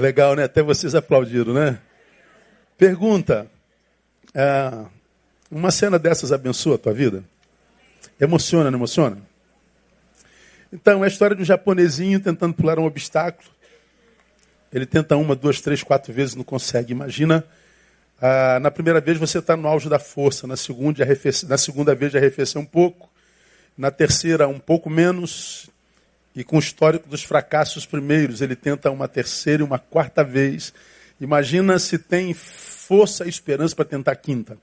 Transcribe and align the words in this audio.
Legal, 0.00 0.34
né? 0.34 0.44
Até 0.44 0.62
vocês 0.62 0.94
aplaudiram, 0.94 1.54
né? 1.54 1.78
Pergunta: 2.76 3.46
é, 4.34 4.86
uma 5.50 5.70
cena 5.70 5.98
dessas 5.98 6.32
abençoa 6.32 6.74
a 6.74 6.78
tua 6.78 6.92
vida? 6.92 7.24
Emociona, 8.20 8.70
não 8.70 8.78
emociona? 8.78 9.18
Então, 10.72 11.04
é 11.04 11.06
a 11.06 11.08
história 11.08 11.36
de 11.36 11.42
um 11.42 11.44
japonesinho 11.44 12.18
tentando 12.18 12.54
pular 12.54 12.78
um 12.78 12.84
obstáculo. 12.84 13.48
Ele 14.72 14.84
tenta 14.84 15.16
uma, 15.16 15.36
duas, 15.36 15.60
três, 15.60 15.84
quatro 15.84 16.12
vezes, 16.12 16.34
não 16.34 16.42
consegue. 16.42 16.92
Imagina, 16.92 17.44
ah, 18.20 18.58
na 18.58 18.72
primeira 18.72 19.00
vez 19.00 19.16
você 19.16 19.38
está 19.38 19.56
no 19.56 19.68
auge 19.68 19.88
da 19.88 20.00
força, 20.00 20.46
na 20.48 20.56
segunda, 20.56 21.04
arrefece, 21.04 21.46
na 21.46 21.56
segunda 21.56 21.94
vez 21.94 22.10
já 22.10 22.18
um 22.58 22.64
pouco, 22.64 23.08
na 23.78 23.90
terceira 23.92 24.48
um 24.48 24.58
pouco 24.58 24.90
menos, 24.90 25.70
e 26.34 26.42
com 26.42 26.56
o 26.56 26.60
histórico 26.60 27.08
dos 27.08 27.22
fracassos 27.22 27.86
primeiros, 27.86 28.40
ele 28.40 28.56
tenta 28.56 28.90
uma 28.90 29.06
terceira 29.06 29.62
e 29.62 29.66
uma 29.66 29.78
quarta 29.78 30.24
vez. 30.24 30.74
Imagina 31.20 31.78
se 31.78 31.96
tem 31.96 32.34
força 32.34 33.24
e 33.24 33.28
esperança 33.28 33.76
para 33.76 33.84
tentar 33.84 34.12
a 34.12 34.16
quinta. 34.16 34.58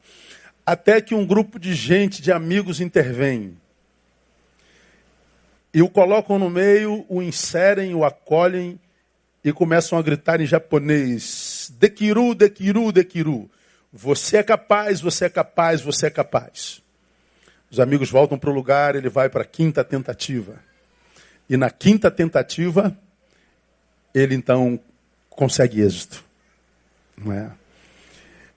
Até 0.65 0.99
que 0.99 1.15
um 1.15 1.25
grupo 1.25 1.57
de 1.57 1.73
gente, 1.73 2.21
de 2.21 2.31
amigos, 2.31 2.81
intervém. 2.81 3.57
E 5.73 5.81
o 5.81 5.89
colocam 5.89 6.37
no 6.37 6.49
meio, 6.49 7.05
o 7.07 7.21
inserem, 7.21 7.95
o 7.95 8.03
acolhem 8.03 8.77
e 9.43 9.53
começam 9.53 9.97
a 9.97 10.01
gritar 10.01 10.41
em 10.41 10.45
japonês: 10.45 11.71
Dekiru, 11.79 12.35
Dekiru, 12.35 12.91
Dekiru. 12.91 13.49
Você 13.93 14.37
é 14.37 14.43
capaz, 14.43 14.99
você 14.99 15.25
é 15.25 15.29
capaz, 15.29 15.81
você 15.81 16.07
é 16.07 16.09
capaz. 16.09 16.81
Os 17.69 17.79
amigos 17.79 18.09
voltam 18.11 18.37
para 18.37 18.49
o 18.49 18.53
lugar, 18.53 18.95
ele 18.95 19.09
vai 19.09 19.29
para 19.29 19.43
a 19.43 19.45
quinta 19.45 19.83
tentativa. 19.83 20.70
E 21.51 21.57
na 21.57 21.69
quinta 21.69 22.09
tentativa, 22.09 22.97
ele 24.15 24.33
então 24.33 24.79
consegue 25.29 25.81
êxito. 25.81 26.23
Não 27.17 27.33
é? 27.33 27.51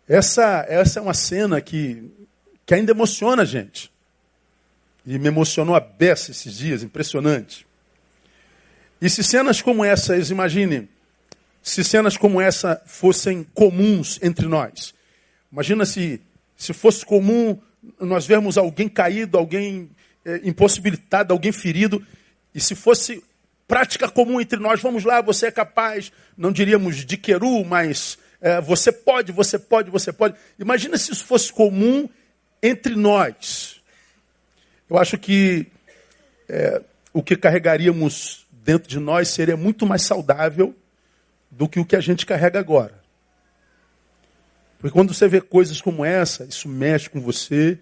Essa, 0.09 0.65
essa 0.69 1.01
é 1.01 1.03
uma 1.03 1.13
cena 1.13 1.61
que, 1.61 2.09
que 2.65 2.73
ainda 2.73 2.93
emociona 2.93 3.43
a 3.43 3.45
gente. 3.45 3.91
E 5.05 5.19
me 5.19 5.27
emocionou 5.27 5.75
a 5.75 5.81
beça 5.81 6.31
esses 6.31 6.57
dias, 6.57 6.85
impressionante. 6.85 7.67
E 9.01 9.11
se 9.11 9.25
cenas 9.25 9.61
como 9.61 9.85
essas, 9.85 10.31
imagine, 10.31 10.89
se 11.61 11.83
cenas 11.83 12.17
como 12.17 12.41
essa 12.41 12.81
fossem 12.87 13.43
comuns 13.53 14.21
entre 14.23 14.47
nós. 14.47 14.95
Imagina 15.51 15.85
se, 15.85 16.21
se 16.57 16.73
fosse 16.73 17.05
comum 17.05 17.61
nós 17.99 18.25
vermos 18.25 18.57
alguém 18.57 18.89
caído, 18.89 19.37
alguém 19.37 19.91
é, 20.25 20.43
impossibilitado, 20.45 21.33
alguém 21.33 21.51
ferido, 21.51 22.01
e 22.55 22.61
se 22.61 22.75
fosse 22.75 23.23
prática 23.67 24.09
comum 24.09 24.41
entre 24.41 24.59
nós, 24.59 24.81
vamos 24.81 25.05
lá, 25.05 25.21
você 25.21 25.47
é 25.47 25.51
capaz, 25.51 26.13
não 26.37 26.53
diríamos 26.53 27.05
de 27.05 27.17
queru, 27.17 27.65
mas 27.65 28.19
é, 28.41 28.61
você 28.61 28.93
pode, 28.93 29.33
você 29.33 29.59
pode, 29.59 29.91
você 29.91 30.13
pode. 30.13 30.37
Imagina 30.59 30.97
se 30.97 31.13
isso 31.13 31.25
fosse 31.25 31.53
comum 31.53 32.09
entre 32.63 32.95
nós. 32.95 33.83
Eu 34.89 34.99
acho 34.99 35.19
que 35.19 35.67
é, 36.49 36.83
o 37.13 37.23
que 37.23 37.37
carregaríamos 37.37 38.47
dentro 38.53 38.89
de 38.89 38.99
nós 38.99 39.29
seria 39.29 39.57
muito 39.57 39.87
mais 39.87 40.03
saudável 40.03 40.75
do 41.51 41.69
que 41.69 41.81
o 41.81 41.85
que 41.85 41.97
a 41.97 42.01
gente 42.01 42.27
carrega 42.27 42.59
agora. 42.59 43.03
Porque 44.79 44.93
quando 44.93 45.15
você 45.15 45.27
vê 45.27 45.41
coisas 45.41 45.81
como 45.81 46.05
essa, 46.05 46.45
isso 46.45 46.69
mexe 46.69 47.09
com 47.09 47.21
você 47.21 47.79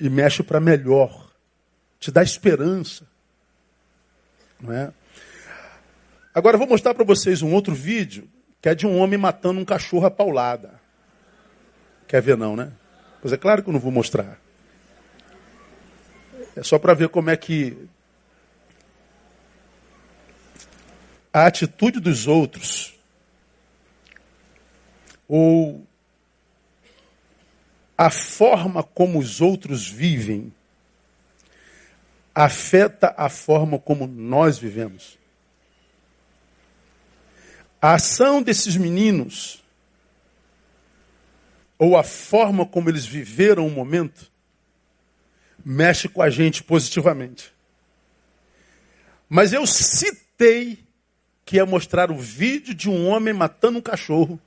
e 0.00 0.10
mexe 0.10 0.42
para 0.42 0.58
melhor, 0.58 1.30
te 2.00 2.10
dá 2.10 2.22
esperança. 2.22 3.06
Não 4.60 4.72
é? 4.72 4.92
Agora 6.34 6.54
eu 6.54 6.58
vou 6.58 6.68
mostrar 6.68 6.94
para 6.94 7.04
vocês 7.04 7.42
um 7.42 7.52
outro 7.52 7.74
vídeo 7.74 8.28
que 8.60 8.68
é 8.68 8.74
de 8.74 8.86
um 8.86 8.98
homem 8.98 9.18
matando 9.18 9.60
um 9.60 9.64
cachorro 9.64 10.06
a 10.06 10.10
paulada. 10.10 10.80
Quer 12.08 12.20
ver 12.22 12.36
não, 12.36 12.56
né? 12.56 12.72
Pois 13.20 13.32
é 13.32 13.36
claro 13.36 13.62
que 13.62 13.68
eu 13.68 13.72
não 13.72 13.80
vou 13.80 13.92
mostrar. 13.92 14.38
É 16.54 16.62
só 16.62 16.78
para 16.78 16.94
ver 16.94 17.08
como 17.08 17.30
é 17.30 17.36
que 17.36 17.76
a 21.32 21.46
atitude 21.46 22.00
dos 22.00 22.26
outros 22.26 22.98
ou 25.28 25.86
a 27.98 28.10
forma 28.10 28.82
como 28.82 29.18
os 29.18 29.40
outros 29.40 29.88
vivem 29.88 30.52
afeta 32.36 33.14
a 33.16 33.30
forma 33.30 33.78
como 33.78 34.06
nós 34.06 34.58
vivemos. 34.58 35.18
A 37.80 37.94
ação 37.94 38.42
desses 38.42 38.76
meninos, 38.76 39.64
ou 41.78 41.96
a 41.96 42.02
forma 42.02 42.66
como 42.66 42.90
eles 42.90 43.06
viveram 43.06 43.66
o 43.66 43.70
momento, 43.70 44.30
mexe 45.64 46.10
com 46.10 46.20
a 46.20 46.28
gente 46.28 46.62
positivamente. 46.62 47.50
Mas 49.30 49.54
eu 49.54 49.66
citei 49.66 50.84
que 51.42 51.56
ia 51.56 51.64
mostrar 51.64 52.10
o 52.10 52.18
vídeo 52.18 52.74
de 52.74 52.90
um 52.90 53.08
homem 53.08 53.32
matando 53.32 53.78
um 53.78 53.82
cachorro. 53.82 54.38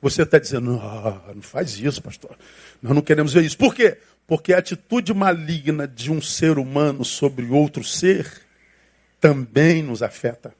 Você 0.00 0.22
está 0.22 0.38
dizendo, 0.38 0.78
ah, 0.80 1.32
não 1.34 1.42
faz 1.42 1.76
isso, 1.76 2.00
pastor. 2.00 2.38
Nós 2.80 2.94
não 2.94 3.02
queremos 3.02 3.32
ver 3.32 3.42
isso. 3.42 3.58
Por 3.58 3.74
quê? 3.74 3.98
Porque 4.26 4.52
a 4.52 4.58
atitude 4.58 5.12
maligna 5.12 5.86
de 5.86 6.10
um 6.10 6.20
ser 6.22 6.58
humano 6.58 7.04
sobre 7.04 7.46
outro 7.46 7.84
ser 7.84 8.42
também 9.20 9.82
nos 9.82 10.02
afeta. 10.02 10.54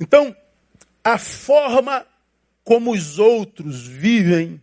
Então, 0.00 0.34
a 1.02 1.18
forma 1.18 2.06
como 2.64 2.92
os 2.92 3.18
outros 3.18 3.86
vivem 3.86 4.60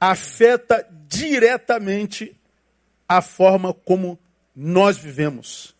afeta 0.00 0.86
diretamente 1.08 2.36
a 3.08 3.20
forma 3.20 3.72
como 3.72 4.18
nós 4.54 4.96
vivemos. 4.96 5.74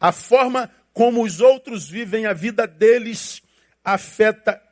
A 0.00 0.12
forma 0.12 0.70
como 0.92 1.22
os 1.22 1.40
outros 1.40 1.88
vivem 1.88 2.26
a 2.26 2.32
vida 2.32 2.66
deles 2.66 3.42
afeta 3.84 4.62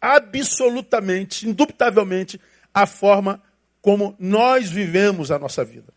absolutamente, 0.00 1.48
indubitavelmente, 1.48 2.40
a 2.72 2.86
forma 2.86 3.42
como 3.80 4.14
nós 4.18 4.70
vivemos 4.70 5.30
a 5.30 5.38
nossa 5.38 5.64
vida. 5.64 5.92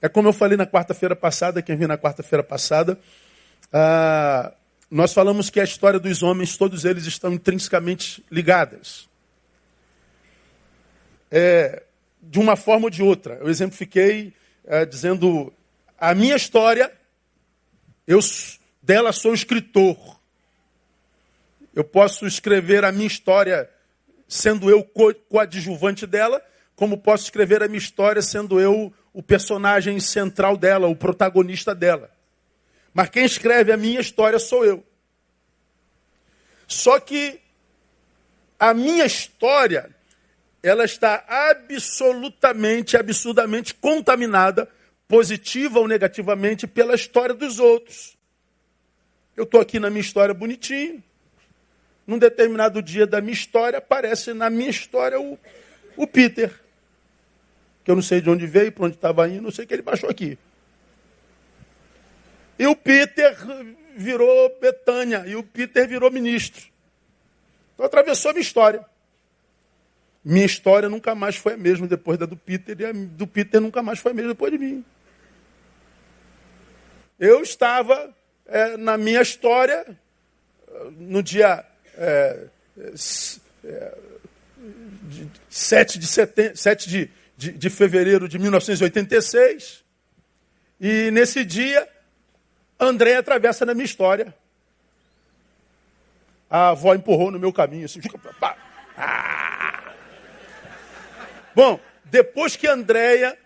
É 0.00 0.08
como 0.08 0.28
eu 0.28 0.32
falei 0.32 0.56
na 0.56 0.66
quarta-feira 0.66 1.14
passada, 1.14 1.62
quem 1.62 1.76
viu 1.76 1.86
na 1.86 1.96
quarta-feira 1.96 2.42
passada, 2.42 2.98
ah, 3.72 4.52
nós 4.90 5.14
falamos 5.14 5.48
que 5.48 5.60
a 5.60 5.64
história 5.64 5.98
dos 6.00 6.22
homens, 6.22 6.56
todos 6.56 6.84
eles 6.84 7.06
estão 7.06 7.32
intrinsecamente 7.32 8.24
ligadas. 8.30 9.08
É, 11.30 11.82
de 12.20 12.38
uma 12.38 12.56
forma 12.56 12.86
ou 12.86 12.90
de 12.90 13.02
outra. 13.02 13.38
Eu 13.40 13.48
exemplifiquei 13.48 14.34
é, 14.64 14.84
dizendo, 14.84 15.52
a 15.98 16.14
minha 16.14 16.36
história, 16.36 16.92
eu 18.06 18.18
dela 18.82 19.12
sou 19.12 19.32
escritor. 19.32 20.20
Eu 21.74 21.84
posso 21.84 22.26
escrever 22.26 22.84
a 22.84 22.92
minha 22.92 23.06
história 23.06 23.70
sendo 24.32 24.70
eu 24.70 24.82
co 24.82 25.14
coadjuvante 25.28 26.06
dela, 26.06 26.42
como 26.74 26.96
posso 26.96 27.24
escrever 27.24 27.62
a 27.62 27.68
minha 27.68 27.78
história 27.78 28.22
sendo 28.22 28.58
eu 28.58 28.90
o 29.12 29.22
personagem 29.22 30.00
central 30.00 30.56
dela, 30.56 30.88
o 30.88 30.96
protagonista 30.96 31.74
dela. 31.74 32.10
Mas 32.94 33.10
quem 33.10 33.26
escreve 33.26 33.72
a 33.72 33.76
minha 33.76 34.00
história 34.00 34.38
sou 34.38 34.64
eu. 34.64 34.82
Só 36.66 36.98
que 36.98 37.40
a 38.58 38.72
minha 38.72 39.04
história, 39.04 39.94
ela 40.62 40.86
está 40.86 41.26
absolutamente, 41.28 42.96
absurdamente 42.96 43.74
contaminada, 43.74 44.66
positiva 45.06 45.78
ou 45.78 45.86
negativamente, 45.86 46.66
pela 46.66 46.94
história 46.94 47.34
dos 47.34 47.58
outros. 47.58 48.16
Eu 49.36 49.44
estou 49.44 49.60
aqui 49.60 49.78
na 49.78 49.90
minha 49.90 50.00
história 50.00 50.32
bonitinho, 50.32 51.04
num 52.06 52.18
determinado 52.18 52.82
dia 52.82 53.06
da 53.06 53.20
minha 53.20 53.32
história, 53.32 53.78
aparece 53.78 54.32
na 54.32 54.50
minha 54.50 54.70
história 54.70 55.20
o, 55.20 55.38
o 55.96 56.06
Peter. 56.06 56.52
Que 57.84 57.90
eu 57.90 57.94
não 57.94 58.02
sei 58.02 58.20
de 58.20 58.30
onde 58.30 58.46
veio, 58.46 58.72
para 58.72 58.86
onde 58.86 58.96
estava 58.96 59.28
indo, 59.28 59.42
não 59.42 59.50
sei 59.50 59.66
que 59.66 59.74
ele 59.74 59.82
baixou 59.82 60.08
aqui. 60.08 60.38
E 62.58 62.66
o 62.66 62.76
Peter 62.76 63.36
virou 63.96 64.56
Betânia, 64.60 65.24
e 65.26 65.36
o 65.36 65.42
Peter 65.42 65.86
virou 65.88 66.10
ministro. 66.10 66.70
Então 67.74 67.86
atravessou 67.86 68.30
a 68.30 68.34
minha 68.34 68.42
história. 68.42 68.84
Minha 70.24 70.46
história 70.46 70.88
nunca 70.88 71.14
mais 71.14 71.36
foi 71.36 71.54
a 71.54 71.56
mesma 71.56 71.86
depois 71.86 72.18
da 72.18 72.26
do 72.26 72.36
Peter, 72.36 72.80
e 72.80 72.86
a 72.86 72.92
do 72.92 73.26
Peter 73.26 73.60
nunca 73.60 73.82
mais 73.82 73.98
foi 73.98 74.12
a 74.12 74.14
mesma 74.14 74.32
depois 74.32 74.52
de 74.52 74.58
mim. 74.58 74.84
Eu 77.18 77.42
estava 77.42 78.14
é, 78.46 78.76
na 78.76 78.96
minha 78.96 79.20
história, 79.20 79.84
no 80.92 81.22
dia 81.22 81.64
é, 82.02 82.46
é, 83.64 83.98
7, 85.48 85.98
de, 85.98 86.06
setem 86.06 86.54
7 86.56 86.88
de, 86.88 87.10
de, 87.36 87.52
de 87.52 87.70
fevereiro 87.70 88.28
de 88.28 88.38
1986. 88.38 89.84
E 90.80 91.10
nesse 91.12 91.44
dia, 91.44 91.88
André 92.78 93.16
atravessa 93.16 93.64
na 93.64 93.72
minha 93.72 93.84
história. 93.84 94.34
A 96.50 96.70
avó 96.70 96.94
empurrou 96.94 97.30
no 97.30 97.38
meu 97.38 97.52
caminho, 97.52 97.84
assim, 97.84 98.00
ah. 98.96 99.94
Bom, 101.54 101.80
depois 102.04 102.56
que 102.56 102.66
Andréia 102.66 103.38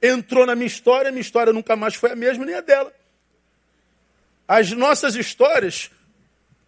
entrou 0.00 0.44
na 0.44 0.54
minha 0.54 0.66
história, 0.66 1.10
minha 1.10 1.22
história 1.22 1.52
nunca 1.52 1.74
mais 1.74 1.94
foi 1.94 2.12
a 2.12 2.16
mesma, 2.16 2.44
nem 2.44 2.54
a 2.54 2.60
dela. 2.60 2.92
As 4.46 4.70
nossas 4.72 5.14
histórias, 5.14 5.90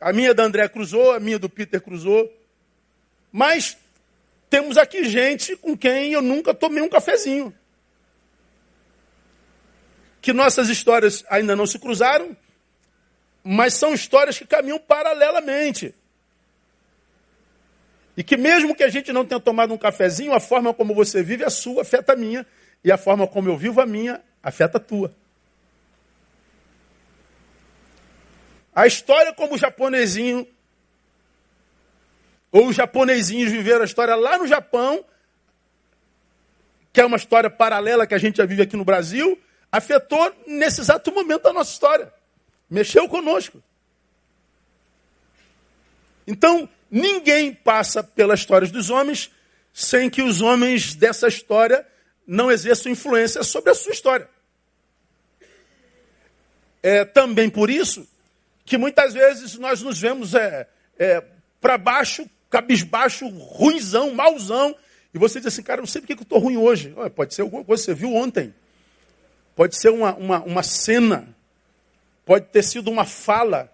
a 0.04 0.12
minha 0.12 0.34
da 0.34 0.42
André 0.42 0.68
cruzou, 0.68 1.12
a 1.12 1.18
minha 1.18 1.38
do 1.38 1.48
Peter 1.48 1.80
cruzou, 1.80 2.30
mas 3.32 3.74
temos 4.50 4.76
aqui 4.76 5.04
gente 5.08 5.56
com 5.56 5.74
quem 5.74 6.12
eu 6.12 6.20
nunca 6.20 6.52
tomei 6.52 6.82
um 6.82 6.90
cafezinho. 6.90 7.54
Que 10.20 10.30
nossas 10.30 10.68
histórias 10.68 11.24
ainda 11.30 11.56
não 11.56 11.66
se 11.66 11.78
cruzaram, 11.78 12.36
mas 13.42 13.72
são 13.72 13.94
histórias 13.94 14.36
que 14.36 14.44
caminham 14.44 14.78
paralelamente. 14.78 15.94
E 18.14 18.22
que 18.22 18.36
mesmo 18.36 18.74
que 18.74 18.84
a 18.84 18.90
gente 18.90 19.10
não 19.10 19.24
tenha 19.24 19.40
tomado 19.40 19.72
um 19.72 19.78
cafezinho, 19.78 20.34
a 20.34 20.38
forma 20.38 20.74
como 20.74 20.94
você 20.94 21.22
vive 21.22 21.44
a 21.44 21.50
sua 21.50 21.80
afeta 21.80 22.12
a 22.12 22.16
minha, 22.16 22.46
e 22.84 22.92
a 22.92 22.98
forma 22.98 23.26
como 23.26 23.48
eu 23.48 23.56
vivo 23.56 23.80
a 23.80 23.86
minha 23.86 24.20
afeta 24.42 24.76
a 24.76 24.80
tua. 24.80 25.14
A 28.74 28.86
história 28.86 29.32
como 29.32 29.54
o 29.54 29.58
japonesinho 29.58 30.46
ou 32.50 32.68
os 32.68 32.76
japonesinhos 32.76 33.50
viveram 33.50 33.82
a 33.82 33.84
história 33.84 34.14
lá 34.14 34.38
no 34.38 34.46
Japão, 34.46 35.04
que 36.92 37.00
é 37.00 37.04
uma 37.04 37.16
história 37.16 37.50
paralela 37.50 38.06
que 38.06 38.14
a 38.14 38.18
gente 38.18 38.36
já 38.36 38.46
vive 38.46 38.62
aqui 38.62 38.76
no 38.76 38.84
Brasil, 38.84 39.38
afetou 39.70 40.32
nesse 40.46 40.80
exato 40.80 41.12
momento 41.12 41.42
da 41.42 41.52
nossa 41.52 41.72
história. 41.72 42.12
Mexeu 42.70 43.08
conosco. 43.08 43.62
Então, 46.26 46.68
ninguém 46.90 47.52
passa 47.52 48.02
pelas 48.02 48.40
histórias 48.40 48.70
dos 48.70 48.90
homens 48.90 49.30
sem 49.72 50.08
que 50.08 50.22
os 50.22 50.40
homens 50.40 50.94
dessa 50.94 51.26
história 51.26 51.86
não 52.26 52.50
exerçam 52.50 52.90
influência 52.90 53.42
sobre 53.42 53.70
a 53.70 53.74
sua 53.74 53.92
história. 53.92 54.28
É 56.82 57.04
também 57.04 57.50
por 57.50 57.68
isso 57.68 58.06
que 58.64 58.78
muitas 58.78 59.14
vezes 59.14 59.56
nós 59.58 59.82
nos 59.82 60.00
vemos 60.00 60.34
é, 60.34 60.66
é, 60.98 61.22
para 61.60 61.76
baixo 61.76 62.28
cabisbaixo, 62.54 63.26
ruizão, 63.28 64.14
mauzão. 64.14 64.76
E 65.12 65.18
você 65.18 65.40
diz 65.40 65.48
assim, 65.48 65.62
cara, 65.62 65.80
não 65.80 65.88
sei 65.88 66.00
por 66.00 66.06
que 66.06 66.12
eu 66.12 66.22
estou 66.22 66.38
ruim 66.38 66.56
hoje. 66.56 66.94
Pode 67.14 67.34
ser 67.34 67.42
alguma 67.42 67.64
coisa 67.64 67.82
que 67.82 67.86
você 67.86 67.94
viu 67.94 68.14
ontem. 68.14 68.54
Pode 69.56 69.76
ser 69.76 69.88
uma, 69.90 70.14
uma, 70.14 70.40
uma 70.44 70.62
cena. 70.62 71.26
Pode 72.24 72.46
ter 72.46 72.62
sido 72.62 72.90
uma 72.92 73.04
fala 73.04 73.72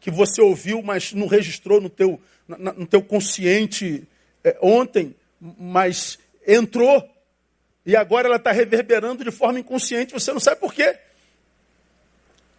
que 0.00 0.10
você 0.10 0.40
ouviu, 0.40 0.82
mas 0.82 1.12
não 1.12 1.26
registrou 1.26 1.78
no 1.78 1.90
teu, 1.90 2.18
no 2.48 2.86
teu 2.86 3.02
consciente 3.02 4.08
é, 4.42 4.56
ontem, 4.60 5.14
mas 5.38 6.18
entrou. 6.46 7.08
E 7.84 7.94
agora 7.94 8.28
ela 8.28 8.36
está 8.36 8.50
reverberando 8.50 9.24
de 9.24 9.30
forma 9.30 9.60
inconsciente, 9.60 10.12
você 10.12 10.32
não 10.32 10.40
sabe 10.40 10.60
por 10.60 10.72
quê. 10.72 10.98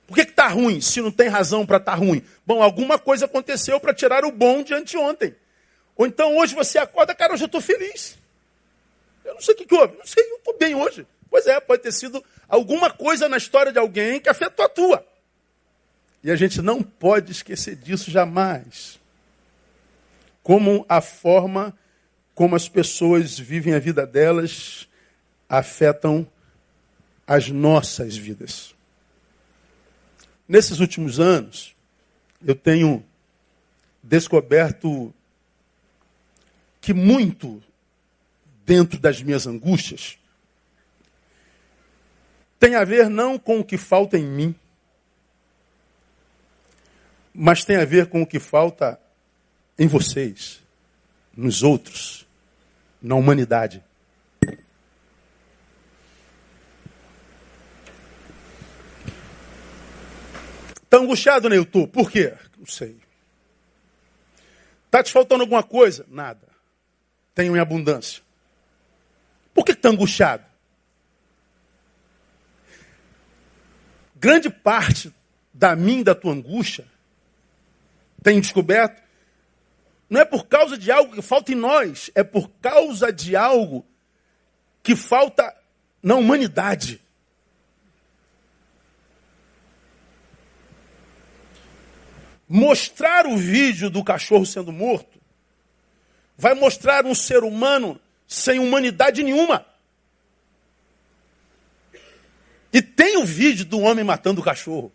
Por 0.07 0.15
que 0.15 0.21
está 0.21 0.47
ruim, 0.47 0.81
se 0.81 1.01
não 1.01 1.11
tem 1.11 1.27
razão 1.27 1.65
para 1.65 1.77
estar 1.77 1.93
tá 1.93 1.97
ruim? 1.97 2.23
Bom, 2.45 2.61
alguma 2.61 2.99
coisa 2.99 3.25
aconteceu 3.25 3.79
para 3.79 3.93
tirar 3.93 4.25
o 4.25 4.31
bom 4.31 4.61
de 4.61 4.73
anteontem. 4.73 5.35
Ou 5.95 6.05
então 6.05 6.37
hoje 6.37 6.53
você 6.55 6.77
acorda, 6.77 7.15
cara, 7.15 7.33
hoje 7.33 7.43
eu 7.43 7.47
estou 7.47 7.61
feliz. 7.61 8.17
Eu 9.23 9.35
não 9.35 9.41
sei 9.41 9.53
o 9.53 9.57
que, 9.57 9.65
que 9.65 9.75
houve, 9.75 9.97
não 9.97 10.05
sei, 10.05 10.23
eu 10.23 10.37
estou 10.37 10.57
bem 10.57 10.75
hoje. 10.75 11.07
Pois 11.29 11.47
é, 11.47 11.59
pode 11.59 11.81
ter 11.81 11.91
sido 11.91 12.23
alguma 12.47 12.91
coisa 12.91 13.29
na 13.29 13.37
história 13.37 13.71
de 13.71 13.79
alguém 13.79 14.19
que 14.19 14.29
afetou 14.29 14.65
a 14.65 14.69
tua. 14.69 15.05
E 16.23 16.29
a 16.29 16.35
gente 16.35 16.61
não 16.61 16.81
pode 16.81 17.31
esquecer 17.31 17.75
disso 17.75 18.11
jamais. 18.11 18.99
Como 20.41 20.85
a 20.87 21.01
forma 21.01 21.73
como 22.35 22.55
as 22.55 22.67
pessoas 22.67 23.37
vivem 23.37 23.73
a 23.73 23.79
vida 23.79 24.05
delas 24.05 24.87
afetam 25.47 26.27
as 27.27 27.49
nossas 27.49 28.17
vidas. 28.17 28.72
Nesses 30.47 30.79
últimos 30.79 31.19
anos, 31.19 31.75
eu 32.45 32.55
tenho 32.55 33.03
descoberto 34.01 35.13
que 36.81 36.93
muito 36.93 37.63
dentro 38.65 38.99
das 38.99 39.21
minhas 39.21 39.47
angústias 39.47 40.17
tem 42.63 42.75
a 42.75 42.85
ver 42.85 43.09
não 43.09 43.37
com 43.37 43.59
o 43.59 43.63
que 43.63 43.77
falta 43.77 44.17
em 44.17 44.25
mim, 44.25 44.55
mas 47.33 47.65
tem 47.65 47.75
a 47.75 47.83
ver 47.83 48.07
com 48.07 48.21
o 48.21 48.25
que 48.25 48.39
falta 48.39 48.97
em 49.77 49.85
vocês, 49.85 50.61
nos 51.35 51.61
outros, 51.61 52.25
na 53.01 53.15
humanidade. 53.15 53.83
Está 60.93 61.03
angustiado, 61.03 61.49
Neilton? 61.49 61.87
Por 61.87 62.11
quê? 62.11 62.35
Não 62.55 62.67
sei. 62.67 62.95
Está 64.85 65.01
te 65.01 65.11
faltando 65.11 65.41
alguma 65.41 65.63
coisa? 65.63 66.05
Nada 66.07 66.53
tenham 67.33 67.57
em 67.57 67.59
abundância. 67.59 68.21
Por 69.55 69.65
que 69.65 69.71
está 69.71 69.89
angustiado? 69.89 70.45
Grande 74.15 74.51
parte 74.51 75.11
da 75.51 75.75
e 75.75 76.03
da 76.03 76.13
tua 76.13 76.31
angústia, 76.31 76.85
tem 78.21 78.39
descoberto, 78.39 79.01
não 80.07 80.21
é 80.21 80.25
por 80.25 80.45
causa 80.45 80.77
de 80.77 80.91
algo 80.91 81.15
que 81.15 81.23
falta 81.23 81.51
em 81.51 81.55
nós, 81.55 82.11
é 82.13 82.23
por 82.23 82.51
causa 82.61 83.11
de 83.11 83.35
algo 83.35 83.83
que 84.83 84.95
falta 84.95 85.55
na 86.03 86.13
humanidade. 86.13 87.02
Mostrar 92.55 93.25
o 93.25 93.35
vídeo 93.35 93.89
do 93.89 94.03
cachorro 94.03 94.45
sendo 94.45 94.71
morto 94.71 95.19
vai 96.37 96.53
mostrar 96.53 97.03
um 97.03 97.15
ser 97.15 97.43
humano 97.43 97.99
sem 98.27 98.59
humanidade 98.59 99.23
nenhuma. 99.23 99.65
E 102.71 102.79
tem 102.79 103.17
o 103.17 103.25
vídeo 103.25 103.65
do 103.65 103.79
homem 103.79 104.05
matando 104.05 104.39
o 104.39 104.43
cachorro. 104.43 104.91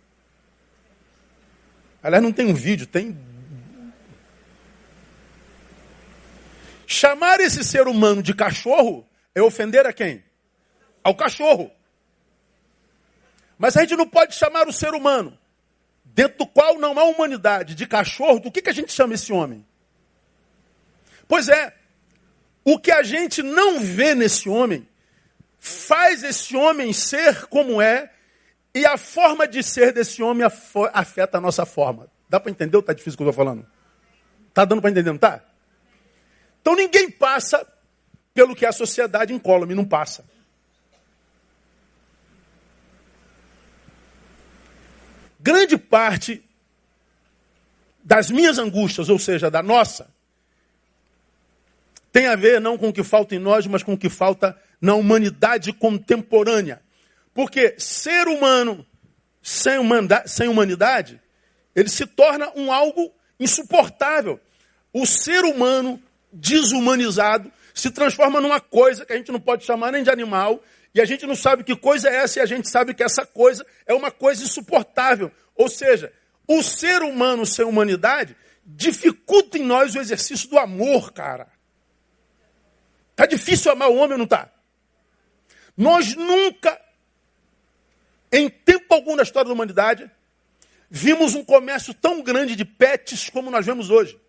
Aliás, 2.01 2.23
não 2.23 2.31
tem 2.31 2.47
um 2.47 2.55
vídeo, 2.55 2.87
tem. 2.87 3.19
Chamar 6.87 7.41
esse 7.41 7.65
ser 7.65 7.89
humano 7.89 8.23
de 8.23 8.35
cachorro 8.35 9.05
é 9.35 9.43
ofender 9.43 9.85
a 9.85 9.93
quem? 9.93 10.23
Ao 11.03 11.13
cachorro. 11.13 11.73
Mas 13.59 13.77
a 13.77 13.81
gente 13.81 13.97
não 13.97 14.07
pode 14.07 14.37
chamar 14.37 14.69
o 14.69 14.73
ser 14.73 14.95
humano, 14.95 15.37
dentro 16.19 16.39
do 16.39 16.47
qual 16.49 16.81
não 16.81 16.99
há 16.99 17.05
humanidade, 17.05 17.77
de 17.77 17.87
cachorro, 17.87 18.41
do 18.41 18.51
que, 18.51 18.61
que 18.61 18.69
a 18.69 18.73
gente 18.73 18.93
chama 18.93 19.15
esse 19.15 19.33
homem? 19.33 19.65
Pois 21.29 21.49
é, 21.49 21.73
o 22.65 22.77
que 22.77 22.91
a 22.91 23.05
gente 23.05 23.41
não 23.41 23.79
vê 23.79 24.17
nesse 24.17 24.49
homem 24.49 24.89
faz 25.59 26.25
esse 26.25 26.57
homem 26.57 26.93
ser 26.93 27.47
como 27.47 27.81
é, 27.81 28.11
e 28.75 28.85
a 28.85 28.97
forma 28.99 29.47
de 29.47 29.63
ser 29.63 29.93
desse 29.93 30.21
homem 30.21 30.45
afeta 30.93 31.39
a 31.39 31.41
nossa 31.41 31.65
forma. 31.65 32.09
Dá 32.29 32.41
para 32.41 32.51
entender 32.51 32.77
ou 32.77 32.81
está 32.81 32.93
difícil 32.93 33.15
o 33.15 33.19
que 33.19 33.23
eu 33.23 33.31
estou 33.31 33.45
falando? 33.45 33.65
Está 34.49 34.65
dando 34.65 34.81
para 34.81 34.91
entender, 34.91 35.11
não 35.11 35.15
está? 35.15 35.45
Então 36.61 36.75
ninguém 36.75 37.09
passa 37.13 37.65
pelo 38.35 38.57
que 38.57 38.67
a 38.67 38.73
sociedade 38.73 39.33
incólume 39.33 39.73
não 39.73 39.85
passa. 39.85 40.25
Grande 45.49 45.79
parte 45.79 46.43
das 48.05 48.31
minhas 48.31 48.59
angústias, 48.59 49.09
ou 49.09 49.19
seja, 49.19 49.51
da 49.51 49.63
nossa, 49.63 50.11
tem 52.13 52.27
a 52.27 52.37
ver 52.37 52.61
não 52.61 52.77
com 52.77 52.91
o 52.91 52.93
que 52.93 53.03
falta 53.03 53.35
em 53.35 53.39
nós, 53.39 53.67
mas 53.67 53.83
com 53.83 53.95
o 53.95 53.97
que 53.97 54.11
falta 54.11 54.55
na 54.79 54.95
humanidade 54.95 55.73
contemporânea. 55.73 56.83
Porque 57.33 57.75
ser 57.79 58.29
humano 58.29 58.85
sem, 59.41 59.79
sem 60.27 60.49
humanidade, 60.49 61.19
ele 61.75 61.89
se 61.89 62.05
torna 62.05 62.53
um 62.55 62.71
algo 62.71 63.11
insuportável. 63.41 64.39
O 64.93 65.07
ser 65.07 65.47
humano 65.47 65.99
desumanizado 66.31 67.51
se 67.73 67.91
transforma 67.91 68.39
numa 68.39 68.61
coisa 68.61 69.07
que 69.07 69.15
a 69.15 69.17
gente 69.17 69.33
não 69.33 69.41
pode 69.41 69.65
chamar 69.65 69.93
nem 69.93 70.03
de 70.03 70.11
animal, 70.11 70.63
e 70.99 71.01
a 71.01 71.05
gente 71.05 71.25
não 71.27 71.37
sabe 71.37 71.63
que 71.63 71.77
coisa 71.77 72.09
é 72.09 72.17
essa, 72.17 72.41
e 72.41 72.43
a 72.43 72.47
gente 72.47 72.69
sabe 72.69 72.93
que 72.93 73.05
essa 73.05 73.25
coisa 73.25 73.65
é 73.87 73.95
uma 73.95 74.11
coisa 74.11 74.43
insuportável. 74.43 75.31
Ou 75.55 75.69
seja, 75.69 76.13
o 76.45 76.61
ser 76.61 77.03
humano 77.03 77.47
sem 77.47 77.65
humanidade 77.65 78.37
dificulta 78.67 79.57
em 79.57 79.63
nós 79.63 79.95
o 79.95 80.01
exercício 80.01 80.49
do 80.49 80.59
amor, 80.59 81.13
cara. 81.13 81.47
Está 83.13 83.27
difícil 83.27 83.71
amar 83.71 83.89
o 83.89 83.95
homem 83.95 84.19
não 84.19 84.25
está? 84.25 84.51
Nós 85.77 86.17
nunca, 86.17 86.77
em 88.33 88.49
tempo 88.49 88.93
algum 88.93 89.15
na 89.15 89.23
história 89.23 89.47
da 89.47 89.55
humanidade, 89.55 90.11
vimos 90.91 91.37
um 91.37 91.45
comércio 91.45 91.95
tão 91.95 92.23
grande 92.23 92.57
de 92.57 92.65
pets 92.65 93.31
como 93.31 93.53
nós 93.53 93.65
vemos 93.65 93.89
hoje. 93.89 94.21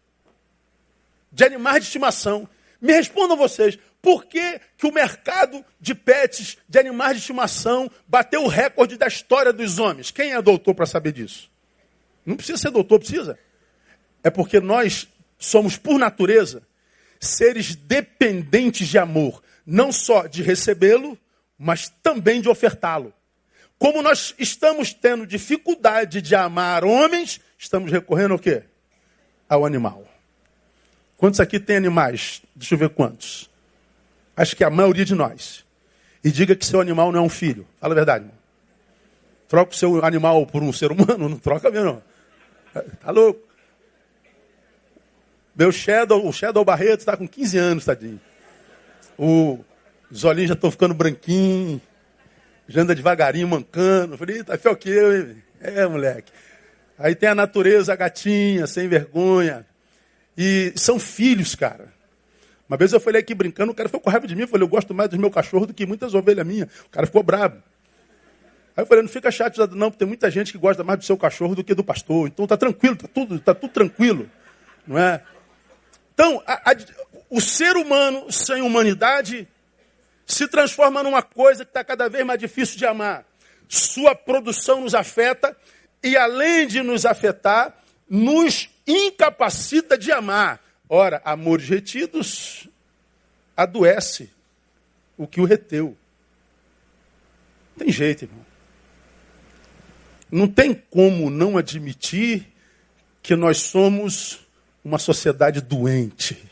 De 1.32 1.44
animais 1.44 1.80
de 1.80 1.88
estimação. 1.88 2.48
Me 2.80 2.94
respondam 2.94 3.36
vocês, 3.36 3.78
por 4.02 4.26
que, 4.26 4.62
que 4.78 4.88
o 4.88 4.94
mercado 4.94 5.64
de 5.80 5.94
pets, 5.94 6.58
de 6.68 6.80
animais 6.80 7.14
de 7.14 7.20
estimação, 7.20 7.90
bateu 8.08 8.44
o 8.44 8.48
recorde 8.48 8.98
da 8.98 9.08
história 9.08 9.52
dos 9.52 9.78
homens? 9.78 10.12
Quem 10.12 10.34
é 10.34 10.42
doutor 10.42 10.74
para 10.74 10.86
saber 10.86 11.12
disso? 11.12 11.50
Não 12.26 12.36
precisa 12.36 12.58
ser 12.58 12.72
doutor, 12.72 13.00
precisa. 13.00 13.38
É 14.24 14.30
porque 14.30 14.60
nós 14.60 15.08
somos, 15.38 15.78
por 15.78 15.98
natureza, 15.98 16.64
seres 17.20 17.76
dependentes 17.76 18.88
de 18.88 18.98
amor. 18.98 19.42
Não 19.66 19.92
só 19.92 20.28
de 20.28 20.42
recebê-lo, 20.42 21.18
mas 21.58 21.90
também 22.02 22.42
de 22.42 22.48
ofertá-lo. 22.48 23.14
Como 23.78 24.02
nós 24.02 24.34
estamos 24.38 24.94
tendo 24.94 25.26
dificuldade 25.26 26.22
de 26.22 26.36
amar 26.36 26.84
homens, 26.84 27.40
estamos 27.58 27.92
recorrendo 27.92 28.34
ao 28.34 28.40
quê? 28.40 28.64
Ao 29.48 29.66
animal. 29.66 30.06
Quantos 31.18 31.40
aqui 31.40 31.60
tem 31.60 31.78
animais? 31.78 32.42
Deixa 32.56 32.76
eu 32.76 32.78
ver 32.78 32.90
quantos. 32.90 33.49
Acho 34.40 34.56
que 34.56 34.64
a 34.64 34.70
maioria 34.70 35.04
de 35.04 35.14
nós. 35.14 35.66
E 36.24 36.32
diga 36.32 36.56
que 36.56 36.66
seu 36.66 36.80
animal 36.80 37.12
não 37.12 37.20
é 37.20 37.22
um 37.22 37.28
filho. 37.28 37.68
Fala 37.78 37.94
a 37.94 37.96
verdade. 37.96 38.24
Irmão. 38.24 38.40
Troca 39.50 39.74
o 39.74 39.76
seu 39.76 40.06
animal 40.06 40.46
por 40.46 40.64
um 40.64 40.72
ser 40.72 40.94
humano? 40.94 41.28
Não 41.28 41.38
troca 41.38 41.70
mesmo. 41.70 42.02
Não. 42.74 42.84
Tá 43.02 43.12
louco. 43.12 43.42
Meu 45.54 45.74
Shadow, 45.74 46.26
o 46.26 46.32
Shadow 46.32 46.64
Barreto 46.64 47.00
está 47.00 47.18
com 47.18 47.28
15 47.28 47.58
anos, 47.58 47.86
tadinho. 47.86 48.22
O 49.18 49.60
Zolinho 50.16 50.48
já 50.48 50.54
estão 50.54 50.72
ficando 50.72 50.94
branquinho. 50.94 51.82
Já 52.66 52.84
anda 52.84 52.96
devagarinho, 52.96 53.48
mancando. 53.50 54.18
Falei, 54.18 54.42
tá 54.42 54.58
fiel 54.58 54.78
que 54.78 54.90
eu, 54.90 55.18
hein? 55.18 55.44
É, 55.60 55.86
moleque. 55.86 56.32
Aí 56.98 57.14
tem 57.14 57.28
a 57.28 57.36
natureza, 57.36 57.92
a 57.92 57.96
gatinha, 57.98 58.66
sem 58.68 58.88
vergonha. 58.88 59.66
E 60.38 60.72
são 60.78 60.98
filhos, 60.98 61.56
cara. 61.56 61.99
Uma 62.70 62.78
vez 62.78 62.94
eu 62.94 63.00
falei 63.00 63.20
aqui 63.20 63.34
brincando, 63.34 63.72
o 63.72 63.76
cara 63.76 63.90
ficou 63.90 64.00
com 64.00 64.12
raiva 64.12 64.28
de 64.28 64.36
mim. 64.36 64.44
Eu 64.44 64.48
falei, 64.48 64.64
eu 64.64 64.70
gosto 64.70 64.94
mais 64.94 65.10
dos 65.10 65.18
meus 65.18 65.34
cachorros 65.34 65.68
do 65.68 65.74
que 65.74 65.88
muitas 65.88 66.14
ovelhas 66.14 66.46
minhas. 66.46 66.70
O 66.86 66.90
cara 66.90 67.08
ficou 67.08 67.24
bravo. 67.24 67.56
Aí 68.78 68.84
eu 68.84 68.86
falei, 68.86 69.02
não 69.02 69.10
fica 69.10 69.32
chateado 69.32 69.76
não, 69.76 69.90
porque 69.90 69.98
tem 69.98 70.08
muita 70.08 70.30
gente 70.30 70.52
que 70.52 70.58
gosta 70.58 70.84
mais 70.84 71.00
do 71.00 71.06
seu 71.06 71.18
cachorro 71.18 71.56
do 71.56 71.64
que 71.64 71.74
do 71.74 71.84
pastor. 71.84 72.28
Então 72.28 72.46
tá 72.46 72.56
tranquilo, 72.56 72.96
tá 72.96 73.08
tudo, 73.12 73.40
tá 73.40 73.56
tudo 73.56 73.74
tranquilo. 73.74 74.30
Não 74.86 75.00
é? 75.00 75.24
Então, 76.14 76.44
a, 76.46 76.72
a, 76.72 76.76
o 77.28 77.42
ser 77.42 77.76
humano 77.76 78.32
sem 78.32 78.62
humanidade 78.62 79.48
se 80.24 80.48
transforma 80.48 81.02
numa 81.02 81.24
coisa 81.24 81.66
que 81.66 81.72
está 81.72 81.84
cada 81.84 82.08
vez 82.08 82.24
mais 82.24 82.40
difícil 82.40 82.78
de 82.78 82.86
amar. 82.86 83.26
Sua 83.68 84.14
produção 84.14 84.82
nos 84.82 84.94
afeta 84.94 85.58
e, 86.04 86.16
além 86.16 86.68
de 86.68 86.84
nos 86.84 87.04
afetar, 87.04 87.76
nos 88.08 88.70
incapacita 88.86 89.98
de 89.98 90.12
amar. 90.12 90.62
Ora, 90.90 91.22
amores 91.24 91.70
retidos 91.70 92.68
adoece 93.56 94.32
o 95.16 95.28
que 95.28 95.40
o 95.40 95.46
reteu. 95.46 95.96
Não 97.78 97.86
tem 97.86 97.94
jeito, 97.94 98.26
irmão. 98.26 98.46
Não 100.32 100.48
tem 100.48 100.74
como 100.74 101.30
não 101.30 101.58
admitir 101.58 102.48
que 103.22 103.36
nós 103.36 103.58
somos 103.58 104.48
uma 104.84 104.98
sociedade 104.98 105.62
doente. 105.62 106.44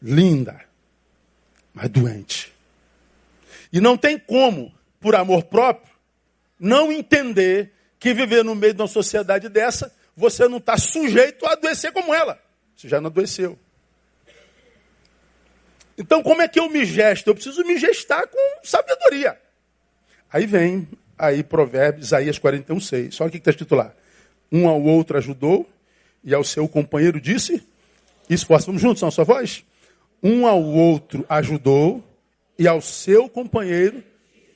Linda, 0.00 0.60
mas 1.72 1.88
doente. 1.88 2.52
E 3.72 3.80
não 3.80 3.96
tem 3.96 4.18
como, 4.18 4.74
por 5.00 5.14
amor 5.14 5.44
próprio, 5.44 5.92
não 6.58 6.90
entender 6.90 7.72
que 7.98 8.12
viver 8.12 8.44
no 8.44 8.54
meio 8.54 8.74
de 8.74 8.82
uma 8.82 8.88
sociedade 8.88 9.48
dessa 9.48 9.94
você 10.16 10.48
não 10.48 10.58
está 10.58 10.76
sujeito 10.76 11.46
a 11.46 11.52
adoecer 11.52 11.92
como 11.92 12.12
ela. 12.12 12.40
Você 12.76 12.88
já 12.88 13.00
não 13.00 13.08
adoeceu. 13.08 13.58
Então, 15.96 16.22
como 16.22 16.42
é 16.42 16.48
que 16.48 16.58
eu 16.58 16.68
me 16.68 16.84
gesto? 16.84 17.28
Eu 17.28 17.34
preciso 17.34 17.62
me 17.64 17.78
gestar 17.78 18.26
com 18.26 18.38
sabedoria. 18.62 19.38
Aí 20.32 20.46
vem, 20.46 20.88
aí 21.18 21.42
Provérbios, 21.42 22.06
Isaías 22.06 22.38
41, 22.38 22.80
6. 22.80 23.14
Só 23.14 23.26
o 23.26 23.30
que 23.30 23.36
está 23.36 23.50
escrito 23.50 23.74
lá. 23.74 23.94
Um 24.50 24.68
ao 24.68 24.82
outro 24.82 25.18
ajudou, 25.18 25.68
e 26.24 26.34
ao 26.34 26.44
seu 26.44 26.68
companheiro 26.68 27.20
disse, 27.20 27.62
esforça. 28.28 28.66
Vamos 28.66 28.80
juntos, 28.80 29.02
na 29.02 29.10
sua 29.10 29.24
voz? 29.24 29.64
Um 30.22 30.46
ao 30.46 30.62
outro 30.62 31.26
ajudou, 31.28 32.02
e 32.58 32.66
ao 32.66 32.80
seu 32.80 33.28
companheiro 33.28 34.02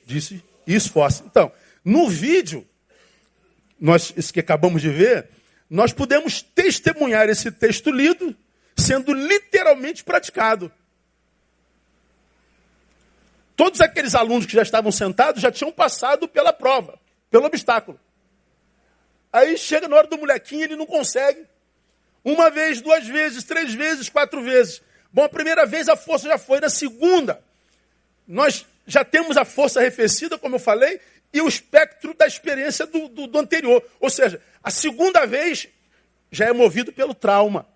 disse, 0.05 0.43
esforça. 0.65 1.23
Então, 1.25 1.51
no 1.83 2.07
vídeo, 2.07 2.65
nós, 3.79 4.13
esse 4.17 4.31
que 4.31 4.39
acabamos 4.39 4.81
de 4.81 4.89
ver, 4.89 5.29
nós 5.69 5.91
podemos 5.91 6.41
testemunhar 6.41 7.29
esse 7.29 7.51
texto 7.51 7.91
lido 7.91 8.35
sendo 8.75 9.13
literalmente 9.13 10.03
praticado. 10.03 10.71
Todos 13.55 13.81
aqueles 13.81 14.13
alunos 14.13 14.45
que 14.45 14.53
já 14.53 14.61
estavam 14.61 14.91
sentados 14.91 15.41
já 15.41 15.51
tinham 15.51 15.71
passado 15.71 16.27
pela 16.27 16.53
prova, 16.53 16.99
pelo 17.29 17.45
obstáculo. 17.45 17.99
Aí 19.33 19.57
chega 19.57 19.87
na 19.87 19.95
hora 19.95 20.07
do 20.07 20.17
molequinho, 20.17 20.63
ele 20.63 20.75
não 20.75 20.85
consegue. 20.85 21.45
Uma 22.23 22.49
vez, 22.49 22.81
duas 22.81 23.07
vezes, 23.07 23.43
três 23.43 23.73
vezes, 23.73 24.09
quatro 24.09 24.41
vezes. 24.43 24.81
Bom, 25.11 25.23
a 25.23 25.29
primeira 25.29 25.65
vez 25.65 25.89
a 25.89 25.95
força 25.95 26.27
já 26.27 26.37
foi, 26.37 26.59
na 26.59 26.69
segunda, 26.69 27.41
nós 28.27 28.65
já 28.85 29.03
temos 29.03 29.37
a 29.37 29.43
força 29.43 29.79
arrefecida, 29.79 30.37
como 30.37 30.55
eu 30.55 30.59
falei, 30.59 30.99
e 31.33 31.41
o 31.41 31.47
espectro 31.47 32.13
da 32.13 32.25
experiência 32.25 32.85
do, 32.85 33.07
do, 33.07 33.27
do 33.27 33.39
anterior. 33.39 33.83
Ou 33.99 34.09
seja, 34.09 34.41
a 34.63 34.71
segunda 34.71 35.25
vez 35.25 35.67
já 36.31 36.45
é 36.45 36.53
movido 36.53 36.91
pelo 36.91 37.13
trauma. 37.13 37.67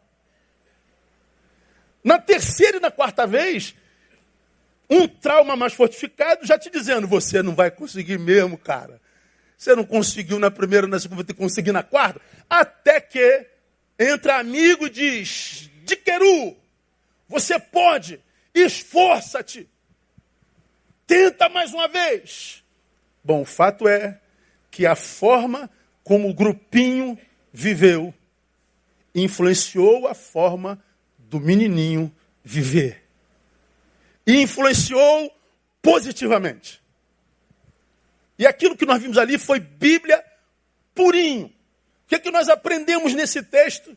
Na 2.03 2.19
terceira 2.19 2.77
e 2.77 2.79
na 2.79 2.89
quarta 2.89 3.27
vez, 3.27 3.75
um 4.89 5.07
trauma 5.07 5.55
mais 5.55 5.73
fortificado 5.73 6.45
já 6.45 6.57
te 6.57 6.69
dizendo: 6.69 7.07
você 7.07 7.41
não 7.41 7.55
vai 7.55 7.71
conseguir 7.71 8.17
mesmo, 8.17 8.57
cara. 8.57 8.99
Você 9.57 9.75
não 9.75 9.85
conseguiu 9.85 10.39
na 10.39 10.49
primeira, 10.49 10.87
na 10.87 10.99
segunda, 10.99 11.17
vai 11.17 11.25
ter 11.25 11.33
que 11.33 11.39
conseguir 11.39 11.71
na 11.71 11.83
quarta. 11.83 12.19
Até 12.49 12.99
que 12.99 13.47
entra 13.99 14.39
amigo 14.39 14.87
e 14.87 14.89
diz: 14.89 15.69
Diqueru, 15.83 16.57
você 17.27 17.59
pode, 17.59 18.19
esforça-te, 18.53 19.69
tenta 21.05 21.47
mais 21.47 21.73
uma 21.73 21.87
vez. 21.87 22.60
Bom, 23.23 23.41
o 23.41 23.45
fato 23.45 23.87
é 23.87 24.19
que 24.69 24.85
a 24.85 24.95
forma 24.95 25.69
como 26.03 26.29
o 26.29 26.33
grupinho 26.33 27.17
viveu 27.53 28.13
influenciou 29.13 30.07
a 30.07 30.13
forma 30.13 30.81
do 31.17 31.39
menininho 31.39 32.13
viver. 32.43 33.03
E 34.25 34.41
influenciou 34.41 35.31
positivamente. 35.81 36.81
E 38.37 38.47
aquilo 38.47 38.77
que 38.77 38.85
nós 38.85 39.01
vimos 39.01 39.17
ali 39.17 39.37
foi 39.37 39.59
Bíblia 39.59 40.23
purinho. 40.95 41.45
O 41.45 42.07
que, 42.07 42.15
é 42.15 42.19
que 42.19 42.31
nós 42.31 42.49
aprendemos 42.49 43.13
nesse 43.13 43.43
texto? 43.43 43.95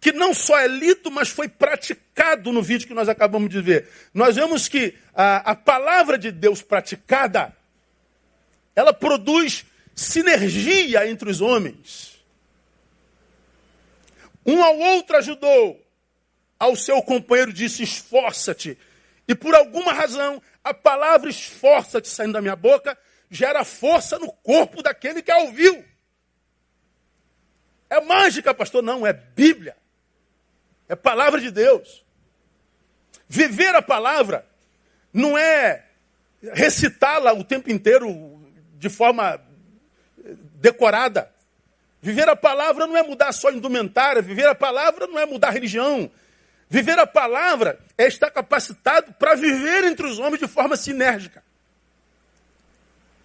Que 0.00 0.12
não 0.12 0.34
só 0.34 0.58
é 0.58 0.66
lido, 0.66 1.10
mas 1.10 1.28
foi 1.28 1.48
praticado 1.48 2.52
no 2.52 2.62
vídeo 2.62 2.88
que 2.88 2.94
nós 2.94 3.08
acabamos 3.08 3.50
de 3.50 3.60
ver. 3.62 3.88
Nós 4.12 4.36
vemos 4.36 4.68
que 4.68 4.94
a, 5.14 5.52
a 5.52 5.54
palavra 5.54 6.18
de 6.18 6.32
Deus 6.32 6.60
praticada 6.60 7.56
ela 8.74 8.92
produz 8.92 9.64
sinergia 9.94 11.08
entre 11.08 11.30
os 11.30 11.40
homens. 11.40 12.22
Um 14.44 14.62
ao 14.62 14.76
outro 14.78 15.16
ajudou, 15.16 15.84
ao 16.58 16.74
seu 16.74 17.00
companheiro 17.02 17.52
disse: 17.52 17.82
esforça-te. 17.82 18.78
E 19.28 19.34
por 19.34 19.54
alguma 19.54 19.92
razão, 19.92 20.42
a 20.64 20.74
palavra 20.74 21.30
esforça-te 21.30 22.08
saindo 22.08 22.32
da 22.32 22.40
minha 22.40 22.56
boca 22.56 22.98
gera 23.30 23.64
força 23.64 24.18
no 24.18 24.30
corpo 24.30 24.82
daquele 24.82 25.22
que 25.22 25.30
a 25.30 25.38
ouviu. 25.38 25.82
É 27.88 28.00
mágica, 28.00 28.52
pastor? 28.52 28.82
Não, 28.82 29.06
é 29.06 29.12
Bíblia. 29.12 29.76
É 30.88 30.94
palavra 30.94 31.40
de 31.40 31.50
Deus. 31.50 32.04
Viver 33.26 33.74
a 33.74 33.80
palavra 33.80 34.46
não 35.12 35.36
é 35.38 35.86
recitá-la 36.52 37.32
o 37.32 37.42
tempo 37.42 37.70
inteiro 37.70 38.41
de 38.82 38.90
forma 38.90 39.40
decorada. 40.60 41.30
Viver 42.00 42.28
a 42.28 42.34
palavra 42.34 42.84
não 42.84 42.96
é 42.96 43.02
mudar 43.04 43.32
só 43.32 43.48
indumentária, 43.52 44.20
viver 44.20 44.48
a 44.48 44.56
palavra 44.56 45.06
não 45.06 45.20
é 45.20 45.24
mudar 45.24 45.48
a 45.48 45.52
religião. 45.52 46.10
Viver 46.68 46.98
a 46.98 47.06
palavra 47.06 47.78
é 47.96 48.08
estar 48.08 48.28
capacitado 48.30 49.12
para 49.12 49.36
viver 49.36 49.84
entre 49.84 50.04
os 50.04 50.18
homens 50.18 50.40
de 50.40 50.48
forma 50.48 50.76
sinérgica. 50.76 51.44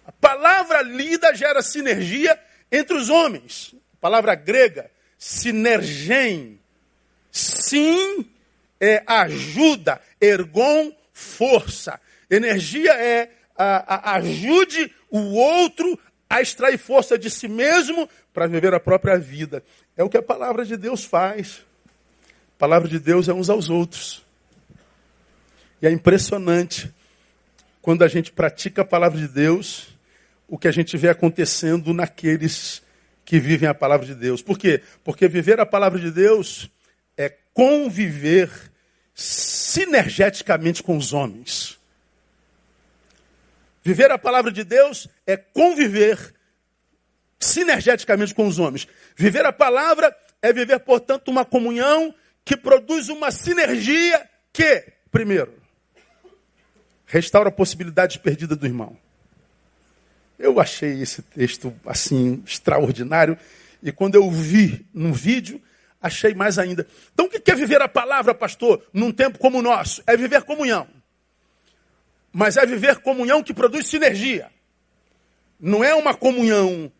A 0.06 0.12
palavra 0.12 0.80
lida 0.82 1.34
gera 1.34 1.60
sinergia 1.60 2.38
entre 2.70 2.96
os 2.96 3.10
homens. 3.10 3.74
A 3.94 4.00
palavra 4.00 4.36
grega, 4.36 4.88
sinergem. 5.18 6.60
Sim 7.32 8.30
é 8.80 9.02
ajuda, 9.08 10.00
ergon, 10.20 10.92
força. 11.12 12.00
Energia 12.30 12.92
é 12.92 13.30
a, 13.58 14.12
a, 14.12 14.14
ajude 14.18 14.94
o 15.10 15.34
outro 15.34 15.98
a 16.28 16.42
extrair 16.42 16.78
força 16.78 17.18
de 17.18 17.30
si 17.30 17.48
mesmo 17.48 18.08
para 18.32 18.46
viver 18.46 18.74
a 18.74 18.80
própria 18.80 19.18
vida. 19.18 19.62
É 19.96 20.04
o 20.04 20.08
que 20.08 20.16
a 20.16 20.22
palavra 20.22 20.64
de 20.64 20.76
Deus 20.76 21.04
faz. 21.04 21.64
A 22.56 22.58
palavra 22.58 22.88
de 22.88 22.98
Deus 22.98 23.28
é 23.28 23.32
uns 23.32 23.48
aos 23.48 23.70
outros. 23.70 24.24
E 25.80 25.86
é 25.86 25.90
impressionante 25.90 26.92
quando 27.80 28.02
a 28.02 28.08
gente 28.08 28.32
pratica 28.32 28.82
a 28.82 28.84
palavra 28.84 29.18
de 29.18 29.28
Deus, 29.28 29.88
o 30.46 30.58
que 30.58 30.68
a 30.68 30.72
gente 30.72 30.96
vê 30.96 31.08
acontecendo 31.08 31.94
naqueles 31.94 32.82
que 33.24 33.38
vivem 33.38 33.68
a 33.68 33.74
palavra 33.74 34.06
de 34.06 34.14
Deus. 34.14 34.42
Por 34.42 34.58
quê? 34.58 34.82
Porque 35.04 35.28
viver 35.28 35.60
a 35.60 35.66
palavra 35.66 35.98
de 35.98 36.10
Deus 36.10 36.70
é 37.16 37.32
conviver 37.54 38.50
sinergeticamente 39.14 40.82
com 40.82 40.96
os 40.96 41.12
homens. 41.12 41.77
Viver 43.88 44.10
a 44.10 44.18
palavra 44.18 44.52
de 44.52 44.64
Deus 44.64 45.08
é 45.26 45.34
conviver 45.34 46.34
sinergeticamente 47.40 48.34
com 48.34 48.46
os 48.46 48.58
homens. 48.58 48.86
Viver 49.16 49.46
a 49.46 49.52
palavra 49.52 50.14
é 50.42 50.52
viver, 50.52 50.78
portanto, 50.80 51.28
uma 51.28 51.42
comunhão 51.42 52.14
que 52.44 52.54
produz 52.54 53.08
uma 53.08 53.30
sinergia 53.30 54.28
que, 54.52 54.92
primeiro, 55.10 55.54
restaura 57.06 57.48
a 57.48 57.50
possibilidade 57.50 58.18
perdida 58.18 58.54
do 58.54 58.66
irmão. 58.66 58.94
Eu 60.38 60.60
achei 60.60 61.00
esse 61.00 61.22
texto 61.22 61.74
assim 61.86 62.42
extraordinário 62.46 63.38
e 63.82 63.90
quando 63.90 64.16
eu 64.16 64.30
vi 64.30 64.84
no 64.92 65.14
vídeo, 65.14 65.62
achei 65.98 66.34
mais 66.34 66.58
ainda. 66.58 66.86
Então 67.14 67.24
o 67.24 67.30
que 67.30 67.50
é 67.50 67.54
viver 67.54 67.80
a 67.80 67.88
palavra, 67.88 68.34
pastor, 68.34 68.84
num 68.92 69.10
tempo 69.10 69.38
como 69.38 69.60
o 69.60 69.62
nosso? 69.62 70.02
É 70.06 70.14
viver 70.14 70.42
comunhão. 70.42 70.86
Mas 72.32 72.56
é 72.56 72.66
viver 72.66 72.98
comunhão 73.00 73.42
que 73.42 73.54
produz 73.54 73.86
sinergia. 73.86 74.50
Não 75.58 75.82
é 75.82 75.94
uma 75.94 76.14
comunhão 76.14 76.92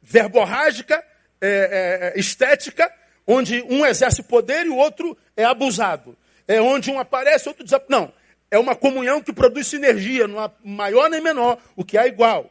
verborrágica, 0.00 1.02
é, 1.40 2.12
é, 2.14 2.20
estética, 2.20 2.90
onde 3.26 3.62
um 3.62 3.84
exerce 3.84 4.22
poder 4.22 4.66
e 4.66 4.70
o 4.70 4.76
outro 4.76 5.16
é 5.36 5.44
abusado. 5.44 6.16
É 6.46 6.60
onde 6.60 6.90
um 6.90 6.98
aparece, 6.98 7.48
outro 7.48 7.64
desaparece. 7.64 7.90
Não. 7.90 8.12
É 8.50 8.58
uma 8.58 8.76
comunhão 8.76 9.20
que 9.20 9.32
produz 9.32 9.66
sinergia, 9.66 10.28
não 10.28 10.38
há 10.38 10.50
maior 10.64 11.10
nem 11.10 11.20
menor, 11.20 11.58
o 11.74 11.84
que 11.84 11.98
é 11.98 12.06
igual. 12.06 12.50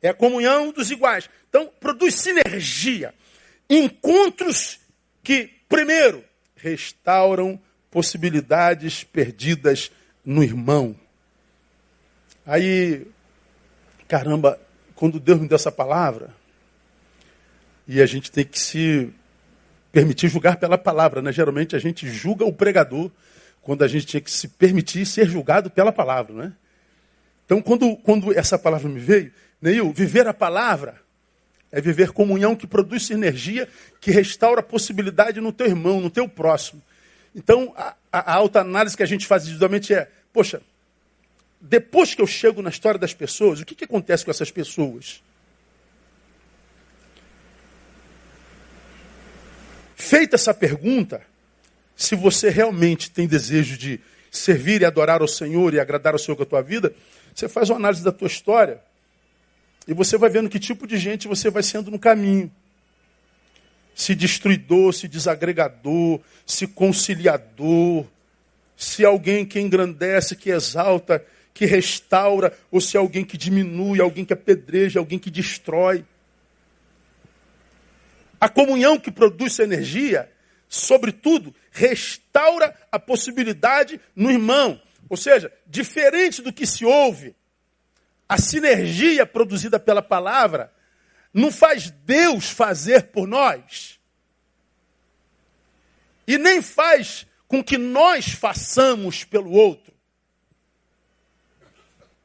É 0.00 0.10
a 0.10 0.14
comunhão 0.14 0.70
dos 0.70 0.90
iguais. 0.90 1.28
Então, 1.48 1.70
produz 1.80 2.14
sinergia. 2.14 3.12
Encontros 3.68 4.78
que, 5.22 5.50
primeiro, 5.68 6.24
restauram 6.56 7.60
possibilidades 7.90 9.04
perdidas 9.04 9.90
no 10.24 10.42
irmão. 10.42 10.96
Aí, 12.44 13.06
caramba, 14.08 14.58
quando 14.94 15.20
Deus 15.20 15.40
me 15.40 15.48
deu 15.48 15.56
essa 15.56 15.70
palavra, 15.72 16.30
e 17.86 18.00
a 18.00 18.06
gente 18.06 18.30
tem 18.30 18.44
que 18.44 18.58
se 18.58 19.12
permitir 19.90 20.28
julgar 20.28 20.56
pela 20.56 20.78
palavra, 20.78 21.20
né? 21.20 21.32
Geralmente 21.32 21.76
a 21.76 21.78
gente 21.78 22.08
julga 22.08 22.44
o 22.44 22.52
pregador 22.52 23.10
quando 23.60 23.82
a 23.82 23.88
gente 23.88 24.06
tinha 24.06 24.20
que 24.20 24.30
se 24.30 24.48
permitir 24.48 25.06
ser 25.06 25.28
julgado 25.28 25.70
pela 25.70 25.92
palavra, 25.92 26.34
né? 26.34 26.52
Então, 27.44 27.60
quando, 27.60 27.96
quando 27.96 28.36
essa 28.36 28.58
palavra 28.58 28.88
me 28.88 28.98
veio, 28.98 29.32
Neil, 29.60 29.92
viver 29.92 30.26
a 30.26 30.34
palavra 30.34 31.00
é 31.70 31.80
viver 31.80 32.12
comunhão 32.12 32.54
que 32.54 32.66
produz 32.66 33.06
sinergia, 33.06 33.68
que 34.00 34.10
restaura 34.10 34.60
a 34.60 34.64
possibilidade 34.64 35.40
no 35.40 35.52
teu 35.52 35.66
irmão, 35.66 36.00
no 36.00 36.10
teu 36.10 36.28
próximo. 36.28 36.82
Então, 37.34 37.72
a, 37.76 37.94
a, 38.12 38.32
a 38.32 38.34
alta 38.34 38.60
análise 38.60 38.96
que 38.96 39.02
a 39.02 39.06
gente 39.06 39.26
faz 39.26 39.44
individualmente 39.44 39.94
é, 39.94 40.08
poxa, 40.32 40.60
depois 41.64 42.12
que 42.12 42.20
eu 42.20 42.26
chego 42.26 42.60
na 42.60 42.70
história 42.70 42.98
das 42.98 43.14
pessoas, 43.14 43.60
o 43.60 43.64
que, 43.64 43.76
que 43.76 43.84
acontece 43.84 44.24
com 44.24 44.32
essas 44.32 44.50
pessoas? 44.50 45.22
Feita 49.94 50.34
essa 50.34 50.52
pergunta, 50.52 51.22
se 51.94 52.16
você 52.16 52.50
realmente 52.50 53.12
tem 53.12 53.28
desejo 53.28 53.78
de 53.78 54.00
servir 54.28 54.82
e 54.82 54.84
adorar 54.84 55.22
ao 55.22 55.28
Senhor 55.28 55.72
e 55.72 55.78
agradar 55.78 56.14
ao 56.14 56.18
Senhor 56.18 56.36
com 56.36 56.42
a 56.42 56.46
tua 56.46 56.62
vida, 56.62 56.92
você 57.32 57.48
faz 57.48 57.70
uma 57.70 57.78
análise 57.78 58.02
da 58.02 58.10
tua 58.10 58.26
história 58.26 58.82
e 59.86 59.94
você 59.94 60.18
vai 60.18 60.28
vendo 60.28 60.50
que 60.50 60.58
tipo 60.58 60.84
de 60.84 60.98
gente 60.98 61.28
você 61.28 61.48
vai 61.48 61.62
sendo 61.62 61.92
no 61.92 61.98
caminho. 61.98 62.50
Se 63.94 64.16
destruidor, 64.16 64.92
se 64.92 65.06
desagregador, 65.06 66.20
se 66.44 66.66
conciliador, 66.66 68.04
se 68.76 69.04
alguém 69.04 69.44
que 69.46 69.60
engrandece, 69.60 70.34
que 70.34 70.50
exalta, 70.50 71.24
que 71.54 71.66
restaura, 71.66 72.56
ou 72.70 72.80
se 72.80 72.96
alguém 72.96 73.24
que 73.24 73.36
diminui, 73.36 74.00
alguém 74.00 74.24
que 74.24 74.32
apedreja, 74.32 74.98
alguém 74.98 75.18
que 75.18 75.30
destrói. 75.30 76.04
A 78.40 78.48
comunhão 78.48 78.98
que 78.98 79.10
produz 79.10 79.52
essa 79.52 79.62
energia, 79.62 80.30
sobretudo, 80.68 81.54
restaura 81.70 82.74
a 82.90 82.98
possibilidade 82.98 84.00
no 84.16 84.30
irmão. 84.30 84.80
Ou 85.08 85.16
seja, 85.16 85.52
diferente 85.66 86.40
do 86.40 86.52
que 86.52 86.66
se 86.66 86.84
ouve, 86.84 87.36
a 88.28 88.38
sinergia 88.38 89.26
produzida 89.26 89.78
pela 89.78 90.00
palavra 90.00 90.72
não 91.34 91.52
faz 91.52 91.90
Deus 91.90 92.50
fazer 92.50 93.04
por 93.08 93.26
nós. 93.26 94.00
E 96.26 96.38
nem 96.38 96.62
faz 96.62 97.26
com 97.46 97.62
que 97.62 97.76
nós 97.76 98.30
façamos 98.30 99.24
pelo 99.24 99.50
outro. 99.50 99.91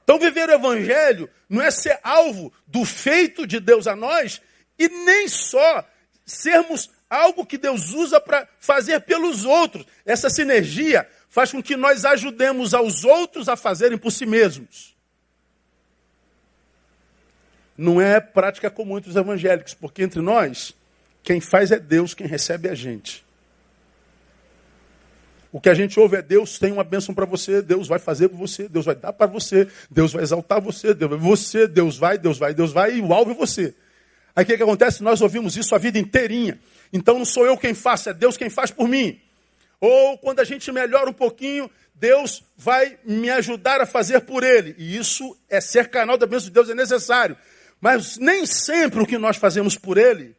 Então, 0.07 0.19
viver 0.19 0.47
o 0.47 0.53
Evangelho 0.53 1.29
não 1.49 1.61
é 1.61 1.69
ser 1.69 1.99
alvo 2.01 2.53
do 2.65 2.85
feito 2.85 3.45
de 3.45 3.59
Deus 3.59 3.87
a 3.87 3.95
nós 3.95 4.41
e 4.79 4.87
nem 4.87 5.27
só 5.27 5.85
sermos 6.25 6.89
algo 7.09 7.45
que 7.45 7.57
Deus 7.57 7.91
usa 7.91 8.21
para 8.21 8.47
fazer 8.57 9.01
pelos 9.01 9.43
outros. 9.43 9.85
Essa 10.05 10.29
sinergia 10.29 11.05
faz 11.27 11.51
com 11.51 11.61
que 11.61 11.75
nós 11.75 12.05
ajudemos 12.05 12.73
aos 12.73 13.03
outros 13.03 13.49
a 13.49 13.57
fazerem 13.57 13.97
por 13.97 14.11
si 14.11 14.25
mesmos 14.25 14.97
não 17.77 18.01
é 18.01 18.19
prática 18.19 18.71
comum 18.71 18.97
entre 18.97 19.11
os 19.11 19.15
evangélicos, 19.15 19.73
porque 19.73 20.01
entre 20.01 20.19
nós, 20.19 20.73
quem 21.21 21.39
faz 21.39 21.71
é 21.71 21.79
Deus, 21.79 22.13
quem 22.13 22.25
recebe 22.25 22.67
é 22.67 22.71
a 22.71 22.75
gente. 22.75 23.23
O 25.57 25.59
que 25.59 25.69
a 25.69 25.73
gente 25.73 25.99
ouve 25.99 26.17
é 26.17 26.21
Deus 26.21 26.59
tem 26.59 26.71
uma 26.71 26.83
bênção 26.83 27.15
para 27.15 27.25
você, 27.25 27.63
Deus 27.63 27.87
vai 27.87 27.97
fazer 27.97 28.29
para 28.29 28.37
você, 28.37 28.69
Deus 28.69 28.85
vai 28.85 28.93
dar 28.93 29.11
para 29.11 29.25
você, 29.25 29.67
Deus 29.89 30.13
vai 30.13 30.21
exaltar 30.21 30.61
você, 30.61 30.93
Deus 30.93 31.09
vai 31.09 31.19
você, 31.19 31.67
Deus 31.67 31.97
vai, 31.97 32.17
Deus 32.19 32.37
vai, 32.37 32.53
Deus 32.53 32.71
vai, 32.71 32.97
e 32.97 33.01
o 33.01 33.11
alvo 33.11 33.31
é 33.31 33.33
você. 33.33 33.73
Aí 34.35 34.43
o 34.43 34.45
que, 34.45 34.55
que 34.55 34.61
acontece? 34.61 35.01
Nós 35.01 35.19
ouvimos 35.19 35.57
isso 35.57 35.73
a 35.73 35.79
vida 35.79 35.97
inteirinha. 35.97 36.59
Então 36.93 37.17
não 37.17 37.25
sou 37.25 37.43
eu 37.43 37.57
quem 37.57 37.73
faço, 37.73 38.07
é 38.07 38.13
Deus 38.13 38.37
quem 38.37 38.51
faz 38.51 38.69
por 38.69 38.87
mim. 38.87 39.19
Ou 39.81 40.19
quando 40.19 40.41
a 40.41 40.43
gente 40.43 40.71
melhora 40.71 41.09
um 41.09 41.13
pouquinho, 41.13 41.67
Deus 41.95 42.43
vai 42.55 42.99
me 43.03 43.31
ajudar 43.31 43.81
a 43.81 43.87
fazer 43.87 44.21
por 44.21 44.43
ele. 44.43 44.75
E 44.77 44.95
isso 44.95 45.35
é 45.49 45.59
ser 45.59 45.89
canal 45.89 46.19
da 46.19 46.27
bênção 46.27 46.49
de 46.49 46.53
Deus, 46.53 46.69
é 46.69 46.75
necessário. 46.75 47.35
Mas 47.81 48.17
nem 48.17 48.45
sempre 48.45 49.01
o 49.01 49.07
que 49.07 49.17
nós 49.17 49.37
fazemos 49.37 49.75
por 49.75 49.97
ele 49.97 50.35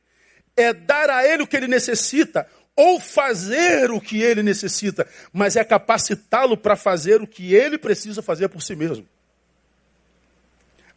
é 0.57 0.73
dar 0.73 1.11
a 1.11 1.27
ele 1.27 1.43
o 1.43 1.47
que 1.47 1.57
ele 1.57 1.67
necessita 1.69 2.47
ou 2.79 3.01
fazer 3.01 3.91
o 3.91 4.01
que 4.01 4.23
ele 4.23 4.41
necessita, 4.41 5.05
mas 5.33 5.57
é 5.57 5.65
capacitá-lo 5.65 6.57
para 6.57 6.77
fazer 6.77 7.21
o 7.21 7.27
que 7.27 7.53
ele 7.53 7.77
precisa 7.77 8.23
fazer 8.23 8.49
por 8.49 8.63
si 8.63 8.77
mesmo. 8.77 9.05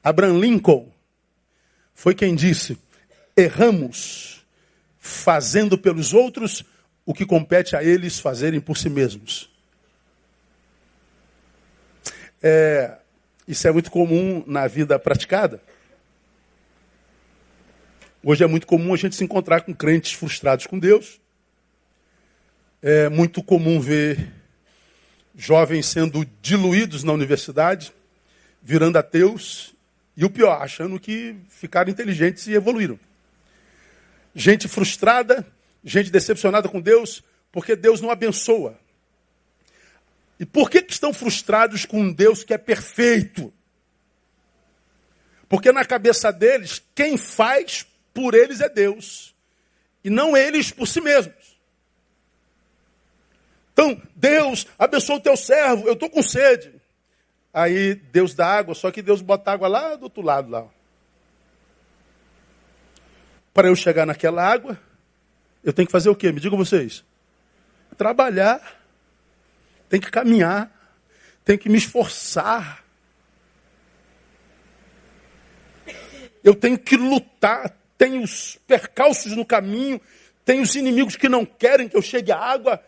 Abraham 0.04 0.38
Lincoln 0.38 0.92
foi 1.96 2.14
quem 2.14 2.36
disse: 2.36 2.78
erramos 3.36 4.46
fazendo 5.00 5.76
pelos 5.76 6.14
outros 6.14 6.64
o 7.04 7.16
que 7.16 7.26
compete 7.26 7.76
a 7.76 7.84
eles 7.84 8.20
fazerem 8.20 8.62
por 8.62 8.78
si 8.78 8.88
mesmos. 8.88 9.50
É, 12.44 12.96
isso 13.48 13.68
é 13.68 13.72
muito 13.72 13.90
comum 13.90 14.44
na 14.46 14.68
vida 14.68 15.00
praticada. 15.00 15.60
Hoje 18.24 18.44
é 18.44 18.48
muito 18.48 18.68
comum 18.68 18.94
a 18.94 18.98
gente 18.98 19.16
se 19.16 19.24
encontrar 19.24 19.62
com 19.62 19.74
crentes 19.74 20.14
frustrados 20.14 20.68
com 20.68 20.78
Deus. 20.78 21.21
É 22.84 23.10
muito 23.10 23.44
comum 23.44 23.80
ver 23.80 24.32
jovens 25.36 25.86
sendo 25.86 26.26
diluídos 26.42 27.04
na 27.04 27.14
universidade, 27.14 27.94
virando 28.60 28.98
ateus, 28.98 29.76
e 30.18 30.26
o 30.26 30.30
pior, 30.32 30.60
achando 30.60 31.00
que 31.00 31.36
ficaram 31.48 31.92
inteligentes 31.92 32.48
e 32.48 32.54
evoluíram. 32.54 33.00
Gente 34.34 34.68
frustrada, 34.68 35.46
gente 35.84 36.10
decepcionada 36.10 36.68
com 36.68 36.82
Deus, 36.82 37.24
porque 37.52 37.76
Deus 37.76 38.02
não 38.02 38.10
abençoa. 38.10 38.76
E 40.40 40.46
por 40.46 40.68
que, 40.68 40.82
que 40.82 40.92
estão 40.94 41.14
frustrados 41.14 41.86
com 41.86 42.02
um 42.02 42.12
Deus 42.12 42.44
que 42.44 42.52
é 42.52 42.58
perfeito? 42.58 43.54
Porque 45.48 45.72
na 45.72 45.86
cabeça 45.86 46.32
deles, 46.32 46.82
quem 46.96 47.16
faz 47.16 47.86
por 48.12 48.34
eles 48.34 48.60
é 48.60 48.68
Deus, 48.68 49.36
e 50.04 50.10
não 50.10 50.36
eles 50.36 50.72
por 50.72 50.88
si 50.88 51.00
mesmos. 51.00 51.41
Então, 53.82 54.00
Deus 54.16 54.68
abençoa 54.78 55.16
o 55.16 55.20
teu 55.20 55.36
servo, 55.36 55.88
eu 55.88 55.94
estou 55.94 56.08
com 56.08 56.22
sede. 56.22 56.72
Aí 57.52 57.96
Deus 57.96 58.36
dá 58.36 58.46
água, 58.46 58.76
só 58.76 58.92
que 58.92 59.02
Deus 59.02 59.24
bota 59.24 59.52
água 59.52 59.68
lá 59.68 59.96
do 59.96 60.04
outro 60.04 60.22
lado 60.22 60.52
lá. 60.52 60.68
Para 63.52 63.70
eu 63.70 63.76
chegar 63.76 64.06
naquela 64.06 64.46
água, 64.46 64.80
eu 65.64 65.74
tenho 65.74 65.88
que 65.88 65.92
fazer 65.92 66.10
o 66.10 66.16
quê? 66.16 66.32
Me 66.32 66.40
digam 66.40 66.60
vocês. 66.60 67.04
Trabalhar. 67.98 68.80
Tem 69.90 70.00
que 70.00 70.12
caminhar. 70.12 70.72
Tem 71.44 71.58
que 71.58 71.68
me 71.68 71.80
esforçar. 71.80 72.86
Eu 76.44 76.54
tenho 76.54 76.78
que 76.78 76.96
lutar. 76.96 77.76
Tem 77.98 78.24
os 78.24 78.60
percalços 78.68 79.36
no 79.36 79.44
caminho. 79.44 80.00
Tem 80.46 80.62
os 80.62 80.76
inimigos 80.76 81.16
que 81.16 81.28
não 81.28 81.44
querem 81.44 81.90
que 81.90 81.98
eu 81.98 82.02
chegue 82.02 82.32
à 82.32 82.38
água. 82.38 82.82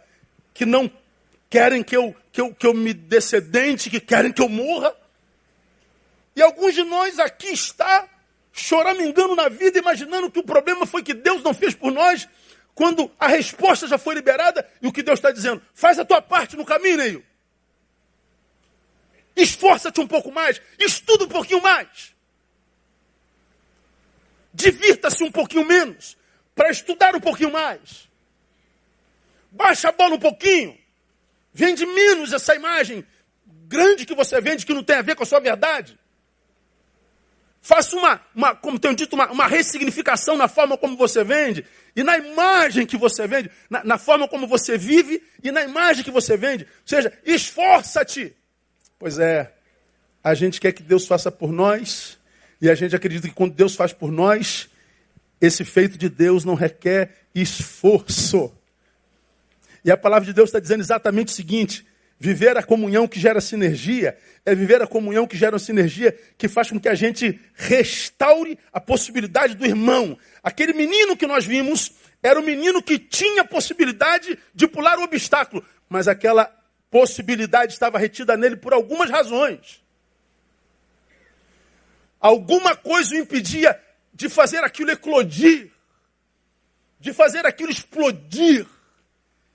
Que 0.54 0.66
não 0.66 0.92
querem 1.50 1.84
que 1.84 1.96
eu, 1.96 2.16
que 2.32 2.42
eu, 2.42 2.54
que 2.54 2.66
eu 2.66 2.74
me 2.74 2.94
descedente, 2.94 3.90
que 3.90 4.00
querem 4.00 4.32
que 4.32 4.42
eu 4.42 4.50
morra. 4.50 4.96
E 6.36 6.42
alguns 6.42 6.74
de 6.74 6.84
nós 6.84 7.20
aqui 7.20 7.48
está 7.48 8.08
choramingando 8.52 9.36
na 9.36 9.50
vida, 9.50 9.80
imaginando 9.80 10.32
que 10.32 10.40
o 10.40 10.44
problema 10.44 10.86
foi 10.86 11.04
que 11.04 11.14
Deus 11.14 11.44
não 11.44 11.54
fez 11.54 11.74
por 11.76 11.92
nós, 11.92 12.28
quando 12.76 13.12
a 13.20 13.28
resposta 13.28 13.88
já 13.88 13.98
foi 13.98 14.16
liberada 14.16 14.68
e 14.82 14.88
o 14.88 14.92
que 14.92 15.04
Deus 15.04 15.20
está 15.20 15.32
dizendo, 15.32 15.62
faz 15.74 16.00
a 16.00 16.06
tua 16.06 16.22
parte 16.22 16.56
no 16.56 16.66
caminho, 16.66 16.98
Neil. 16.98 17.24
Esforça-te 19.36 20.00
um 20.00 20.08
pouco 20.08 20.32
mais, 20.32 20.62
estuda 20.80 21.26
um 21.26 21.30
pouquinho 21.30 21.62
mais. 21.62 22.14
Divirta-se 24.54 25.24
um 25.24 25.32
pouquinho 25.32 25.66
menos, 25.66 26.16
para 26.56 26.70
estudar 26.70 27.16
um 27.16 27.20
pouquinho 27.20 27.52
mais. 27.52 28.08
Baixa 29.54 29.90
a 29.90 29.92
bola 29.92 30.16
um 30.16 30.20
pouquinho. 30.20 30.76
Vende 31.54 31.86
menos 31.86 32.34
essa 32.34 32.56
imagem 32.56 33.06
grande 33.68 34.06
que 34.06 34.16
você 34.16 34.42
vende, 34.42 34.66
que 34.66 34.74
não 34.74 34.84
tem 34.84 34.96
a 34.96 35.02
ver 35.02 35.16
com 35.16 35.22
a 35.24 35.26
sua 35.26 35.40
verdade. 35.40 35.98
Faça 37.62 37.96
uma, 37.96 38.20
uma 38.36 38.56
como 38.56 38.80
tenho 38.80 38.96
dito, 38.96 39.14
uma, 39.14 39.32
uma, 39.32 39.48
ressignificação 39.48 40.36
na 40.36 40.50
forma 40.50 40.78
como 40.78 40.98
você 40.98 41.24
vende 41.24 41.66
e 41.96 42.04
na 42.04 42.18
imagem 42.18 42.86
que 42.86 42.98
você 42.98 43.26
vende, 43.26 43.50
na, 43.70 43.84
na 43.84 43.98
forma 43.98 44.28
como 44.28 44.48
você 44.48 44.78
vive 44.78 45.24
e 45.42 45.50
na 45.52 45.64
imagem 45.64 46.04
que 46.04 46.12
você 46.12 46.36
vende. 46.36 46.66
Ou 46.66 46.88
seja, 46.88 47.14
esforça-te. 47.24 48.36
Pois 49.00 49.18
é, 49.18 49.54
a 50.24 50.34
gente 50.34 50.60
quer 50.60 50.74
que 50.74 50.84
Deus 50.84 51.08
faça 51.08 51.32
por 51.32 51.54
nós 51.54 52.18
e 52.60 52.70
a 52.70 52.76
gente 52.76 52.96
acredita 52.96 53.28
que 53.28 53.34
quando 53.34 53.54
Deus 53.54 53.76
faz 53.76 53.94
por 53.94 54.12
nós, 54.12 54.68
esse 55.40 55.64
feito 55.64 55.98
de 55.98 56.10
Deus 56.10 56.44
não 56.44 56.56
requer 56.56 57.28
esforço. 57.36 58.52
E 59.84 59.92
a 59.92 59.98
palavra 59.98 60.26
de 60.26 60.34
Deus 60.34 60.50
está 60.50 60.60
dizendo 60.60 60.82
exatamente 60.82 61.30
o 61.30 61.36
seguinte: 61.36 61.86
Viver 62.24 62.56
a 62.56 62.64
comunhão 62.64 63.06
que 63.06 63.20
gera 63.20 63.42
sinergia 63.42 64.18
é 64.46 64.56
viver 64.56 64.82
a 64.82 64.88
comunhão 64.88 65.28
que 65.28 65.36
gera 65.36 65.54
uma 65.54 65.60
sinergia 65.60 66.18
que 66.38 66.48
faz 66.48 66.70
com 66.70 66.80
que 66.80 66.88
a 66.88 66.96
gente 66.96 67.38
restaure 67.54 68.58
a 68.72 68.80
possibilidade 68.80 69.56
do 69.56 69.66
irmão. 69.66 70.18
Aquele 70.42 70.72
menino 70.72 71.18
que 71.18 71.28
nós 71.28 71.46
vimos 71.46 71.92
era 72.24 72.40
o 72.40 72.44
menino 72.44 72.82
que 72.82 72.98
tinha 72.98 73.44
possibilidade 73.44 74.40
de 74.56 74.68
pular 74.70 74.98
o 75.00 75.04
obstáculo, 75.04 75.66
mas 75.90 76.08
aquela 76.08 76.46
possibilidade 76.90 77.74
estava 77.74 78.00
retida 78.00 78.38
nele 78.38 78.56
por 78.56 78.72
algumas 78.72 79.10
razões. 79.10 79.84
Alguma 82.22 82.74
coisa 82.74 83.16
o 83.16 83.18
impedia 83.18 83.78
de 84.14 84.30
fazer 84.30 84.64
aquilo 84.64 84.92
eclodir, 84.92 85.72
de 87.02 87.12
fazer 87.12 87.46
aquilo 87.46 87.70
explodir, 87.70 88.66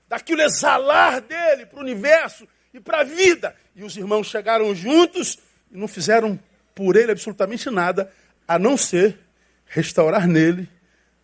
daquilo 0.09 0.41
exalar 0.41 1.21
dele 1.21 1.67
para 1.67 1.77
o 1.77 1.83
universo 1.83 2.47
e 2.73 2.79
para 2.79 3.01
a 3.01 3.03
vida. 3.03 3.55
E 3.75 3.83
os 3.83 3.95
irmãos 3.95 4.27
chegaram 4.27 4.73
juntos 4.73 5.37
e 5.71 5.77
não 5.77 5.87
fizeram 5.87 6.37
por 6.73 6.95
ele 6.95 7.11
absolutamente 7.11 7.69
nada, 7.69 8.11
a 8.47 8.57
não 8.57 8.75
ser 8.75 9.19
restaurar 9.67 10.27
nele 10.27 10.67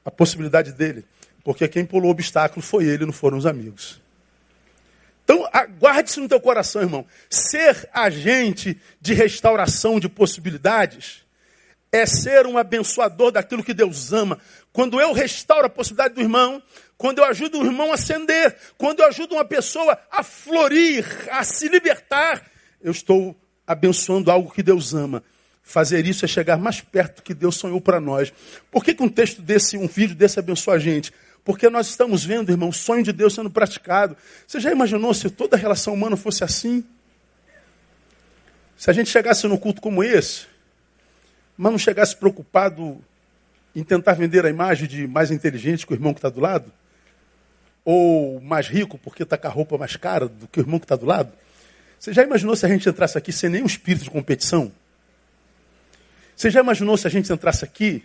a 0.06 0.12
possibilidade 0.12 0.72
dele. 0.72 1.04
Porque 1.44 1.68
quem 1.68 1.86
pulou 1.86 2.10
o 2.10 2.12
obstáculo 2.12 2.62
foi 2.62 2.86
ele, 2.86 3.06
não 3.06 3.14
foram 3.14 3.38
os 3.38 3.46
amigos. 3.46 4.02
Então, 5.24 5.48
aguarde 5.52 6.12
isso 6.12 6.22
no 6.22 6.30
teu 6.30 6.40
coração, 6.40 6.84
irmão. 6.84 7.06
Ser 7.30 7.90
agente 7.92 8.80
de 9.02 9.14
restauração 9.14 10.00
de 10.00 10.08
possibilidades 10.08 11.26
é 11.92 12.06
ser 12.06 12.46
um 12.46 12.58
abençoador 12.58 13.32
daquilo 13.32 13.64
que 13.64 13.74
Deus 13.74 14.14
ama. 14.14 14.38
Quando 14.72 15.00
eu 15.00 15.14
restauro 15.14 15.66
a 15.66 15.70
possibilidade 15.70 16.14
do 16.14 16.22
irmão, 16.22 16.62
quando 16.98 17.20
eu 17.20 17.26
ajudo 17.26 17.60
o 17.60 17.66
irmão 17.66 17.92
a 17.92 17.96
ascender, 17.96 18.56
quando 18.78 19.02
eu 19.02 19.08
ajudo 19.08 19.36
uma 19.36 19.46
pessoa 19.46 19.98
a 20.10 20.24
florir, 20.24 21.06
a 21.32 21.44
se 21.44 21.68
libertar, 21.68 22.46
eu 22.82 22.92
estou 22.92 23.36
abençoando 23.68 24.32
algo 24.32 24.52
que 24.52 24.64
Deus 24.64 24.94
ama. 24.94 25.24
Fazer 25.62 26.06
isso 26.06 26.24
é 26.24 26.28
chegar 26.28 26.58
mais 26.58 26.80
perto 26.80 27.18
do 27.18 27.24
que 27.24 27.34
Deus 27.34 27.56
sonhou 27.56 27.82
para 27.82 28.00
nós. 28.00 28.32
Por 28.72 28.84
que, 28.84 28.94
que 28.94 29.02
um 29.04 29.10
texto 29.10 29.42
desse, 29.42 29.78
um 29.78 29.88
vídeo 29.88 30.16
desse 30.16 30.40
abençoa 30.40 30.76
a 30.76 30.80
gente? 30.80 31.12
Porque 31.44 31.70
nós 31.70 31.88
estamos 31.88 32.24
vendo, 32.24 32.52
irmão, 32.52 32.70
o 32.70 32.74
sonho 32.74 33.04
de 33.04 33.12
Deus 33.12 33.34
sendo 33.34 33.50
praticado. 33.50 34.16
Você 34.48 34.60
já 34.60 34.72
imaginou 34.72 35.14
se 35.14 35.30
toda 35.30 35.58
relação 35.58 35.94
humana 35.94 36.16
fosse 36.16 36.44
assim? 36.44 36.84
Se 38.78 38.90
a 38.90 38.94
gente 38.94 39.10
chegasse 39.10 39.48
num 39.48 39.58
culto 39.58 39.82
como 39.82 40.04
esse, 40.04 40.46
mas 41.58 41.72
não 41.72 41.80
chegasse 41.80 42.16
preocupado 42.16 43.04
em 43.76 43.84
tentar 43.84 44.14
vender 44.14 44.46
a 44.46 44.50
imagem 44.50 44.88
de 44.88 45.08
mais 45.08 45.32
inteligente 45.32 45.86
que 45.86 45.94
o 45.94 45.96
irmão 45.96 46.14
que 46.14 46.20
está 46.20 46.30
do 46.30 46.40
lado, 46.40 46.72
ou 47.86 48.42
mais 48.42 48.68
rico 48.68 48.98
porque 48.98 49.24
está 49.24 49.38
com 49.38 49.48
a 49.48 49.52
roupa 49.52 49.78
mais 49.78 49.96
cara 49.96 50.28
do 50.28 50.48
que 50.48 50.60
o 50.60 50.64
irmão 50.64 50.80
que 50.80 50.86
está 50.86 50.96
do 50.96 51.06
lado? 51.06 51.32
Você 52.00 52.12
já 52.12 52.24
imaginou 52.24 52.56
se 52.56 52.66
a 52.66 52.70
gente 52.70 52.90
entrasse 52.90 53.18
aqui 53.18 53.32
sem 53.32 53.50
nenhum 53.50 53.66
espírito 53.66 54.04
de 54.04 54.10
competição? 54.10 54.72
Você 56.36 56.50
já 56.50 56.60
imaginou 56.60 56.98
se 56.98 57.08
a 57.08 57.10
gente 57.10 57.32
entrasse 57.32 57.64
aqui 57.64 58.04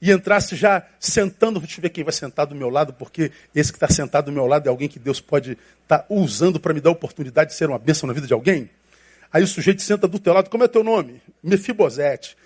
e 0.00 0.12
entrasse 0.12 0.54
já 0.54 0.86
sentando, 1.00 1.58
deixa 1.58 1.78
eu 1.78 1.82
ver 1.82 1.88
quem 1.88 2.04
vai 2.04 2.12
sentar 2.12 2.46
do 2.46 2.54
meu 2.54 2.68
lado, 2.68 2.92
porque 2.92 3.32
esse 3.54 3.72
que 3.72 3.76
está 3.76 3.88
sentado 3.88 4.26
do 4.26 4.32
meu 4.32 4.46
lado 4.46 4.66
é 4.66 4.70
alguém 4.70 4.88
que 4.88 4.98
Deus 4.98 5.20
pode 5.20 5.58
estar 5.82 6.00
tá 6.00 6.06
usando 6.08 6.60
para 6.60 6.74
me 6.74 6.80
dar 6.80 6.90
a 6.90 6.92
oportunidade 6.92 7.50
de 7.50 7.56
ser 7.56 7.68
uma 7.68 7.78
bênção 7.78 8.06
na 8.06 8.12
vida 8.12 8.26
de 8.26 8.32
alguém? 8.32 8.70
Aí 9.32 9.42
o 9.42 9.46
sujeito 9.46 9.82
senta 9.82 10.06
do 10.06 10.18
teu 10.18 10.32
lado, 10.32 10.50
como 10.50 10.64
é 10.64 10.68
teu 10.68 10.84
nome? 10.84 11.20
Mefibosete. 11.42 12.36